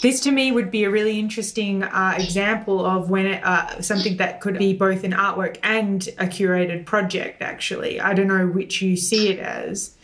This 0.03 0.19
to 0.23 0.33
me 0.33 0.51
would 0.51 0.73
be 0.73 0.83
a 0.83 0.91
really 0.91 1.21
interesting 1.21 1.85
uh, 1.85 2.15
example 2.19 2.85
of 2.85 3.09
when 3.09 3.27
it, 3.27 3.45
uh, 3.45 3.81
something 3.81 4.17
that 4.17 4.41
could 4.41 4.59
be 4.59 4.75
both 4.75 5.05
an 5.05 5.13
artwork 5.13 5.59
and 5.63 6.09
a 6.19 6.27
curated 6.27 6.85
project. 6.87 7.41
Actually, 7.41 8.01
I 8.01 8.13
don't 8.13 8.27
know 8.27 8.49
which 8.49 8.83
you 8.83 8.97
see 8.97 9.29
it 9.29 9.39
as. 9.39 9.97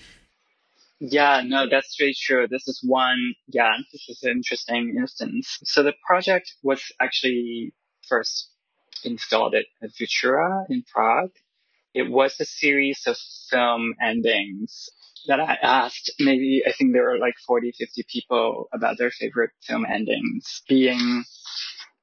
Yeah, 1.00 1.42
no, 1.44 1.68
that's 1.68 1.96
very 1.98 2.14
true. 2.14 2.46
This 2.48 2.68
is 2.68 2.80
one, 2.84 3.34
yeah, 3.48 3.72
this 3.92 4.08
is 4.08 4.22
an 4.22 4.30
interesting 4.30 4.94
instance. 4.96 5.58
So 5.64 5.82
the 5.82 5.94
project 6.06 6.54
was 6.62 6.80
actually 7.00 7.72
first 8.08 8.50
installed 9.02 9.56
at 9.56 9.64
Futura 10.00 10.64
in 10.70 10.84
Prague. 10.92 11.32
It 11.92 12.08
was 12.08 12.38
a 12.38 12.44
series 12.44 13.02
of 13.08 13.16
film 13.50 13.94
endings 14.00 14.90
that 15.26 15.40
I 15.40 15.58
asked, 15.62 16.12
maybe 16.18 16.62
I 16.66 16.72
think 16.72 16.92
there 16.92 17.04
were 17.04 17.18
like 17.18 17.34
40, 17.46 17.72
50 17.78 18.04
people 18.10 18.68
about 18.72 18.98
their 18.98 19.10
favorite 19.10 19.50
film 19.66 19.84
endings. 19.84 20.62
Being, 20.68 21.24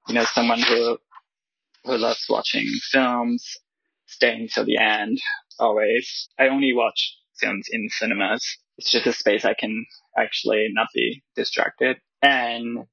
you 0.08 0.14
know, 0.14 0.26
someone 0.26 0.60
who, 0.62 0.98
who 1.86 1.98
loves 1.98 2.26
watching 2.30 2.68
films, 2.92 3.58
staying 4.08 4.50
till 4.50 4.66
the 4.66 4.78
end, 4.78 5.20
always. 5.60 6.30
I 6.40 6.48
only 6.48 6.74
watch 6.74 7.18
films 7.40 7.68
in 7.72 7.88
cinemas. 7.90 8.46
It's 8.78 8.92
just 8.92 9.08
a 9.08 9.14
space 9.14 9.46
I 9.46 9.54
can 9.54 9.86
actually 10.18 10.68
not 10.72 10.88
be 10.94 11.24
distracted. 11.36 11.98
And 12.22 12.86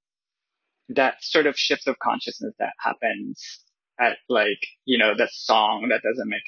that 0.88 1.16
sort 1.20 1.46
of 1.46 1.56
shift 1.56 1.86
of 1.86 1.98
consciousness 1.98 2.54
that 2.58 2.72
happens 2.78 3.60
at 4.00 4.18
like, 4.28 4.66
you 4.84 4.98
know, 4.98 5.14
that 5.16 5.30
song 5.32 5.88
that 5.90 6.02
doesn't 6.02 6.28
make 6.28 6.42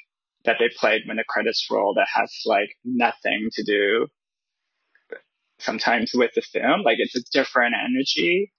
that 0.44 0.56
they 0.58 0.68
played 0.76 1.02
when 1.06 1.16
the 1.16 1.24
credits 1.28 1.66
roll 1.70 1.94
that 1.94 2.08
has 2.14 2.32
like 2.46 2.70
nothing 2.84 3.48
to 3.52 3.62
do 3.64 4.06
sometimes 5.58 6.12
with 6.14 6.32
the 6.34 6.42
film. 6.42 6.82
Like 6.82 6.98
it's 6.98 7.16
a 7.16 7.22
different 7.32 7.74
energy. 7.74 8.52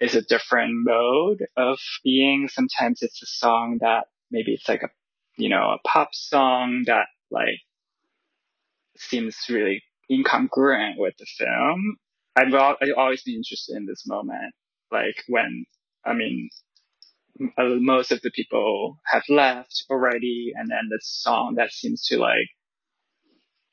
It's 0.00 0.14
a 0.14 0.22
different 0.22 0.72
mode 0.74 1.46
of 1.56 1.78
being. 2.02 2.48
Sometimes 2.48 3.02
it's 3.02 3.22
a 3.22 3.26
song 3.26 3.78
that 3.80 4.06
maybe 4.30 4.52
it's 4.52 4.68
like 4.68 4.82
a, 4.82 4.88
you 5.36 5.48
know, 5.48 5.70
a 5.70 5.88
pop 5.88 6.08
song 6.12 6.84
that 6.86 7.06
like 7.30 7.60
seems 8.96 9.36
really 9.48 9.82
incongruent 10.10 10.94
with 10.98 11.14
the 11.18 11.26
film. 11.38 11.96
I've, 12.34 12.52
I've 12.54 12.76
always 12.96 13.22
been 13.22 13.36
interested 13.36 13.76
in 13.76 13.86
this 13.86 14.04
moment. 14.06 14.54
Like 14.90 15.22
when, 15.28 15.64
I 16.04 16.14
mean, 16.14 16.50
Uh, 17.40 17.76
most 17.80 18.12
of 18.12 18.20
the 18.22 18.30
people 18.30 18.98
have 19.06 19.22
left 19.28 19.84
already, 19.90 20.52
and 20.54 20.70
then 20.70 20.88
the 20.90 21.00
song 21.02 21.54
that 21.56 21.72
seems 21.72 22.06
to 22.06 22.18
like, 22.18 22.48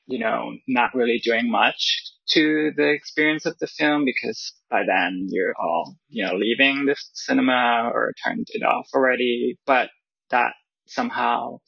you 0.06 0.18
know, 0.18 0.52
not 0.66 0.94
really 0.94 1.20
doing 1.22 1.50
much 1.50 2.02
to 2.28 2.72
the 2.76 2.88
experience 2.88 3.46
of 3.46 3.58
the 3.58 3.66
film 3.66 4.04
because 4.04 4.54
by 4.70 4.82
then 4.86 5.26
you're 5.30 5.54
all, 5.60 5.96
you 6.08 6.24
know, 6.24 6.34
leaving 6.34 6.86
the 6.86 6.96
cinema 7.12 7.90
or 7.92 8.14
turned 8.24 8.46
it 8.50 8.62
off 8.62 8.88
already. 8.94 9.58
But 9.66 9.90
that 10.30 10.54
somehow 10.86 11.58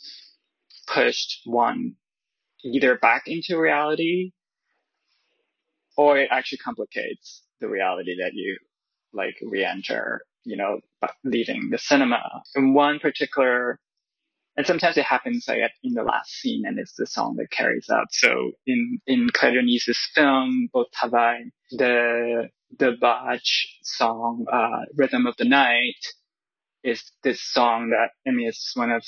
pushed 0.87 1.41
one 1.45 1.95
either 2.65 2.97
back 2.97 3.25
into 3.27 3.59
reality 3.59 4.33
or 5.97 6.19
it 6.19 6.29
actually 6.31 6.59
complicates 6.59 7.43
the 7.61 7.69
reality 7.69 8.17
that 8.21 8.33
you 8.35 8.57
like 9.13 9.37
re-enter 9.43 10.23
you 10.45 10.57
know, 10.57 10.81
leaving 11.25 11.71
the 11.71 11.79
cinema. 11.79 12.43
In 12.55 12.75
one 12.75 12.99
particular, 12.99 13.79
and 14.57 14.67
sometimes 14.67 14.97
it 14.97 15.05
happens 15.05 15.47
like 15.49 15.59
in 15.83 15.95
the 15.95 16.03
last 16.03 16.31
scene 16.31 16.65
and 16.67 16.79
it's 16.79 16.95
the 16.95 17.07
song 17.07 17.37
that 17.37 17.51
carries 17.51 17.89
out. 17.91 18.09
So 18.11 18.53
in, 18.67 18.99
in 19.07 19.29
Claire 19.33 19.55
Denis's 19.55 19.99
film, 20.15 20.69
Beau 20.73 20.87
Travail, 20.93 21.45
the, 21.71 22.49
the 22.79 22.93
Bach 23.01 23.41
song, 23.83 24.45
uh, 24.53 24.85
Rhythm 24.95 25.27
of 25.27 25.37
the 25.39 25.47
Night 25.47 25.95
is 26.83 27.03
this 27.23 27.41
song 27.41 27.91
that, 27.91 28.11
I 28.29 28.35
mean, 28.35 28.49
it's 28.49 28.73
one 28.75 28.91
of, 28.91 29.05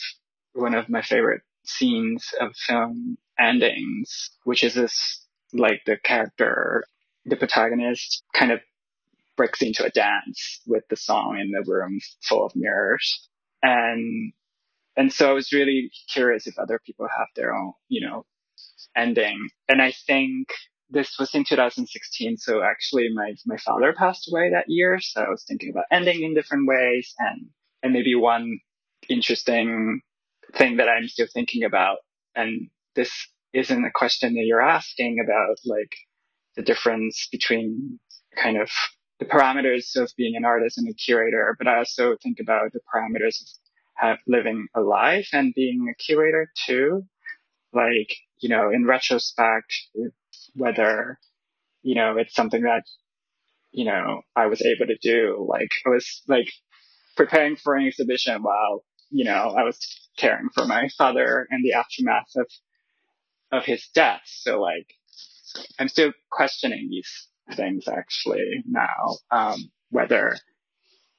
one 0.55 0.75
of 0.75 0.89
my 0.89 1.03
favorite 1.03 1.43
scenes 1.67 2.33
of 2.41 2.55
film 2.57 3.19
endings, 3.39 4.31
which 4.45 4.65
is 4.65 4.75
this, 4.75 5.27
like 5.53 5.83
the 5.85 5.97
character, 6.03 6.85
the 7.27 7.37
protagonist 7.37 8.23
kind 8.35 8.53
of 8.53 8.61
breaks 9.37 9.63
into 9.63 9.85
a 9.85 9.91
dance 9.91 10.61
with 10.67 10.85
the 10.89 10.97
song 10.97 11.39
in 11.41 11.51
the 11.51 11.65
room 11.71 11.99
full 12.29 12.45
of 12.47 12.53
mirrors. 12.55 13.29
And, 13.63 14.33
and 14.97 15.13
so 15.13 15.31
I 15.31 15.33
was 15.33 15.53
really 15.53 15.91
curious 16.13 16.47
if 16.47 16.59
other 16.59 16.81
people 16.85 17.09
have 17.09 17.29
their 17.35 17.55
own, 17.55 17.73
you 17.89 18.07
know, 18.07 18.25
ending. 18.97 19.49
And 19.69 19.83
I 19.83 19.93
think 20.07 20.49
this 20.91 21.17
was 21.19 21.35
in 21.35 21.45
2016. 21.45 22.37
So 22.37 22.63
actually 22.63 23.09
my, 23.13 23.35
my 23.47 23.57
father 23.57 23.93
passed 23.93 24.31
away 24.31 24.51
that 24.51 24.67
year. 24.69 25.01
So 25.01 25.23
I 25.23 25.29
was 25.31 25.45
thinking 25.47 25.71
about 25.71 25.85
ending 25.91 26.23
in 26.23 26.35
different 26.35 26.69
ways 26.69 27.15
and, 27.19 27.47
and 27.83 27.93
maybe 27.93 28.15
one 28.15 28.61
interesting 29.09 30.01
thing 30.55 30.77
that 30.77 30.89
I'm 30.89 31.09
still 31.09 31.27
thinking 31.33 31.65
about. 31.65 31.99
And 32.35 32.69
this 32.95 33.11
isn't 33.53 33.85
a 33.85 33.91
question 33.95 34.35
that 34.35 34.45
you're 34.45 34.63
asking 34.63 35.19
about 35.23 35.59
like 35.65 35.95
the 36.57 36.63
difference 36.63 37.29
between 37.31 37.99
kind 38.37 38.61
of 38.61 38.71
the 39.19 39.25
parameters 39.25 39.97
of 39.97 40.11
being 40.17 40.37
an 40.37 40.45
artist 40.45 40.79
and 40.79 40.89
a 40.89 40.95
curator, 40.95 41.55
but 41.59 41.69
I 41.69 41.79
also 41.79 42.17
think 42.23 42.39
about 42.41 42.73
the 42.73 42.81
parameters 42.93 43.41
of 43.41 43.49
have 43.97 44.19
living 44.27 44.67
a 44.75 44.81
life 44.81 45.29
and 45.33 45.55
being 45.55 45.89
a 45.89 45.95
curator 46.03 46.51
too. 46.67 47.05
Like, 47.73 48.15
you 48.39 48.49
know, 48.49 48.71
in 48.71 48.87
retrospect, 48.87 49.73
whether, 50.55 51.19
you 51.83 51.95
know, 51.95 52.17
it's 52.17 52.35
something 52.35 52.63
that, 52.63 52.83
you 53.71 53.85
know, 53.85 54.23
I 54.37 54.47
was 54.47 54.63
able 54.63 54.87
to 54.87 54.99
do. 55.01 55.47
Like, 55.49 55.71
I 55.87 55.91
was 55.91 56.23
like 56.29 56.49
preparing 57.17 57.57
for 57.57 57.75
an 57.75 57.87
exhibition 57.87 58.43
while, 58.43 58.85
you 59.11 59.25
know, 59.25 59.55
I 59.57 59.63
was 59.63 59.79
caring 60.17 60.49
for 60.55 60.67
my 60.67 60.89
father 60.97 61.47
and 61.51 61.65
the 61.65 61.75
aftermath 61.75 62.31
of, 62.37 62.47
of 63.53 63.65
his 63.65 63.89
death. 63.95 64.23
So 64.25 64.61
like, 64.61 64.87
I'm 65.79 65.89
still 65.89 66.13
questioning 66.31 66.89
these 66.91 67.29
things 67.53 67.89
actually 67.89 68.63
now, 68.67 69.17
um, 69.31 69.71
whether 69.91 70.37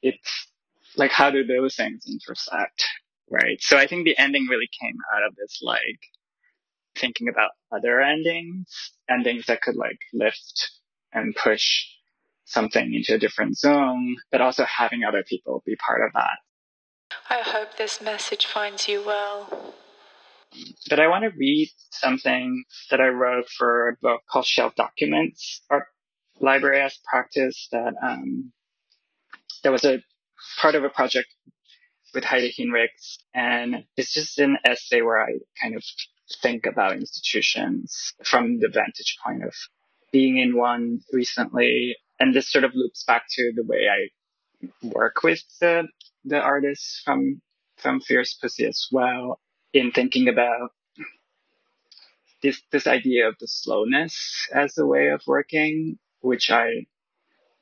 it's 0.01 0.47
like 0.95 1.11
how 1.11 1.29
do 1.29 1.45
those 1.45 1.75
things 1.75 2.05
intersect, 2.07 2.85
right? 3.29 3.57
So 3.61 3.77
I 3.77 3.87
think 3.87 4.05
the 4.05 4.17
ending 4.17 4.47
really 4.49 4.69
came 4.81 4.95
out 5.15 5.23
of 5.27 5.35
this 5.35 5.59
like 5.61 5.99
thinking 6.95 7.27
about 7.27 7.51
other 7.71 8.01
endings, 8.01 8.91
endings 9.09 9.47
that 9.47 9.61
could 9.61 9.75
like 9.75 9.99
lift 10.13 10.71
and 11.13 11.35
push 11.35 11.85
something 12.45 12.93
into 12.93 13.15
a 13.15 13.19
different 13.19 13.57
zone, 13.57 14.15
but 14.31 14.41
also 14.41 14.65
having 14.65 15.03
other 15.03 15.23
people 15.23 15.63
be 15.65 15.75
part 15.75 16.05
of 16.05 16.13
that. 16.13 16.37
I 17.29 17.41
hope 17.41 17.77
this 17.77 18.01
message 18.01 18.45
finds 18.45 18.87
you 18.87 19.03
well. 19.05 19.73
But 20.89 20.99
I 20.99 21.07
want 21.07 21.23
to 21.23 21.37
read 21.37 21.69
something 21.91 22.63
that 22.89 23.01
I 23.01 23.07
wrote 23.07 23.49
for 23.49 23.89
a 23.89 23.95
book 24.01 24.21
called 24.29 24.45
Shelf 24.45 24.75
Documents, 24.75 25.61
Art 25.69 25.87
library 26.39 26.81
as 26.81 26.97
practice 27.09 27.67
that 27.71 27.93
um, 28.01 28.51
there 29.63 29.71
was 29.71 29.85
a 29.85 30.01
part 30.61 30.75
of 30.75 30.83
a 30.83 30.89
project 30.89 31.27
with 32.13 32.23
Heide 32.23 32.51
Hinrichs, 32.57 33.17
and 33.33 33.83
it's 33.97 34.13
just 34.13 34.39
an 34.39 34.57
essay 34.63 35.01
where 35.01 35.21
I 35.21 35.33
kind 35.61 35.75
of 35.75 35.83
think 36.41 36.65
about 36.65 36.93
institutions 36.93 38.13
from 38.23 38.59
the 38.59 38.69
vantage 38.69 39.17
point 39.23 39.43
of 39.43 39.53
being 40.11 40.37
in 40.37 40.55
one 40.55 41.01
recently, 41.11 41.95
and 42.19 42.33
this 42.33 42.51
sort 42.51 42.63
of 42.63 42.71
loops 42.73 43.03
back 43.03 43.25
to 43.31 43.51
the 43.55 43.63
way 43.63 43.87
I 43.89 44.67
work 44.81 45.23
with 45.23 45.43
the 45.59 45.87
the 46.23 46.39
artists 46.39 47.01
from 47.03 47.41
from 47.77 47.99
Fierce 47.99 48.33
Pussy 48.35 48.65
as 48.65 48.87
well, 48.91 49.39
in 49.73 49.91
thinking 49.91 50.29
about 50.29 50.71
this 52.41 52.61
this 52.71 52.87
idea 52.87 53.27
of 53.27 53.35
the 53.39 53.47
slowness 53.47 54.47
as 54.53 54.77
a 54.77 54.85
way 54.85 55.09
of 55.09 55.21
working 55.27 55.97
which 56.25 56.49
I 56.49 56.87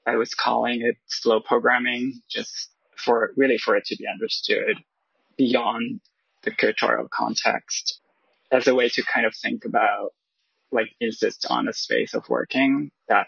I 0.06 0.16
was 0.16 0.34
calling 0.34 0.82
it 0.82 0.98
slow 1.08 1.40
programming, 1.40 2.22
just 2.30 2.70
for 2.96 3.32
really 3.36 3.58
for 3.58 3.76
it 3.76 3.86
to 3.86 3.96
be 3.96 4.08
understood 4.08 4.78
beyond 5.38 6.02
the 6.44 6.52
curatorial 6.52 7.10
context 7.10 8.00
as 8.52 8.68
a 8.68 8.76
way 8.76 8.90
to 8.90 9.04
kind 9.04 9.26
of 9.26 9.34
think 9.36 9.66
about 9.66 10.12
like 10.72 10.90
insist 11.00 11.46
on 11.50 11.68
a 11.68 11.74
space 11.74 12.14
of 12.14 12.28
working 12.30 12.92
that 13.08 13.28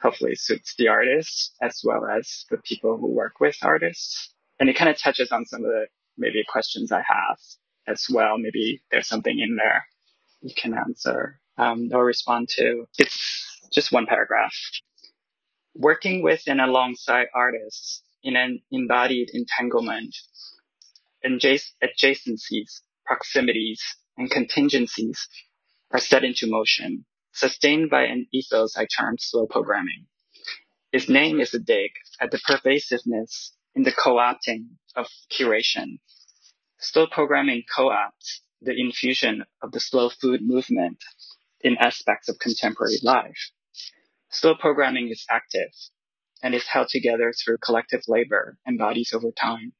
hopefully 0.00 0.34
suits 0.34 0.74
the 0.76 0.88
artist 0.88 1.54
as 1.60 1.80
well 1.84 2.06
as 2.06 2.44
the 2.50 2.58
people 2.58 2.96
who 2.96 3.08
work 3.10 3.40
with 3.40 3.56
artists. 3.62 4.34
And 4.60 4.68
it 4.68 4.76
kind 4.76 4.90
of 4.90 4.98
touches 4.98 5.32
on 5.32 5.44
some 5.46 5.64
of 5.64 5.70
the 5.70 5.86
maybe 6.16 6.44
questions 6.48 6.92
I 6.92 7.02
have 7.06 7.38
as 7.86 8.06
well. 8.10 8.38
Maybe 8.38 8.82
there's 8.90 9.08
something 9.08 9.38
in 9.38 9.56
there 9.56 9.84
you 10.40 10.54
can 10.54 10.74
answer 10.74 11.40
um, 11.56 11.90
or 11.92 12.04
respond 12.04 12.48
to. 12.50 12.86
It's 12.98 13.51
just 13.72 13.92
one 13.92 14.06
paragraph. 14.06 14.54
Working 15.74 16.22
with 16.22 16.42
and 16.46 16.60
alongside 16.60 17.26
artists 17.34 18.02
in 18.22 18.36
an 18.36 18.62
embodied 18.70 19.30
entanglement, 19.32 20.14
adjacencies, 21.24 22.80
proximities, 23.04 23.82
and 24.16 24.30
contingencies 24.30 25.28
are 25.90 25.98
set 25.98 26.24
into 26.24 26.46
motion, 26.48 27.04
sustained 27.32 27.90
by 27.90 28.02
an 28.04 28.26
ethos 28.32 28.76
I 28.76 28.86
termed 28.86 29.20
slow 29.20 29.46
programming. 29.46 30.06
Its 30.92 31.08
name 31.08 31.40
is 31.40 31.54
a 31.54 31.58
dig 31.58 31.92
at 32.20 32.30
the 32.30 32.38
pervasiveness 32.46 33.52
in 33.74 33.82
the 33.82 33.92
co-opting 33.92 34.66
of 34.94 35.06
curation. 35.30 35.98
Slow 36.78 37.06
programming 37.06 37.62
co-opts 37.74 38.40
the 38.60 38.78
infusion 38.78 39.44
of 39.62 39.72
the 39.72 39.80
slow 39.80 40.10
food 40.10 40.40
movement 40.42 40.98
in 41.62 41.76
aspects 41.78 42.28
of 42.28 42.38
contemporary 42.38 42.98
life. 43.02 43.50
Slow 44.34 44.54
programming 44.54 45.10
is 45.10 45.26
active 45.30 45.68
and 46.42 46.54
is 46.54 46.66
held 46.66 46.88
together 46.88 47.34
through 47.34 47.58
collective 47.58 48.00
labor 48.08 48.56
and 48.64 48.78
bodies 48.78 49.12
over 49.12 49.30
time. 49.30 49.74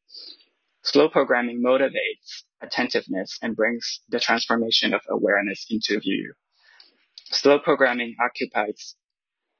Slow 0.83 1.09
programming 1.09 1.62
motivates 1.62 2.43
attentiveness 2.61 3.38
and 3.41 3.57
brings 3.57 4.01
the 4.11 4.21
transformation 4.21 4.93
of 4.93 5.01
awareness 5.09 5.65
into 5.71 5.99
view. 5.99 6.35
Slow 7.31 7.59
programming 7.59 8.15
occupies 8.21 8.95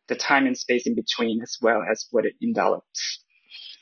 the 0.09 0.15
time 0.15 0.47
and 0.47 0.59
space 0.59 0.87
in 0.87 0.95
between 0.95 1.41
as 1.41 1.57
well 1.63 1.83
as 1.91 2.07
what 2.11 2.27
it 2.27 2.35
envelops. 2.43 3.25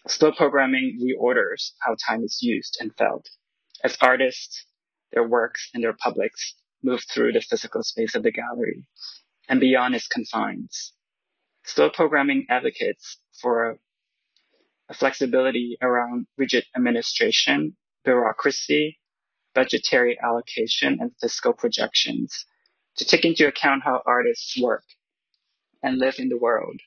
Slow 0.06 0.30
programming 0.30 0.96
reorders 1.02 1.72
how 1.80 1.96
time 2.06 2.22
is 2.22 2.38
used 2.40 2.78
and 2.80 2.96
felt. 2.96 3.28
As 3.82 3.98
artists, 4.00 4.64
their 5.10 5.26
works 5.26 5.70
and 5.74 5.82
their 5.82 5.92
publics 5.92 6.54
move 6.84 7.02
through 7.12 7.32
the 7.32 7.40
physical 7.40 7.82
space 7.82 8.14
of 8.14 8.22
the 8.22 8.30
gallery 8.30 8.86
and 9.48 9.58
beyond 9.58 9.96
its 9.96 10.06
confines. 10.06 10.92
Slow 11.72 11.88
programming 11.88 12.46
advocates 12.50 13.18
for 13.40 13.78
a 14.88 14.94
flexibility 14.94 15.78
around 15.80 16.26
rigid 16.36 16.64
administration, 16.74 17.76
bureaucracy, 18.04 18.98
budgetary 19.54 20.18
allocation, 20.20 20.98
and 21.00 21.12
fiscal 21.20 21.52
projections 21.52 22.44
to 22.96 23.04
take 23.04 23.24
into 23.24 23.46
account 23.46 23.84
how 23.84 24.02
artists 24.04 24.60
work 24.60 24.82
and 25.80 25.98
live 25.98 26.18
in 26.18 26.28
the 26.28 26.36
world. 26.36 26.80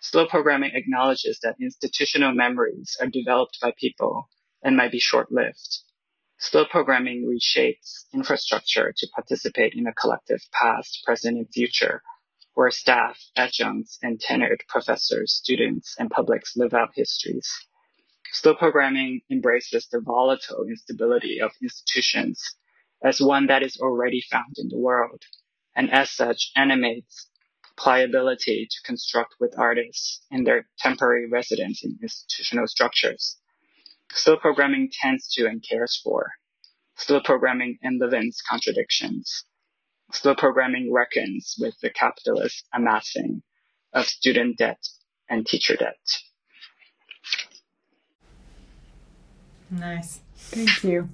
Slow 0.00 0.26
programming 0.26 0.70
acknowledges 0.72 1.40
that 1.42 1.56
institutional 1.60 2.32
memories 2.32 2.96
are 3.02 3.08
developed 3.08 3.58
by 3.60 3.74
people 3.78 4.30
and 4.62 4.74
might 4.74 4.92
be 4.92 5.00
short-lived. 5.00 5.80
Slow 6.38 6.64
programming 6.64 7.28
reshapes 7.28 8.04
infrastructure 8.14 8.90
to 8.96 9.06
participate 9.14 9.74
in 9.74 9.86
a 9.86 9.92
collective 9.92 10.40
past, 10.50 11.02
present, 11.04 11.36
and 11.36 11.48
future, 11.52 12.02
where 12.54 12.70
staff, 12.70 13.20
adjuncts, 13.36 13.98
and 14.02 14.20
tenured 14.20 14.60
professors, 14.68 15.32
students, 15.32 15.94
and 15.98 16.10
publics 16.10 16.56
live 16.56 16.72
out 16.72 16.90
histories. 16.94 17.48
Slow 18.32 18.54
programming 18.54 19.20
embraces 19.30 19.86
the 19.88 20.00
volatile 20.00 20.64
instability 20.68 21.40
of 21.40 21.52
institutions 21.62 22.56
as 23.02 23.20
one 23.20 23.46
that 23.46 23.62
is 23.62 23.76
already 23.76 24.22
found 24.30 24.56
in 24.56 24.68
the 24.68 24.78
world, 24.78 25.22
and 25.76 25.90
as 25.92 26.10
such 26.10 26.50
animates 26.56 27.28
pliability 27.76 28.66
to 28.70 28.82
construct 28.84 29.34
with 29.40 29.58
artists 29.58 30.24
in 30.30 30.44
their 30.44 30.66
temporary 30.78 31.28
residence 31.28 31.84
in 31.84 31.98
institutional 32.00 32.66
structures. 32.66 33.36
Slow 34.12 34.36
programming 34.36 34.90
tends 34.92 35.28
to 35.34 35.46
and 35.46 35.62
cares 35.68 36.00
for. 36.02 36.30
Slow 36.96 37.20
programming 37.20 37.78
enlivens 37.82 38.40
contradictions. 38.48 39.44
Slow 40.14 40.34
programming 40.36 40.92
reckons 40.92 41.56
with 41.58 41.74
the 41.82 41.90
capitalist 41.90 42.66
amassing 42.72 43.42
of 43.92 44.06
student 44.06 44.58
debt 44.58 44.78
and 45.28 45.44
teacher 45.44 45.74
debt. 45.74 45.98
Nice. 49.70 50.20
Thank 50.36 50.84
you. 50.84 51.08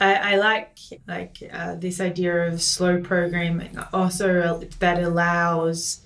I, 0.00 0.32
I 0.32 0.36
like 0.36 0.76
like 1.06 1.38
uh, 1.52 1.76
this 1.76 2.00
idea 2.00 2.48
of 2.48 2.60
slow 2.60 3.00
programming 3.00 3.78
also 3.92 4.60
that 4.80 5.00
allows 5.00 6.00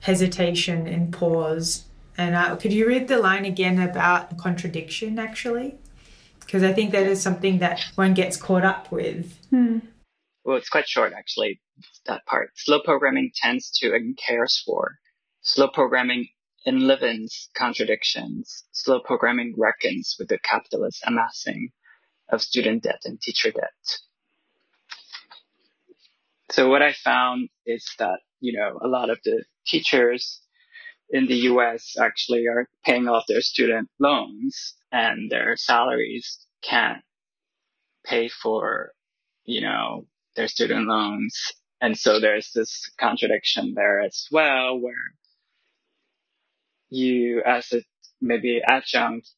hesitation 0.00 0.86
and 0.86 1.12
pause. 1.12 1.84
And 2.16 2.36
uh, 2.36 2.54
could 2.56 2.72
you 2.72 2.86
read 2.86 3.08
the 3.08 3.18
line 3.18 3.44
again 3.44 3.80
about 3.80 4.38
contradiction 4.38 5.18
actually? 5.18 5.74
Because 6.38 6.62
I 6.62 6.72
think 6.72 6.92
that 6.92 7.06
is 7.06 7.20
something 7.20 7.58
that 7.58 7.84
one 7.96 8.14
gets 8.14 8.36
caught 8.36 8.64
up 8.64 8.92
with. 8.92 9.38
Hmm. 9.50 9.78
Well, 10.44 10.56
it's 10.56 10.68
quite 10.68 10.88
short 10.88 11.12
actually, 11.12 11.60
that 12.06 12.26
part. 12.26 12.50
Slow 12.56 12.80
programming 12.80 13.30
tends 13.34 13.70
to 13.78 13.94
and 13.94 14.16
cares 14.16 14.62
for. 14.66 14.98
Slow 15.42 15.68
programming 15.68 16.28
enlivens 16.66 17.48
contradictions. 17.54 18.64
Slow 18.72 19.00
programming 19.00 19.54
reckons 19.56 20.16
with 20.18 20.28
the 20.28 20.38
capitalist 20.38 21.02
amassing 21.06 21.70
of 22.28 22.42
student 22.42 22.82
debt 22.82 23.02
and 23.04 23.20
teacher 23.20 23.50
debt. 23.50 23.98
So 26.50 26.68
what 26.68 26.82
I 26.82 26.92
found 26.92 27.48
is 27.64 27.88
that, 27.98 28.20
you 28.40 28.52
know, 28.52 28.78
a 28.82 28.88
lot 28.88 29.10
of 29.10 29.18
the 29.24 29.44
teachers 29.66 30.42
in 31.10 31.26
the 31.26 31.36
US 31.50 31.96
actually 31.98 32.46
are 32.46 32.68
paying 32.84 33.08
off 33.08 33.24
their 33.28 33.40
student 33.40 33.88
loans 33.98 34.74
and 34.90 35.30
their 35.30 35.56
salaries 35.56 36.46
can't 36.62 37.02
pay 38.04 38.28
for, 38.28 38.92
you 39.44 39.60
know, 39.60 40.06
their 40.36 40.48
student 40.48 40.86
loans. 40.86 41.36
And 41.80 41.98
so 41.98 42.20
there's 42.20 42.50
this 42.54 42.90
contradiction 42.98 43.74
there 43.74 44.00
as 44.00 44.26
well 44.30 44.78
where 44.78 44.94
you 46.90 47.42
as 47.44 47.72
a 47.72 47.82
maybe 48.20 48.60
adjunct 48.66 49.28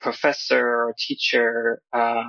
professor 0.00 0.66
or 0.66 0.94
teacher 0.98 1.80
uh, 1.92 2.24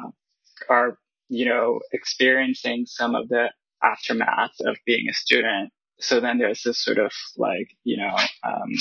are 0.69 0.97
you 1.29 1.45
know 1.45 1.79
experiencing 1.91 2.85
some 2.85 3.15
of 3.15 3.27
the 3.29 3.47
aftermath 3.83 4.55
of 4.61 4.77
being 4.85 5.07
a 5.09 5.13
student 5.13 5.71
so 5.99 6.19
then 6.19 6.37
there's 6.37 6.63
this 6.63 6.83
sort 6.83 6.97
of 6.97 7.11
like 7.37 7.69
you 7.83 7.97
know 7.97 8.15
um, 8.43 8.71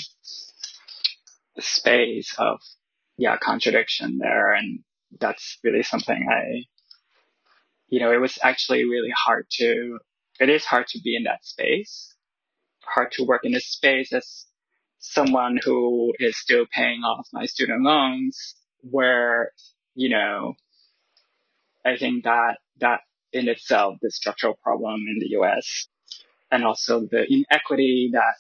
space 1.58 2.34
of 2.38 2.58
yeah 3.18 3.36
contradiction 3.36 4.18
there 4.18 4.52
and 4.52 4.80
that's 5.20 5.58
really 5.64 5.82
something 5.82 6.26
i 6.30 6.64
you 7.88 8.00
know 8.00 8.12
it 8.12 8.20
was 8.20 8.38
actually 8.42 8.84
really 8.84 9.12
hard 9.16 9.46
to 9.50 9.98
it 10.40 10.48
is 10.48 10.64
hard 10.64 10.86
to 10.86 11.00
be 11.00 11.16
in 11.16 11.24
that 11.24 11.44
space 11.44 12.14
hard 12.86 13.12
to 13.12 13.24
work 13.24 13.44
in 13.44 13.52
this 13.52 13.66
space 13.66 14.12
as 14.12 14.46
someone 14.98 15.58
who 15.62 16.12
is 16.18 16.38
still 16.38 16.66
paying 16.72 17.02
off 17.02 17.26
my 17.32 17.46
student 17.46 17.82
loans 17.82 18.56
where, 18.80 19.52
you 19.94 20.08
know, 20.08 20.54
I 21.84 21.96
think 21.96 22.24
that, 22.24 22.58
that 22.80 23.00
in 23.32 23.48
itself, 23.48 23.96
the 24.02 24.10
structural 24.10 24.54
problem 24.62 25.00
in 25.08 25.18
the 25.20 25.36
US 25.38 25.88
and 26.50 26.64
also 26.64 27.00
the 27.10 27.26
inequity 27.28 28.10
that 28.12 28.34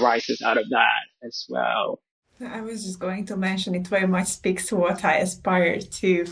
arises 0.00 0.40
out 0.42 0.58
of 0.58 0.68
that 0.70 1.26
as 1.26 1.46
well. 1.48 2.00
I 2.42 2.62
was 2.62 2.84
just 2.84 2.98
going 2.98 3.26
to 3.26 3.36
mention 3.36 3.74
it 3.74 3.86
very 3.86 4.06
much 4.06 4.28
speaks 4.28 4.66
to 4.68 4.76
what 4.76 5.04
I 5.04 5.16
aspire 5.16 5.78
to. 5.78 6.26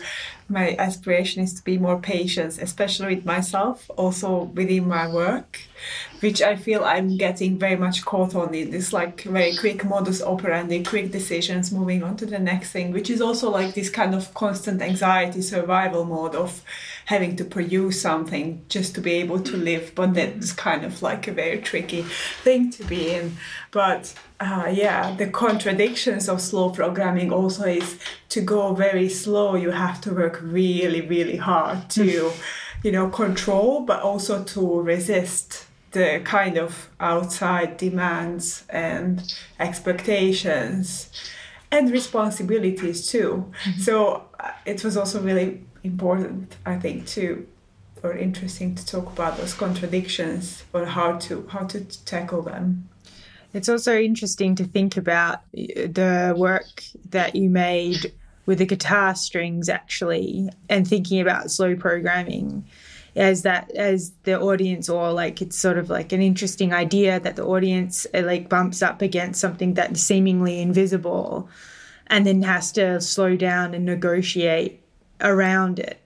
My 0.47 0.75
aspiration 0.79 1.43
is 1.43 1.53
to 1.53 1.63
be 1.63 1.77
more 1.77 1.99
patient, 1.99 2.57
especially 2.59 3.15
with 3.15 3.25
myself, 3.25 3.89
also 3.95 4.43
within 4.45 4.87
my 4.87 5.07
work, 5.07 5.59
which 6.21 6.41
I 6.41 6.55
feel 6.55 6.83
I'm 6.83 7.17
getting 7.17 7.59
very 7.59 7.75
much 7.75 8.03
caught 8.05 8.33
on 8.33 8.55
in 8.55 8.71
this 8.71 8.91
like 8.91 9.21
very 9.21 9.55
quick 9.55 9.85
modus 9.85 10.23
operandi, 10.23 10.83
quick 10.83 11.11
decisions, 11.11 11.71
moving 11.71 12.01
on 12.01 12.17
to 12.17 12.25
the 12.25 12.39
next 12.39 12.71
thing, 12.71 12.91
which 12.91 13.11
is 13.11 13.21
also 13.21 13.51
like 13.51 13.75
this 13.75 13.91
kind 13.91 14.15
of 14.15 14.33
constant 14.33 14.81
anxiety 14.81 15.43
survival 15.43 16.05
mode 16.05 16.33
of 16.33 16.63
having 17.09 17.35
to 17.35 17.43
produce 17.43 17.99
something 17.99 18.63
just 18.69 18.93
to 18.93 19.01
be 19.01 19.13
able 19.13 19.39
to 19.39 19.57
live. 19.57 19.91
But 19.95 20.13
that's 20.13 20.53
kind 20.53 20.85
of 20.85 21.01
like 21.01 21.27
a 21.27 21.31
very 21.31 21.57
tricky 21.59 22.03
thing 22.43 22.69
to 22.73 22.83
be 22.83 23.09
in. 23.09 23.35
But 23.71 24.13
uh, 24.39 24.69
yeah, 24.71 25.15
the 25.15 25.25
contradictions 25.25 26.29
of 26.29 26.39
slow 26.39 26.69
programming 26.69 27.33
also 27.33 27.63
is 27.63 27.97
to 28.29 28.41
go 28.41 28.75
very 28.75 29.09
slow. 29.09 29.55
You 29.55 29.71
have 29.71 29.99
to 30.01 30.13
work 30.13 30.39
really, 30.43 31.01
really 31.01 31.37
hard 31.37 31.89
to, 31.97 32.31
you 32.83 32.91
know, 32.91 33.09
control, 33.09 33.81
but 33.81 34.03
also 34.03 34.43
to 34.43 34.81
resist 34.81 35.65
the 35.93 36.21
kind 36.23 36.59
of 36.59 36.89
outside 36.99 37.77
demands 37.77 38.65
and 38.69 39.33
expectations 39.59 41.09
and 41.71 41.91
responsibilities 41.91 43.07
too. 43.07 43.51
Mm-hmm. 43.63 43.81
So 43.81 44.25
uh, 44.39 44.51
it 44.65 44.83
was 44.83 44.95
also 44.95 45.19
really 45.21 45.65
important, 45.83 46.55
I 46.65 46.77
think, 46.77 47.07
to 47.07 47.47
or 48.01 48.13
interesting 48.13 48.75
to 48.75 48.85
talk 48.85 49.11
about 49.11 49.37
those 49.37 49.53
contradictions 49.53 50.63
or 50.73 50.85
how 50.85 51.17
to 51.17 51.47
how 51.49 51.65
to 51.65 51.83
tackle 52.05 52.41
them. 52.41 52.87
It's 53.53 53.67
also 53.67 53.97
interesting 53.97 54.55
to 54.55 54.63
think 54.63 54.95
about 54.95 55.41
the 55.53 56.33
work 56.37 56.83
that 57.09 57.35
you 57.35 57.49
made 57.49 58.13
with 58.45 58.59
the 58.59 58.65
guitar 58.65 59.15
strings 59.15 59.69
actually 59.69 60.49
and 60.69 60.87
thinking 60.87 61.19
about 61.19 61.51
slow 61.51 61.75
programming 61.75 62.65
as 63.15 63.41
that 63.41 63.71
as 63.71 64.11
the 64.23 64.39
audience 64.39 64.87
or 64.87 65.11
like 65.11 65.41
it's 65.41 65.57
sort 65.57 65.77
of 65.77 65.89
like 65.89 66.11
an 66.11 66.21
interesting 66.21 66.73
idea 66.73 67.19
that 67.19 67.35
the 67.35 67.45
audience 67.45 68.05
uh, 68.13 68.21
like 68.21 68.47
bumps 68.47 68.81
up 68.81 69.01
against 69.01 69.41
something 69.41 69.73
that's 69.73 70.01
seemingly 70.01 70.61
invisible 70.61 71.49
and 72.07 72.25
then 72.25 72.41
has 72.41 72.71
to 72.71 73.01
slow 73.01 73.35
down 73.35 73.73
and 73.73 73.85
negotiate 73.85 74.78
around 75.21 75.79
it. 75.79 75.99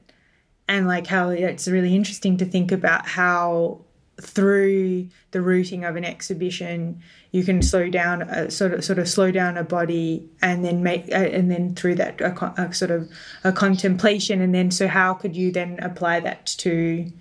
And 0.68 0.88
like 0.88 1.08
how 1.08 1.30
it's 1.30 1.68
really 1.68 1.96
interesting 1.96 2.38
to 2.38 2.46
think 2.46 2.72
about 2.72 3.06
how 3.06 3.82
through 4.22 5.08
the 5.32 5.42
routing 5.42 5.84
of 5.84 5.96
an 5.96 6.06
exhibition 6.06 7.02
you 7.32 7.44
can 7.44 7.64
slow 7.64 7.90
down 7.90 8.22
a, 8.22 8.50
sort 8.52 8.74
of 8.74 8.86
sort 8.86 9.00
of 9.00 9.10
slow 9.10 9.32
down 9.32 9.58
a 9.58 9.64
body 9.64 10.30
and 10.42 10.64
then 10.64 10.84
make 10.84 11.12
uh, 11.12 11.16
and 11.16 11.50
then 11.50 11.74
through 11.74 11.96
that 11.96 12.22
a, 12.22 12.62
a 12.62 12.74
sort 12.74 12.92
of 12.92 13.12
a 13.44 13.52
contemplation. 13.52 14.40
And 14.40 14.54
then 14.54 14.72
so 14.72 14.88
how 14.88 15.16
could 15.16 15.36
you 15.36 15.52
then 15.52 15.80
apply 15.80 16.20
that 16.22 16.46
to 16.60 17.12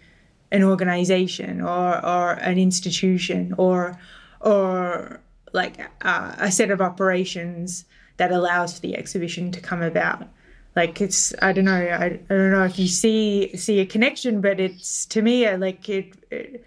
an 0.50 0.62
organization 0.62 1.62
or 1.62 2.04
or 2.04 2.32
an 2.34 2.58
institution 2.58 3.54
or 3.56 3.98
or 4.40 5.20
like 5.52 5.80
uh, 6.02 6.34
a 6.38 6.52
set 6.52 6.70
of 6.70 6.80
operations 6.80 7.86
that 8.18 8.30
allows 8.30 8.74
for 8.74 8.80
the 8.80 8.96
exhibition 8.96 9.50
to 9.52 9.60
come 9.60 9.82
about 9.82 10.28
like 10.74 11.00
it's 11.00 11.34
i 11.42 11.52
don't 11.52 11.64
know 11.64 11.74
I, 11.74 12.04
I 12.04 12.08
don't 12.28 12.52
know 12.52 12.64
if 12.64 12.78
you 12.78 12.88
see 12.88 13.56
see 13.56 13.80
a 13.80 13.86
connection 13.86 14.40
but 14.40 14.60
it's 14.60 15.06
to 15.06 15.22
me 15.22 15.46
uh, 15.46 15.58
like 15.58 15.88
it, 15.88 16.14
it 16.30 16.64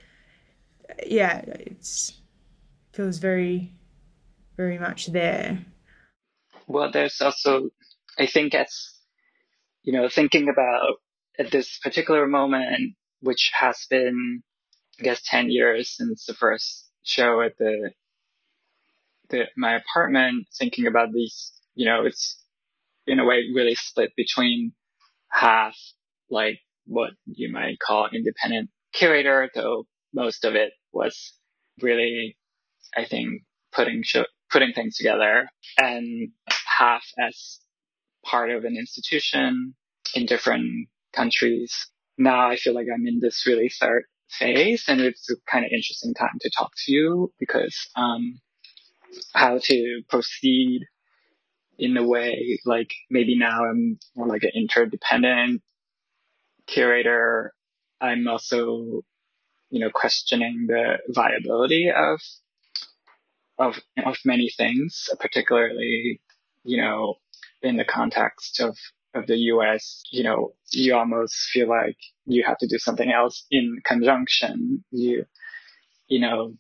yeah 1.05 1.41
it's 1.45 2.13
feels 2.93 3.17
very 3.17 3.71
very 4.57 4.79
much 4.79 5.07
there. 5.07 5.59
Well 6.67 6.91
there's 6.91 7.19
also 7.21 7.69
i 8.17 8.25
think 8.25 8.55
as 8.55 8.93
you 9.83 9.93
know 9.93 10.07
thinking 10.07 10.49
about 10.49 10.95
at 11.37 11.51
this 11.51 11.77
particular 11.79 12.25
moment 12.27 12.95
which 13.21 13.51
has 13.53 13.85
been 13.89 14.41
i 14.99 15.03
guess 15.03 15.21
10 15.25 15.51
years 15.51 15.95
since 15.95 16.25
the 16.25 16.33
first 16.33 16.89
show 17.03 17.41
at 17.41 17.57
the 17.57 17.91
the 19.29 19.43
my 19.57 19.75
apartment 19.75 20.47
thinking 20.57 20.87
about 20.87 21.11
these 21.11 21.51
you 21.75 21.85
know 21.85 22.05
it's 22.05 22.41
in 23.07 23.19
a 23.19 23.25
way 23.25 23.43
really 23.53 23.75
split 23.75 24.11
between 24.15 24.73
half 25.29 25.75
like 26.29 26.59
what 26.85 27.11
you 27.25 27.51
might 27.51 27.79
call 27.79 28.07
independent 28.13 28.69
curator, 28.93 29.49
though 29.53 29.85
most 30.13 30.45
of 30.45 30.55
it 30.55 30.71
was 30.93 31.33
really, 31.81 32.37
I 32.95 33.05
think, 33.05 33.43
putting 33.71 34.03
putting 34.51 34.73
things 34.73 34.97
together, 34.97 35.49
and 35.77 36.29
half 36.47 37.03
as 37.19 37.59
part 38.23 38.51
of 38.51 38.63
an 38.63 38.77
institution 38.77 39.75
in 40.13 40.25
different 40.25 40.87
countries. 41.13 41.75
Now 42.17 42.49
I 42.49 42.55
feel 42.55 42.73
like 42.73 42.87
I'm 42.93 43.07
in 43.07 43.19
this 43.19 43.45
really 43.45 43.69
third 43.69 44.03
phase, 44.29 44.85
and 44.87 45.01
it's 45.01 45.29
a 45.29 45.35
kind 45.51 45.65
of 45.65 45.71
interesting 45.71 46.13
time 46.13 46.37
to 46.41 46.49
talk 46.57 46.71
to 46.85 46.91
you 46.91 47.33
because 47.39 47.75
um, 47.95 48.39
how 49.33 49.59
to 49.61 50.01
proceed 50.09 50.81
in 51.77 51.97
a 51.97 52.07
way, 52.07 52.59
like 52.65 52.91
maybe 53.09 53.37
now 53.37 53.65
I'm 53.65 53.99
more 54.15 54.27
like 54.27 54.43
an 54.43 54.51
interdependent 54.55 55.61
curator. 56.67 57.53
I'm 58.01 58.27
also, 58.27 59.01
you 59.69 59.79
know, 59.79 59.89
questioning 59.93 60.65
the 60.67 60.97
viability 61.09 61.91
of, 61.95 62.19
of, 63.57 63.79
of 64.05 64.17
many 64.25 64.49
things, 64.55 65.09
particularly, 65.19 66.21
you 66.63 66.81
know, 66.81 67.15
in 67.61 67.77
the 67.77 67.85
context 67.85 68.59
of, 68.59 68.77
of 69.13 69.27
the 69.27 69.37
US, 69.37 70.03
you 70.11 70.23
know, 70.23 70.53
you 70.71 70.95
almost 70.95 71.35
feel 71.51 71.67
like 71.67 71.97
you 72.25 72.43
have 72.45 72.57
to 72.59 72.67
do 72.67 72.77
something 72.77 73.11
else 73.11 73.45
in 73.49 73.77
conjunction. 73.85 74.83
You, 74.91 75.25
you 76.07 76.19
know, 76.19 76.53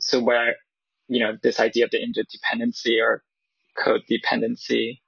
so 0.00 0.22
where, 0.22 0.54
you 1.08 1.20
know, 1.20 1.36
this 1.42 1.60
idea 1.60 1.84
of 1.84 1.90
the 1.90 1.98
interdependency 1.98 3.02
or 3.02 3.22
codependency 3.84 5.00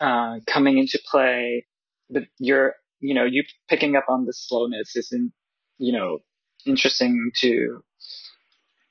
uh, 0.00 0.38
coming 0.46 0.78
into 0.78 0.98
play. 1.10 1.66
But 2.10 2.24
you're, 2.38 2.74
you 3.00 3.14
know, 3.14 3.24
you 3.24 3.44
picking 3.68 3.96
up 3.96 4.04
on 4.08 4.26
the 4.26 4.32
slowness 4.32 4.96
isn't, 4.96 5.32
you 5.78 5.92
know, 5.92 6.18
interesting 6.66 7.30
to, 7.40 7.82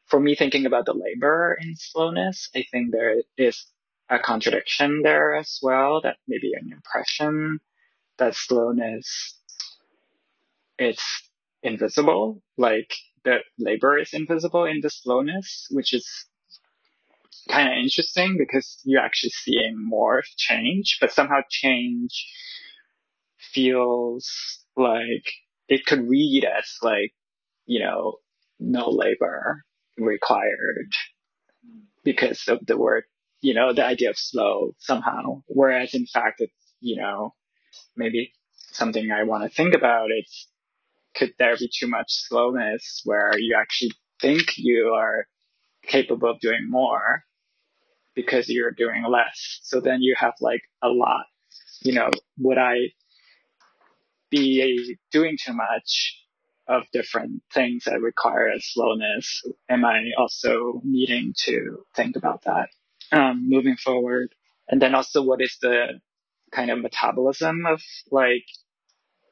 for 0.07 0.19
me 0.19 0.35
thinking 0.35 0.65
about 0.65 0.85
the 0.85 0.93
labor 0.93 1.57
in 1.61 1.75
slowness, 1.75 2.49
I 2.55 2.65
think 2.71 2.91
there 2.91 3.21
is 3.37 3.65
a 4.09 4.19
contradiction 4.19 5.01
there 5.03 5.35
as 5.35 5.59
well, 5.61 6.01
that 6.01 6.17
maybe 6.27 6.51
an 6.53 6.71
impression 6.73 7.59
that 8.17 8.35
slowness, 8.35 9.39
it's 10.77 11.03
invisible, 11.63 12.41
like 12.57 12.93
the 13.23 13.37
labor 13.57 13.97
is 13.97 14.13
invisible 14.13 14.65
in 14.65 14.81
the 14.81 14.89
slowness, 14.89 15.67
which 15.71 15.93
is 15.93 16.25
kind 17.49 17.69
of 17.69 17.77
interesting 17.83 18.37
because 18.37 18.79
you're 18.83 19.01
actually 19.01 19.31
seeing 19.31 19.75
more 19.77 20.23
change, 20.37 20.97
but 20.99 21.11
somehow 21.11 21.41
change 21.49 22.27
feels 23.37 24.29
like 24.75 25.25
it 25.67 25.85
could 25.85 26.07
read 26.07 26.45
as 26.45 26.77
like, 26.81 27.13
you 27.65 27.79
know, 27.79 28.15
no 28.59 28.89
labor 28.89 29.63
required 29.97 30.91
because 32.03 32.47
of 32.47 32.59
the 32.65 32.77
word, 32.77 33.03
you 33.41 33.53
know, 33.53 33.73
the 33.73 33.85
idea 33.85 34.09
of 34.09 34.17
slow 34.17 34.73
somehow. 34.79 35.41
Whereas 35.47 35.93
in 35.93 36.05
fact, 36.05 36.41
it's, 36.41 36.53
you 36.79 36.97
know, 36.97 37.33
maybe 37.95 38.31
something 38.71 39.11
I 39.11 39.23
want 39.23 39.43
to 39.43 39.49
think 39.49 39.73
about. 39.73 40.09
It's, 40.11 40.47
could 41.15 41.33
there 41.37 41.57
be 41.57 41.69
too 41.73 41.87
much 41.87 42.07
slowness 42.07 43.01
where 43.03 43.31
you 43.37 43.55
actually 43.59 43.91
think 44.21 44.57
you 44.57 44.93
are 44.95 45.25
capable 45.83 46.29
of 46.29 46.39
doing 46.39 46.67
more 46.69 47.23
because 48.15 48.49
you're 48.49 48.71
doing 48.71 49.03
less. 49.09 49.59
So 49.63 49.79
then 49.79 50.01
you 50.01 50.15
have 50.17 50.33
like 50.41 50.61
a 50.81 50.89
lot, 50.89 51.25
you 51.81 51.93
know, 51.93 52.09
would 52.39 52.57
I 52.57 52.75
be 54.29 54.97
doing 55.11 55.37
too 55.43 55.53
much 55.53 56.17
of 56.67 56.83
different 56.93 57.41
things 57.53 57.83
that 57.85 58.01
require 58.01 58.51
slowness? 58.59 59.43
Am 59.69 59.83
I 59.85 60.03
also 60.17 60.81
needing 60.83 61.33
to 61.45 61.85
think 61.95 62.15
about 62.15 62.43
that, 62.43 62.69
um, 63.11 63.49
moving 63.49 63.75
forward? 63.75 64.33
And 64.69 64.81
then 64.81 64.95
also 64.95 65.21
what 65.21 65.41
is 65.41 65.57
the 65.61 65.99
kind 66.51 66.71
of 66.71 66.79
metabolism 66.79 67.65
of 67.65 67.81
like 68.09 68.45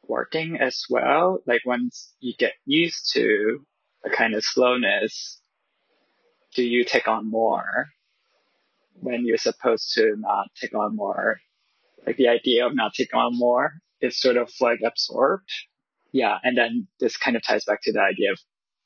working 0.08 0.58
as 0.60 0.84
well? 0.90 1.40
Like 1.46 1.62
once 1.66 2.14
you 2.20 2.34
get 2.38 2.54
used 2.66 3.12
to 3.14 3.66
a 4.06 4.10
kind 4.10 4.34
of 4.36 4.44
slowness, 4.44 5.42
do 6.56 6.64
you 6.64 6.84
take 6.84 7.08
on 7.08 7.30
more? 7.30 7.88
When 9.02 9.26
you're 9.26 9.38
supposed 9.38 9.94
to 9.96 10.16
not 10.18 10.48
take 10.60 10.76
on 10.76 10.96
more. 10.96 11.40
Like 12.06 12.18
the 12.18 12.28
idea 12.28 12.66
of 12.66 12.76
not 12.76 12.94
taking 12.94 13.20
on 13.20 13.38
more 13.38 13.74
is 14.02 14.20
sort 14.20 14.38
of 14.38 14.52
like 14.62 14.80
absorbed. 14.86 15.50
Yeah. 16.12 16.38
And 16.44 16.58
then 16.58 16.88
this 17.00 17.18
kind 17.18 17.36
of 17.36 17.44
ties 17.44 17.66
back 17.66 17.82
to 17.84 17.92
the 17.92 18.02
idea 18.02 18.32
of 18.32 18.40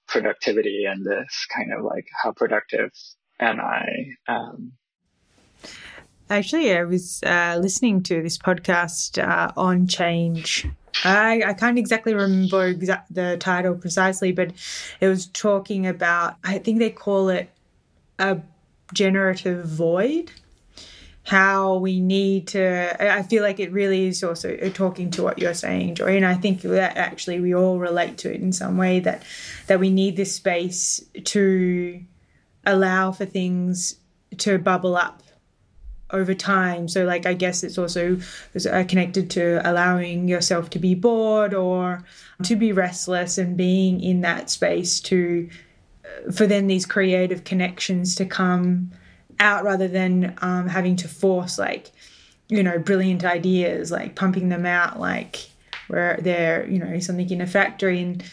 productivity 0.08 0.86
and 0.86 1.06
this 1.06 1.48
kind 1.56 1.72
of 1.74 1.84
like 1.84 2.06
how 2.22 2.32
productive 2.32 2.92
am 3.40 3.60
I? 3.60 3.86
Um, 4.28 4.74
Actually, 6.30 6.76
I 6.76 6.84
was 6.84 7.22
uh, 7.24 7.60
listening 7.62 8.02
to 8.04 8.22
this 8.22 8.38
podcast 8.38 9.22
uh, 9.22 9.52
on 9.56 9.88
change. 9.88 10.66
I, 11.04 11.44
I 11.46 11.54
can't 11.54 11.78
exactly 11.78 12.14
remember 12.14 12.74
exa- 12.74 13.04
the 13.10 13.38
title 13.40 13.76
precisely, 13.76 14.32
but 14.32 14.52
it 15.02 15.08
was 15.08 15.28
talking 15.28 15.86
about, 15.86 16.38
I 16.44 16.60
think 16.60 16.80
they 16.80 16.90
call 16.90 17.30
it 17.30 17.50
a 18.20 18.40
generative 18.94 19.66
void 19.66 20.32
how 21.26 21.76
we 21.76 22.02
need 22.02 22.48
to 22.48 23.18
i 23.18 23.24
feel 23.24 23.42
like 23.42 23.60
it 23.60 23.72
really 23.72 24.08
is 24.08 24.24
also 24.24 24.56
talking 24.72 25.10
to 25.10 25.24
what 25.24 25.40
you're 25.40 25.54
saying 25.54 25.96
Jo-ey 25.96 26.18
and 26.18 26.26
i 26.26 26.34
think 26.34 26.62
that 26.62 26.98
actually 26.98 27.40
we 27.40 27.56
all 27.56 27.80
relate 27.80 28.18
to 28.20 28.34
it 28.34 28.42
in 28.42 28.52
some 28.52 28.78
way 28.78 29.00
that 29.00 29.24
that 29.68 29.80
we 29.80 29.90
need 29.90 30.18
this 30.18 30.36
space 30.36 31.02
to 31.24 32.04
allow 32.66 33.12
for 33.12 33.26
things 33.26 33.96
to 34.38 34.58
bubble 34.58 34.96
up 34.96 35.24
over 36.12 36.34
time. 36.34 36.88
So 36.88 37.04
like 37.06 37.26
i 37.26 37.34
guess 37.34 37.64
it's 37.64 37.78
also 37.78 38.20
uh, 38.72 38.84
connected 38.88 39.30
to 39.32 39.68
allowing 39.70 40.28
yourself 40.28 40.70
to 40.72 40.80
be 40.80 40.96
bored 40.96 41.54
or 41.54 42.04
to 42.44 42.56
be 42.56 42.72
restless 42.72 43.38
and 43.38 43.58
being 43.58 44.02
in 44.02 44.22
that 44.22 44.50
space 44.50 45.00
to 45.02 45.50
for 46.34 46.48
then 46.48 46.68
these 46.68 46.86
creative 46.86 47.44
connections 47.44 48.16
to 48.16 48.26
come 48.26 48.92
out 49.40 49.64
rather 49.64 49.88
than 49.88 50.36
um, 50.42 50.68
having 50.68 50.96
to 50.96 51.08
force 51.08 51.58
like 51.58 51.92
you 52.50 52.62
know 52.62 52.78
brilliant 52.78 53.24
ideas 53.24 53.92
like 53.92 54.16
pumping 54.16 54.50
them 54.50 54.66
out 54.66 55.00
like 55.00 55.50
where 55.88 56.18
they're 56.22 56.68
you 56.68 56.80
know 56.80 57.00
something 57.00 57.30
in 57.30 57.42
a 57.42 57.48
factory. 57.48 58.02
And 58.02 58.24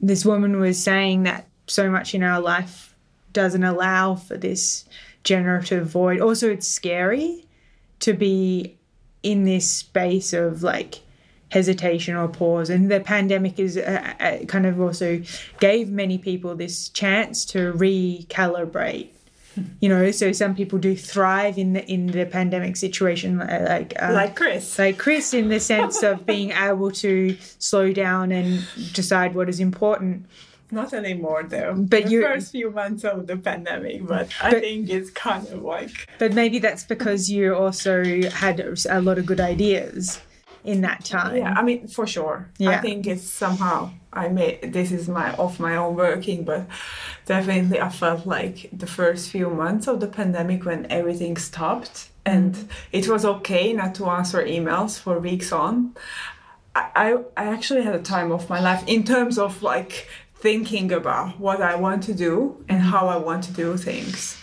this 0.00 0.24
woman 0.24 0.58
was 0.58 0.82
saying 0.82 1.24
that 1.24 1.46
so 1.66 1.90
much 1.90 2.14
in 2.14 2.22
our 2.22 2.40
life 2.40 2.94
doesn't 3.32 3.64
allow 3.64 4.14
for 4.14 4.36
this 4.36 4.84
generative 5.22 5.86
void. 5.86 6.20
Also 6.20 6.50
it's 6.50 6.68
scary 6.68 7.44
to 8.00 8.12
be 8.12 8.76
in 9.22 9.44
this 9.44 9.70
space 9.70 10.32
of 10.32 10.62
like 10.62 11.00
hesitation 11.54 12.16
or 12.16 12.26
pause. 12.26 12.68
And 12.68 12.90
the 12.90 13.00
pandemic 13.00 13.60
is 13.60 13.76
uh, 13.76 14.12
uh, 14.18 14.44
kind 14.46 14.66
of 14.66 14.80
also 14.80 15.22
gave 15.60 15.88
many 15.88 16.18
people 16.18 16.56
this 16.56 16.88
chance 16.88 17.44
to 17.46 17.72
recalibrate. 17.72 19.10
You 19.78 19.88
know, 19.88 20.10
so 20.10 20.32
some 20.32 20.56
people 20.56 20.80
do 20.80 20.96
thrive 20.96 21.56
in 21.58 21.74
the 21.74 21.82
in 21.88 22.08
the 22.08 22.26
pandemic 22.26 22.74
situation, 22.76 23.40
uh, 23.40 23.66
like 23.68 23.94
uh, 24.02 24.12
like 24.12 24.34
Kris, 24.34 24.76
like 24.80 24.98
Kris, 24.98 25.32
in 25.32 25.48
the 25.48 25.60
sense 25.60 26.02
of 26.02 26.26
being 26.34 26.50
able 26.50 26.90
to 27.04 27.36
slow 27.60 27.92
down 27.92 28.32
and 28.32 28.66
decide 28.92 29.36
what 29.36 29.48
is 29.48 29.60
important. 29.60 30.26
Not 30.72 30.92
anymore 30.92 31.44
though. 31.44 31.72
But 31.76 32.06
the 32.06 32.10
you- 32.10 32.22
first 32.22 32.50
few 32.50 32.72
months 32.72 33.04
of 33.04 33.28
the 33.28 33.36
pandemic, 33.36 34.04
but, 34.08 34.26
I 34.42 34.58
think 34.58 34.90
it's 34.90 35.10
kind 35.10 35.46
of 35.46 35.62
like 35.62 36.08
But 36.18 36.32
maybe 36.32 36.58
that's 36.58 36.82
because 36.82 37.30
you 37.30 37.54
also 37.54 38.02
had 38.44 38.58
a 38.58 39.00
lot 39.00 39.18
of 39.18 39.24
good 39.24 39.40
ideas 39.54 40.18
in 40.64 40.80
that 40.80 41.04
time. 41.04 41.36
yeah. 41.36 41.54
I 41.56 41.62
mean, 41.62 41.86
for 41.86 42.06
sure. 42.06 42.50
Yeah. 42.58 42.70
I 42.70 42.78
think 42.78 43.06
it's 43.06 43.28
somehow 43.28 43.90
I 44.12 44.28
made 44.28 44.72
this 44.72 44.90
is 44.90 45.08
my 45.08 45.32
of 45.34 45.60
my 45.60 45.76
own 45.76 45.94
working, 45.94 46.44
but 46.44 46.66
definitely 47.26 47.80
I 47.80 47.90
felt 47.90 48.26
like 48.26 48.70
the 48.72 48.86
first 48.86 49.30
few 49.30 49.50
months 49.50 49.86
of 49.86 50.00
the 50.00 50.08
pandemic 50.08 50.64
when 50.64 50.86
everything 50.90 51.36
stopped 51.36 52.08
and 52.24 52.54
mm-hmm. 52.54 52.68
it 52.92 53.08
was 53.08 53.24
okay 53.24 53.72
not 53.72 53.94
to 53.96 54.06
answer 54.06 54.42
emails 54.42 54.98
for 54.98 55.18
weeks 55.18 55.52
on. 55.52 55.94
I, 56.74 56.88
I 56.96 57.42
I 57.42 57.44
actually 57.52 57.82
had 57.82 57.94
a 57.94 58.02
time 58.02 58.32
of 58.32 58.48
my 58.48 58.60
life 58.60 58.82
in 58.86 59.04
terms 59.04 59.38
of 59.38 59.62
like 59.62 60.08
thinking 60.36 60.92
about 60.92 61.38
what 61.38 61.60
I 61.60 61.74
want 61.74 62.02
to 62.04 62.14
do 62.14 62.64
and 62.68 62.80
mm-hmm. 62.80 62.90
how 62.90 63.08
I 63.08 63.16
want 63.16 63.44
to 63.44 63.52
do 63.52 63.76
things. 63.76 64.40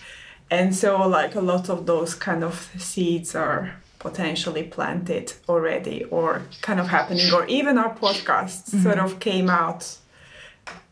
And 0.52 0.76
so 0.76 1.08
like 1.08 1.34
a 1.36 1.42
lot 1.42 1.70
of 1.70 1.86
those 1.86 2.14
kind 2.14 2.44
of 2.44 2.70
seeds 2.78 3.36
are 3.36 3.81
potentially 4.02 4.64
planted 4.64 5.32
already 5.48 6.04
or 6.06 6.42
kind 6.62 6.80
of 6.80 6.88
happening 6.88 7.32
or 7.32 7.46
even 7.46 7.78
our 7.78 7.94
podcasts 7.96 8.70
mm-hmm. 8.70 8.82
sort 8.82 8.98
of 8.98 9.20
came 9.20 9.48
out 9.48 9.98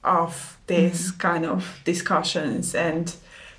of 0.04 0.60
these 0.68 1.12
mm-hmm. 1.12 1.20
kind 1.20 1.46
of 1.46 1.80
discussions 1.86 2.76
and 2.76 3.16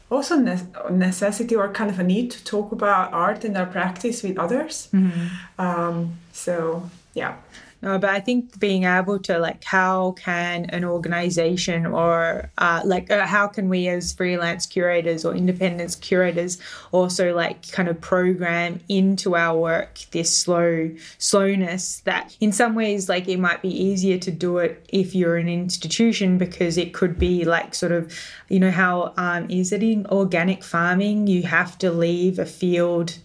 also 0.09 0.36
ne- 0.36 0.68
necessity 0.90 1.57
or 1.57 1.68
kind 1.72 1.90
of 1.90 1.98
a 1.98 2.05
need 2.05 2.30
to 2.30 2.44
talk 2.44 2.70
about 2.70 3.12
art 3.12 3.44
and 3.44 3.57
our 3.57 3.66
practice 3.66 4.22
with 4.22 4.38
others. 4.38 4.88
Mm-hmm. 4.92 5.26
Um, 5.61 6.18
so 6.32 6.88
yeah 7.14 7.34
No, 7.83 7.99
but 7.99 8.11
I 8.11 8.20
think 8.20 8.61
being 8.61 8.85
able 8.85 9.18
to 9.20 9.39
like, 9.39 9.64
how 9.64 10.12
can 10.12 10.66
an 10.66 10.85
organization 10.85 11.87
or 11.87 12.51
uh, 12.59 12.83
like, 12.85 13.11
uh, 13.11 13.26
how 13.26 13.47
can 13.47 13.70
we 13.70 13.89
as 13.89 14.12
freelance 14.12 14.66
curators 14.66 15.24
or 15.24 15.35
independent 15.35 15.97
curators 16.03 16.59
also 16.93 17.35
like 17.35 17.72
kind 17.72 17.89
of 17.89 17.99
program 18.01 18.81
into 18.89 19.35
our 19.35 19.59
work 19.59 20.01
this 20.11 20.37
slow 20.37 20.91
slowness 21.16 22.01
that 22.01 22.37
in 22.41 22.53
some 22.53 22.74
ways 22.74 23.09
like 23.09 23.28
it 23.28 23.39
might 23.39 23.62
be 23.62 23.70
easier 23.70 24.18
to 24.18 24.31
do 24.31 24.59
it 24.59 24.85
if 24.91 25.14
you're 25.14 25.39
an 25.39 25.49
institution 25.49 26.37
because 26.37 26.76
it 26.76 26.93
could 26.93 27.18
be 27.18 27.47
like 27.47 27.74
sort 27.74 27.93
of, 27.93 28.12
you 28.51 28.61
know, 28.61 28.70
how 28.70 29.14
um, 29.16 29.49
is 29.49 29.72
it 29.72 29.83
in 29.83 30.07
organic 30.09 30.62
farming? 30.62 31.26
You 31.26 31.45
have 31.45 31.78
to 31.78 31.91
leave 31.91 32.39
a 32.39 32.47
field 32.47 33.18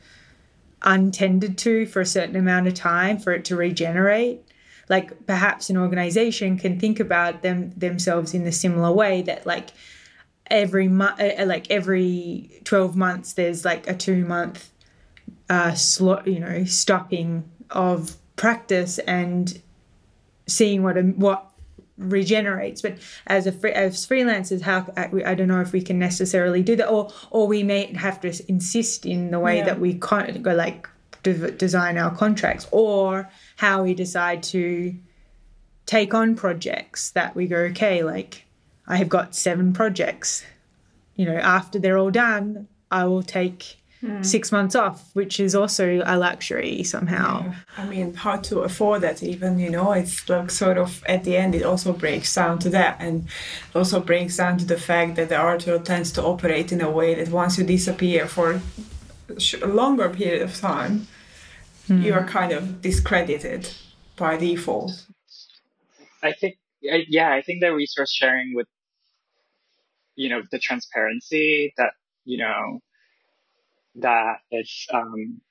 untended 0.82 1.58
to 1.58 1.86
for 1.88 2.00
a 2.00 2.06
certain 2.06 2.36
amount 2.36 2.68
of 2.68 2.74
time 2.74 3.18
for 3.18 3.34
it 3.34 3.44
to 3.44 3.56
regenerate 3.56 4.45
like 4.90 5.26
perhaps 5.26 5.70
an 5.70 5.78
organization 5.78 6.58
can 6.58 6.80
think 6.80 7.00
about 7.00 7.42
them 7.42 7.72
themselves 7.76 8.34
in 8.34 8.46
a 8.46 8.52
similar 8.52 8.92
way 8.92 9.22
that 9.24 9.46
like 9.46 9.70
every 10.48 10.88
month 10.88 11.20
uh, 11.20 11.42
uh, 11.42 11.46
like 11.46 11.70
every 11.72 12.62
12 12.66 12.96
months 12.96 13.34
there's 13.34 13.66
like 13.66 13.88
a 13.88 13.96
two 13.96 14.24
month 14.26 14.70
uh 15.50 15.74
slow 15.74 16.22
you 16.26 16.40
know 16.40 16.64
stopping 16.66 17.44
of 17.72 18.16
practice 18.36 19.00
and 19.00 19.62
seeing 20.48 20.84
what 20.84 21.04
what 21.16 21.50
regenerates 21.98 22.82
but 22.82 22.98
as 23.28 23.48
a 23.48 23.52
free, 23.52 23.72
as 23.72 24.06
freelancers 24.06 24.62
how 24.62 24.80
uh, 24.98 25.08
I 25.26 25.34
don't 25.34 25.48
know 25.48 25.62
if 25.62 25.72
we 25.72 25.82
can 25.82 25.98
necessarily 25.98 26.62
do 26.62 26.76
that 26.76 26.90
or 26.90 27.10
or 27.32 27.48
we 27.48 27.64
may 27.64 27.94
have 27.94 28.20
to 28.22 28.34
insist 28.48 29.06
in 29.06 29.32
the 29.32 29.40
way 29.40 29.58
Yeah. 29.58 29.66
that 29.66 29.80
we 29.80 29.94
can't 29.96 30.44
go 30.44 30.54
like 30.54 30.90
de- 31.24 31.52
design 31.52 31.98
our 31.98 32.14
contracts 32.14 32.68
or 32.72 33.30
how 33.56 33.84
we 33.84 33.94
decide 33.94 34.44
to 34.44 34.96
take 35.86 36.14
on 36.14 36.36
projects 36.36 37.12
that 37.12 37.36
we 37.36 37.48
go 37.48 37.58
okay 37.58 38.04
like 38.04 38.46
I 38.88 38.98
have 38.98 39.10
got 39.10 39.36
seven 39.36 39.74
projects. 39.74 40.44
You 41.16 41.26
know 41.26 41.38
after 41.38 41.80
they're 41.80 41.98
all 41.98 42.12
done 42.12 42.68
I 42.92 43.06
will 43.06 43.24
take 43.24 43.78
hmm. 44.02 44.22
six 44.22 44.52
months 44.52 44.76
off 44.76 45.10
which 45.14 45.40
is 45.40 45.56
also 45.56 46.02
a 46.06 46.18
luxury 46.18 46.84
somehow. 46.84 47.54
I 47.78 47.86
mean, 47.86 48.14
how 48.14 48.38
to 48.38 48.60
afford 48.60 49.02
that 49.02 49.24
even, 49.24 49.60
you 49.60 49.70
know, 49.70 49.92
it's 49.94 50.28
like 50.30 50.52
sort 50.52 50.78
of 50.78 51.04
at 51.08 51.24
the 51.24 51.38
end, 51.38 51.56
it 51.56 51.64
also 51.64 51.94
breaks 51.94 52.34
down 52.36 52.60
to 52.60 52.70
that. 52.70 52.98
And 53.00 53.28
also 53.74 54.00
breaks 54.00 54.38
down 54.38 54.58
to 54.58 54.66
the 54.66 54.78
fact 54.78 55.16
that 55.16 55.30
the 55.30 55.38
art 55.38 55.66
world 55.66 55.86
tends 55.86 56.12
to 56.14 56.24
operate 56.24 56.72
in 56.72 56.82
a 56.82 56.92
way 56.92 57.16
that 57.16 57.30
once 57.30 57.58
you 57.58 57.64
disappear 57.64 58.28
for 58.28 58.62
a 59.62 59.68
longer 59.68 60.10
period 60.10 60.42
of 60.42 60.56
time, 60.56 61.08
you 61.88 62.14
are 62.14 62.26
kind 62.26 62.52
of 62.52 62.82
discredited 62.82 63.70
by 64.16 64.38
default. 64.38 65.06
I 66.24 66.34
think, 66.34 66.58
yeah, 66.82 67.32
I 67.32 67.42
think 67.42 67.62
the 67.62 67.74
resource 67.74 68.12
sharing 68.12 68.54
with, 68.56 68.68
you 70.16 70.30
know, 70.30 70.42
the 70.52 70.60
transparency 70.60 71.74
that, 71.78 71.92
you 72.24 72.38
know, 72.38 72.80
that 73.96 74.38
it's, 74.52 74.88
um, 74.94 75.42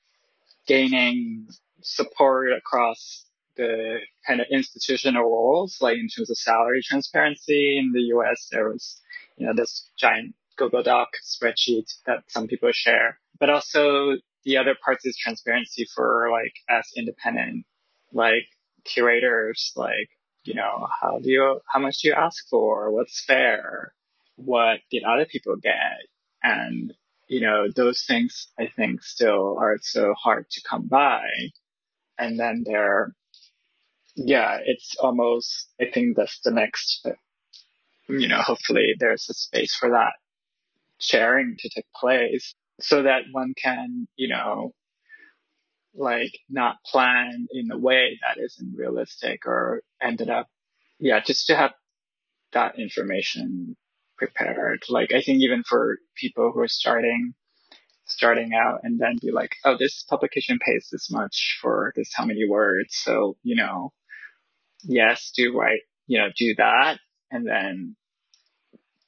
gaining 0.67 1.47
support 1.83 2.53
across 2.53 3.27
the 3.57 3.99
kind 4.27 4.41
of 4.41 4.47
institutional 4.51 5.23
roles, 5.23 5.79
like 5.81 5.97
in 5.97 6.09
terms 6.09 6.31
of 6.31 6.37
salary 6.37 6.83
transparency. 6.83 7.79
In 7.79 7.93
the 7.93 8.01
US, 8.17 8.49
there 8.51 8.69
was, 8.69 9.01
you 9.37 9.47
know, 9.47 9.53
this 9.55 9.91
giant 9.97 10.35
Google 10.57 10.83
Doc 10.83 11.09
spreadsheet 11.25 11.93
that 12.07 12.25
some 12.29 12.47
people 12.49 12.73
share, 12.73 13.19
but 13.39 13.51
also 13.51 14.17
the 14.45 14.57
other 14.59 14.77
parts 14.85 15.05
is 15.07 15.17
transparency 15.17 15.87
for 15.95 16.29
like 16.31 16.55
as 16.69 16.87
independent, 16.97 17.65
like 18.13 18.47
curators, 18.85 19.73
like, 19.77 20.09
you 20.45 20.55
know, 20.55 20.87
how 21.01 21.19
do 21.19 21.31
you, 21.31 21.61
how 21.67 21.79
much 21.81 21.99
do 22.03 22.09
you 22.09 22.15
ask 22.15 22.49
for? 22.49 22.91
What's 22.91 23.25
fair? 23.25 23.95
What 24.37 24.81
did 24.91 25.05
other 25.05 25.25
people 25.27 25.57
get? 25.57 25.99
And, 26.43 26.93
you 27.29 27.41
know, 27.41 27.69
those 27.75 28.05
things 28.07 28.49
I 28.59 28.69
think 28.77 29.03
still 29.03 29.57
are 29.59 29.79
so 29.81 30.15
hard 30.15 30.51
to 30.51 30.63
come 30.69 30.87
by. 30.89 31.23
And 32.19 32.39
then 32.39 32.65
there, 32.67 33.15
yeah, 34.15 34.59
it's 34.65 34.95
almost, 35.01 35.69
I 35.81 35.87
think 35.93 36.17
that's 36.17 36.41
the 36.45 36.51
next, 36.51 37.07
you 38.09 38.29
know, 38.29 38.43
hopefully 38.43 38.95
there's 38.99 39.29
a 39.31 39.35
space 39.35 39.75
for 39.75 39.91
that 39.91 40.13
sharing 40.99 41.57
to 41.59 41.69
take 41.71 41.87
place 41.95 42.55
so 42.81 43.03
that 43.03 43.23
one 43.33 43.55
can, 43.61 44.09
you 44.17 44.29
know, 44.29 44.73
like 45.95 46.33
not 46.49 46.77
plan 46.85 47.47
in 47.53 47.71
a 47.71 47.79
way 47.79 48.19
that 48.23 48.43
isn't 48.43 48.75
realistic 48.77 49.47
or 49.47 49.83
ended 50.03 50.29
up, 50.29 50.49
yeah, 50.99 51.21
just 51.21 51.47
to 51.47 51.57
have 51.57 51.73
that 52.53 52.79
information 52.79 53.77
prepared. 54.19 54.83
Like 54.89 55.13
I 55.13 55.21
think 55.23 55.41
even 55.43 55.63
for 55.63 55.99
people 56.17 56.51
who 56.53 56.61
are 56.61 56.69
starting, 56.69 57.35
starting 58.07 58.55
out 58.55 58.81
and 58.83 58.99
then 58.99 59.19
be 59.21 59.31
like, 59.31 59.57
oh, 59.65 59.77
this 59.79 60.03
publication 60.03 60.59
pays 60.59 60.89
this 60.91 61.11
much 61.11 61.59
for 61.63 61.93
this 61.97 62.11
how 62.15 62.25
many 62.25 62.49
words. 62.49 62.89
So, 62.91 63.37
you 63.43 63.57
know, 63.57 63.93
yes, 64.83 65.33
do 65.37 65.57
write, 65.57 65.81
you 66.07 66.19
know, 66.19 66.29
do 66.37 66.55
that. 66.57 66.99
And 67.31 67.47
then 67.47 67.97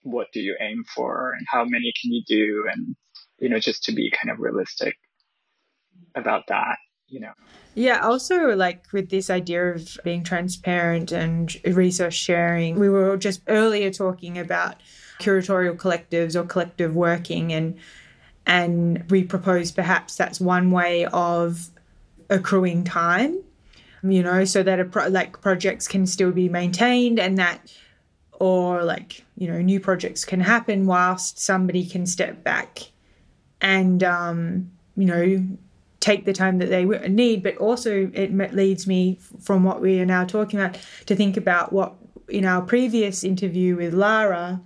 what 0.03 0.29
do 0.33 0.41
you 0.41 0.57
aim 0.61 0.85
for 0.95 1.33
and 1.37 1.47
how 1.51 1.65
many 1.65 1.93
can 2.01 2.13
you 2.13 2.23
do? 2.27 2.65
And, 2.73 2.97
you 3.39 3.49
know, 3.49 3.59
just 3.59 3.85
to 3.85 3.93
be 3.93 4.11
kind 4.11 4.31
of 4.31 4.41
realistic 4.41 4.97
about 6.15 6.47
that, 6.49 6.79
you 7.09 7.21
know. 7.21 7.33
Yeah, 7.75 8.01
also 8.01 8.55
like 8.57 8.85
with 8.93 9.11
this 9.11 9.29
idea 9.29 9.75
of 9.75 9.99
being 10.03 10.25
transparent 10.25 11.13
and 11.13 11.55
resource 11.65 12.15
sharing, 12.15 12.79
we 12.79 12.89
were 12.89 13.17
just 13.19 13.43
earlier 13.49 13.91
talking 13.91 14.39
about 14.39 14.77
curatorial 15.21 15.77
collectives 15.77 16.35
or 16.35 16.45
collective 16.45 16.95
working 16.95 17.53
and 17.53 17.79
and 18.47 19.11
we 19.11 19.25
propose 19.25 19.73
perhaps 19.73 20.17
that's 20.17 20.41
one 20.41 20.71
way 20.71 21.05
of 21.07 21.69
accruing 22.31 22.85
time, 22.85 23.43
you 24.03 24.23
know, 24.23 24.45
so 24.45 24.63
that 24.63 24.81
a 24.81 24.85
pro- 24.85 25.09
like 25.09 25.41
projects 25.41 25.89
can 25.89 26.07
still 26.07 26.31
be 26.31 26.49
maintained 26.49 27.19
and 27.19 27.37
that 27.39 27.75
or 28.33 28.85
like, 28.85 29.25
you 29.37 29.49
know, 29.49 29.61
new 29.61 29.81
projects 29.81 30.25
can 30.25 30.41
happen 30.41 30.87
whilst 30.87 31.39
somebody 31.39 31.85
can 31.85 32.07
step 32.07 32.43
back 32.45 32.91
and 33.61 34.03
um, 34.03 34.71
you 34.97 35.07
know, 35.07 35.47
take 36.01 36.25
the 36.25 36.33
time 36.33 36.59
that 36.59 36.69
they 36.69 36.85
need, 36.85 37.43
but 37.43 37.57
also 37.57 38.11
it 38.15 38.33
leads 38.55 38.87
me 38.87 39.19
from 39.41 39.65
what 39.65 39.81
we 39.81 40.01
are 40.01 40.07
now 40.07 40.25
talking 40.25 40.61
about 40.61 40.79
to 41.07 41.17
think 41.17 41.37
about 41.37 41.73
what 41.73 41.95
in 42.29 42.45
our 42.45 42.63
previous 42.63 43.25
interview 43.25 43.77
with 43.77 43.95
Lara, 43.95 44.61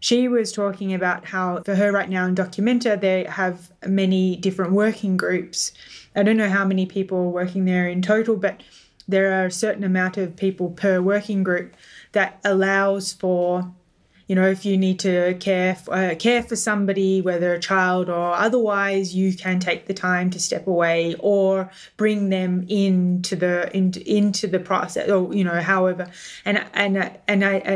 she 0.00 0.28
was 0.28 0.52
talking 0.52 0.94
about 0.94 1.26
how 1.26 1.62
for 1.62 1.74
her 1.74 1.92
right 1.92 2.08
now 2.08 2.26
in 2.26 2.34
Documenta, 2.34 2.98
they 2.98 3.24
have 3.24 3.70
many 3.86 4.36
different 4.36 4.72
working 4.72 5.16
groups. 5.16 5.72
I 6.16 6.22
don't 6.22 6.36
know 6.36 6.48
how 6.48 6.64
many 6.64 6.86
people 6.86 7.18
are 7.18 7.28
working 7.28 7.66
there 7.66 7.88
in 7.88 8.02
total, 8.02 8.36
but 8.36 8.62
there 9.06 9.40
are 9.40 9.46
a 9.46 9.50
certain 9.50 9.84
amount 9.84 10.16
of 10.16 10.36
people 10.36 10.70
per 10.70 11.00
working 11.00 11.42
group 11.42 11.74
that 12.12 12.40
allows 12.44 13.12
for 13.12 13.72
you 14.30 14.36
know, 14.36 14.48
if 14.48 14.64
you 14.64 14.78
need 14.78 15.00
to 15.00 15.34
care 15.40 15.74
for, 15.74 15.92
uh, 15.92 16.14
care 16.14 16.44
for 16.44 16.54
somebody, 16.54 17.20
whether 17.20 17.52
a 17.52 17.58
child 17.58 18.08
or 18.08 18.32
otherwise, 18.32 19.12
you 19.12 19.34
can 19.34 19.58
take 19.58 19.86
the 19.86 19.92
time 19.92 20.30
to 20.30 20.38
step 20.38 20.68
away 20.68 21.16
or 21.18 21.68
bring 21.96 22.28
them 22.28 22.64
into 22.68 23.34
the 23.34 23.76
in, 23.76 23.92
into 24.06 24.46
the 24.46 24.60
process, 24.60 25.10
or 25.10 25.34
you 25.34 25.42
know, 25.42 25.60
however. 25.60 26.06
And 26.44 26.64
and 26.74 27.10
and 27.26 27.44
I, 27.44 27.54
I 27.54 27.72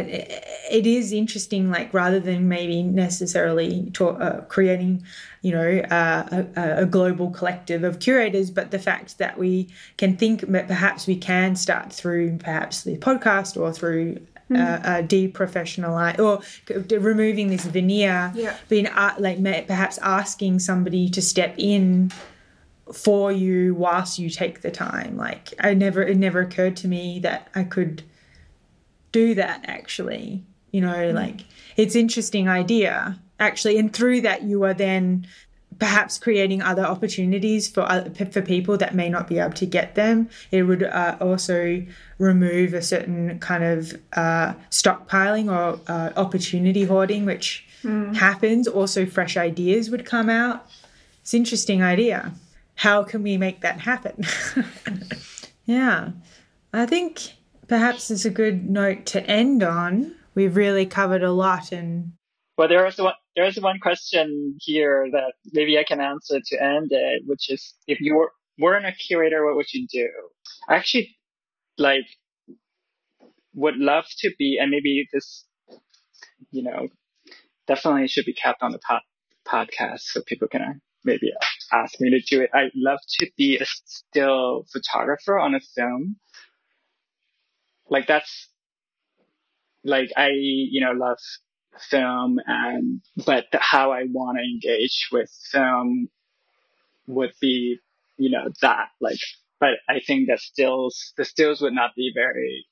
it 0.71 0.87
is 0.87 1.13
interesting, 1.13 1.73
like 1.73 1.93
rather 1.93 2.21
than 2.21 2.47
maybe 2.47 2.85
necessarily 2.85 3.91
to, 3.95 4.11
uh, 4.11 4.43
creating 4.43 5.03
you 5.43 5.51
know, 5.51 5.81
uh, 5.91 6.45
a, 6.57 6.83
a, 6.85 6.87
global 6.87 7.31
collective 7.31 7.85
of 7.85 7.99
curators, 7.99 8.51
but 8.51 8.71
the 8.71 8.79
fact 8.79 9.19
that 9.19 9.37
we 9.37 9.69
can 9.99 10.17
think 10.17 10.41
that 10.41 10.67
perhaps 10.67 11.07
we 11.07 11.15
can 11.15 11.55
start 11.55 11.93
through 11.93 12.39
perhaps 12.39 12.85
the 12.85 12.97
podcast 12.97 13.61
or 13.61 13.71
through 13.71 14.19
mm. 14.51 14.59
uh, 14.59 14.87
uh, 14.87 15.03
deprofessionalize 15.03 16.19
or 16.19 16.41
removing 16.99 17.49
this 17.49 17.65
veneer, 17.65 18.33
yeah. 18.35 18.57
being 18.69 18.87
uh, 18.87 19.15
like 19.19 19.43
perhaps 19.67 19.99
asking 19.99 20.59
somebody 20.59 21.09
to 21.11 21.23
step 21.23 21.55
in 21.57 22.13
for 22.93 23.33
you 23.33 23.75
whilst 23.75 24.19
you 24.19 24.29
take 24.29 24.61
the 24.61 24.71
time. 24.71 25.17
Like 25.17 25.55
I 25.61 25.75
never, 25.75 26.03
it 26.03 26.17
never 26.17 26.41
occurred 26.41 26.77
to 26.79 26.89
me 26.89 27.19
that 27.21 27.49
I 27.55 27.65
could 27.65 28.03
do 29.13 29.35
that 29.35 29.65
actually. 29.67 30.45
You 30.71 30.81
know, 30.81 30.95
mm. 30.95 31.15
like 31.15 31.45
it's 31.77 31.95
interesting 31.95 32.49
idea 32.49 33.21
actually, 33.39 33.79
and 33.79 33.93
through 33.93 34.23
that 34.23 34.43
you 34.43 34.65
are 34.65 34.75
then 34.75 35.27
perhaps 35.79 36.19
creating 36.19 36.63
other 36.63 36.85
opportunities 36.85 37.69
for 37.69 37.87
for 38.31 38.43
people 38.43 38.77
that 38.77 38.95
may 38.95 39.09
not 39.09 39.29
be 39.29 39.39
able 39.39 39.53
to 39.55 39.67
get 39.67 39.95
them. 39.95 40.29
It 40.51 40.65
would 40.65 40.83
uh, 40.83 41.17
also 41.21 41.85
remove 42.19 42.75
a 42.75 42.83
certain 42.83 43.39
kind 43.39 43.65
of 43.65 44.01
uh, 44.13 44.55
stockpiling 44.71 45.51
or 45.51 45.81
uh, 45.89 46.13
opportunity 46.17 46.85
hoarding, 46.85 47.25
which 47.25 47.67
mm. 47.83 48.15
happens. 48.15 48.69
Also, 48.69 49.07
fresh 49.07 49.37
ideas 49.37 49.91
would 49.91 50.05
come 50.05 50.29
out. 50.29 50.67
It's 51.23 51.35
an 51.35 51.39
interesting 51.39 51.83
idea. 51.83 52.33
How 52.77 53.03
can 53.03 53.23
we 53.23 53.37
make 53.37 53.61
that 53.61 53.81
happen? 53.81 54.25
yeah, 55.65 56.11
I 56.73 56.87
think 56.87 57.35
perhaps 57.69 58.11
it's 58.11 58.25
a 58.25 58.31
good 58.31 58.69
note 58.69 59.07
to 59.07 59.25
end 59.27 59.63
on. 59.63 60.15
We've 60.35 60.57
really 60.57 60.87
covered 60.87 61.23
a 61.23 61.31
lot 61.31 61.71
and 61.73 62.13
well, 62.57 62.69
there 62.69 62.87
is 62.87 62.99
one 62.99 63.15
there 63.37 63.47
is 63.47 63.61
one 63.61 63.79
question 63.81 64.57
here 64.61 65.09
that 65.13 65.35
maybe 65.53 65.79
I 65.79 65.85
can 65.85 66.01
answer 66.01 66.41
to 66.45 66.63
end 66.63 66.89
it, 66.91 67.23
which 67.27 67.51
is 67.51 67.75
if 67.87 68.01
you 68.01 68.17
were 68.17 68.33
weren't 68.59 68.87
a 68.87 68.93
curator, 68.93 69.45
what 69.45 69.57
would 69.57 69.73
you 69.73 69.87
do? 69.91 70.09
I 70.69 70.77
actually 70.77 71.17
like 71.79 72.07
would 73.55 73.77
love 73.77 74.05
to 74.19 74.31
be, 74.39 74.59
and 74.61 74.71
maybe 74.71 75.09
this, 75.13 75.45
you 76.51 76.63
know, 76.63 76.89
definitely 77.67 78.09
should 78.09 78.25
be 78.25 78.35
kept 78.35 78.63
on 78.63 78.73
the 78.73 78.79
pod, 78.79 79.01
podcast 79.47 80.01
so 80.01 80.23
people 80.27 80.49
can 80.49 80.63
uh, 80.63 80.73
maybe 81.05 81.33
ask 81.73 82.01
me 82.01 82.11
to 82.11 82.21
do 82.21 82.43
it. 82.43 82.51
I'd 82.55 82.71
love 82.75 82.99
to 83.19 83.31
be 83.37 83.59
a 83.59 83.65
still 83.67 84.65
photographer 84.73 85.39
on 85.39 85.55
a 85.55 85.61
film. 85.61 86.17
Like 87.89 88.07
that's 88.07 88.49
like 89.85 90.11
I, 90.17 90.31
you 90.33 90.81
know, 90.81 90.93
love 90.93 91.19
film 91.81 92.39
and 92.47 93.01
but 93.27 93.47
how 93.53 93.93
I 93.93 94.05
want 94.11 94.39
to 94.39 94.45
engage 94.45 95.09
with 95.13 95.31
film 95.51 96.09
would 97.07 97.33
be 97.41 97.79
you 98.17 98.31
know 98.31 98.49
that 98.63 98.89
like 99.01 99.19
but 99.61 99.71
I 99.89 100.01
think 100.07 100.29
that 100.29 100.41
stills 100.41 101.13
the 101.17 101.25
stills 101.25 101.61
would 101.61 101.73
not 101.73 101.95
be 101.97 102.13
very 102.15 102.67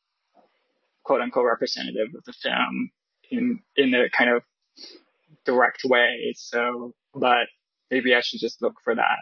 quote 1.03 1.21
unquote 1.21 1.47
representative 1.47 2.09
of 2.17 2.25
the 2.25 2.33
film 2.33 2.91
in 3.31 3.61
in 3.77 3.95
a 3.95 4.09
kind 4.11 4.31
of 4.31 4.43
direct 5.45 5.83
way 5.85 6.33
so 6.37 6.95
but 7.15 7.47
maybe 7.91 8.15
I 8.15 8.21
should 8.21 8.41
just 8.41 8.63
look 8.63 8.75
for 8.85 8.95
that 8.95 9.19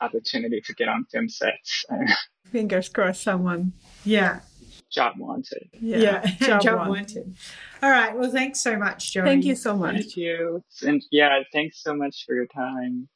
opportunity 0.00 0.62
to 0.64 0.74
get 0.74 0.88
on 0.88 1.04
film 1.12 1.28
sets. 1.28 1.84
Fingers 2.50 2.88
crossed 2.88 3.22
someone 3.22 3.74
yeah 4.04 4.40
job 4.90 5.18
wanted. 5.18 5.70
Yeah, 5.72 5.98
yeah. 5.98 6.26
job, 6.40 6.62
job 6.62 6.88
wanted. 6.88 7.16
wanted. 7.16 7.36
All 7.82 7.90
right. 7.90 8.16
Well, 8.16 8.30
thanks 8.30 8.60
so 8.60 8.76
much, 8.76 9.12
Jo-ey. 9.12 9.24
Thank 9.24 9.44
you 9.44 9.54
so 9.54 9.76
much. 9.76 9.96
Thank 9.96 10.16
you. 10.16 10.64
And 10.86 11.02
yeah, 11.10 11.40
thanks 11.52 11.82
so 11.82 11.94
much 11.94 12.24
for 12.26 12.34
your 12.34 12.46
time. 12.46 13.08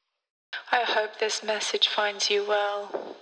I 0.70 0.84
hope 0.86 1.18
this 1.18 1.42
message 1.42 1.88
finds 1.88 2.30
you 2.30 2.44
well. 2.46 3.16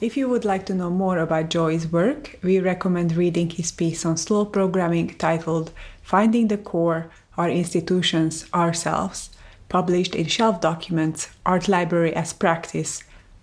If 0.00 0.16
you 0.16 0.28
would 0.28 0.44
like 0.44 0.64
to 0.66 0.74
know 0.74 0.90
more 0.90 1.18
about 1.18 1.50
Jo-ey's 1.50 1.90
work, 1.90 2.38
we 2.42 2.60
recommend 2.60 3.16
reading 3.16 3.50
his 3.50 3.72
piece 3.72 4.06
on 4.06 4.16
slow 4.16 4.44
programming 4.44 5.08
titled 5.16 5.72
Finding 6.02 6.46
the 6.46 6.58
Core 6.58 7.10
Our 7.36 7.50
Institutions 7.50 8.46
Ourselves, 8.54 9.30
published 9.68 10.14
in 10.14 10.26
Shelf 10.26 10.60
Documents 10.60 11.30
Art 11.44 11.66
Library 11.66 12.14
as 12.14 12.32
Practice 12.32 13.02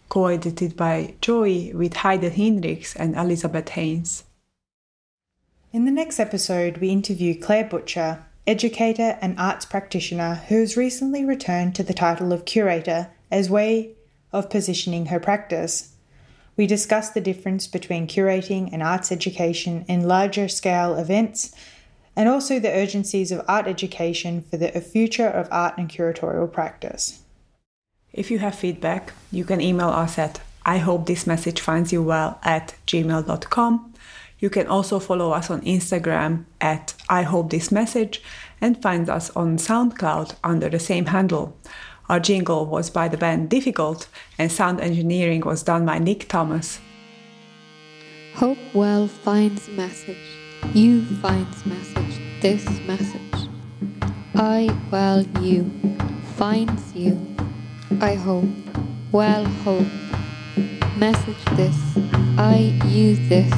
co-edited 0.09 0.75
by 0.75 1.15
Jo-ey 1.21 1.73
with 1.73 1.97
Heide 1.97 2.21
Hinrichs 2.21 2.95
and 2.95 3.15
Elizabeth 3.15 3.69
Haines. 3.69 4.23
In 5.73 5.85
the 5.85 5.91
next 5.91 6.19
episode, 6.19 6.77
we 6.77 6.89
interview 6.89 7.39
Claire 7.39 7.65
Butcher, 7.65 8.25
educator 8.47 9.17
and 9.21 9.37
arts 9.39 9.65
practitioner 9.65 10.35
who 10.47 10.59
has 10.59 10.77
recently 10.77 11.25
returned 11.25 11.75
to 11.75 11.83
the 11.83 11.93
title 11.93 12.31
of 12.31 12.45
curator 12.45 13.09
as 13.31 13.49
way 13.49 13.91
of 14.31 14.49
positioning 14.49 15.07
her 15.07 15.19
practice. 15.19 15.93
We 16.55 16.67
discuss 16.67 17.09
the 17.09 17.21
difference 17.21 17.67
between 17.67 18.07
curating 18.07 18.69
and 18.71 18.81
arts 18.81 19.11
education 19.11 19.83
in 19.87 20.07
larger 20.07 20.47
scale 20.47 20.95
events 20.95 21.53
and 22.15 22.29
also 22.29 22.59
the 22.59 22.71
urgencies 22.71 23.31
of 23.31 23.43
art 23.47 23.67
education 23.67 24.41
for 24.41 24.55
the 24.57 24.69
future 24.79 25.27
of 25.27 25.49
art 25.51 25.77
and 25.77 25.89
curatorial 25.89 26.51
practice. 26.51 27.19
If 28.15 28.31
you 28.31 28.39
have 28.39 28.55
feedback, 28.55 29.11
you 29.29 29.43
can 29.43 29.59
email 29.59 29.89
us 29.89 30.17
at 30.17 30.39
I 30.65 30.77
hope 30.77 31.05
this 31.05 31.27
message 31.27 31.59
finds 31.59 31.91
you 31.91 32.01
well 32.01 32.39
at 32.43 32.75
gmail.com. 32.87 33.93
You 34.39 34.49
can 34.49 34.67
also 34.67 34.99
follow 34.99 35.31
us 35.31 35.49
on 35.49 35.61
Instagram 35.61 36.45
at 36.61 36.93
I 37.09 37.23
hope 37.23 37.49
this 37.49 37.71
message 37.71 38.23
and 38.61 38.81
find 38.81 39.09
us 39.09 39.29
on 39.31 39.57
SoundCloud 39.57 40.35
under 40.43 40.69
the 40.69 40.79
same 40.79 41.07
handle. 41.07 41.57
Our 42.07 42.21
jingle 42.21 42.65
was 42.65 42.89
by 42.89 43.09
the 43.09 43.17
band 43.17 43.49
Difficult 43.49 44.07
and 44.37 44.49
sound 44.49 44.79
engineering 44.79 45.41
was 45.41 45.61
done 45.61 45.85
by 45.85 45.99
Nick 45.99 46.29
Thomas. 46.29 46.79
Hope 48.35 48.57
well 48.73 49.07
finds 49.07 49.67
message. 49.67 50.17
You 50.73 51.03
finds 51.17 51.65
message. 51.65 52.21
This 52.41 52.65
message. 52.87 53.49
I 54.35 54.69
well 54.89 55.23
you 55.41 55.69
finds 56.37 56.93
you. 56.93 57.34
I 58.01 58.15
hope, 58.15 58.45
well 59.11 59.45
hope. 59.45 59.87
Message 60.97 61.45
this, 61.55 61.77
I 62.37 62.77
use 62.87 63.19
this, 63.29 63.51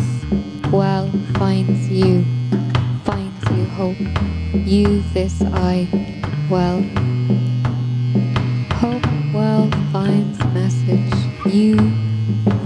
well 0.71 1.09
finds 1.36 1.89
you, 1.89 2.25
finds 3.03 3.51
you 3.51 3.65
hope. 3.65 3.97
Use 4.53 5.05
this 5.13 5.41
I, 5.41 5.88
well. 6.51 6.82
Hope 8.78 9.05
well 9.34 9.69
finds 9.91 10.39
message, 10.53 11.13
you 11.45 11.78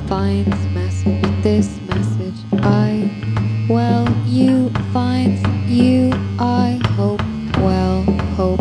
finds 0.07 0.57
message, 0.73 1.43
this 1.43 1.79
message, 1.87 2.39
I, 2.63 3.67
well, 3.69 4.09
you 4.25 4.69
finds 4.91 5.41
you, 5.69 6.11
I 6.39 6.79
hope, 6.95 7.21
well, 7.57 8.03
hope. 8.35 8.59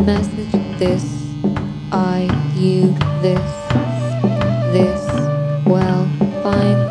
Message 0.00 0.52
this. 0.78 1.27
I 1.90 2.28
you 2.54 2.92
this, 3.22 3.40
this, 4.72 5.10
well, 5.64 6.06
fine. 6.42 6.87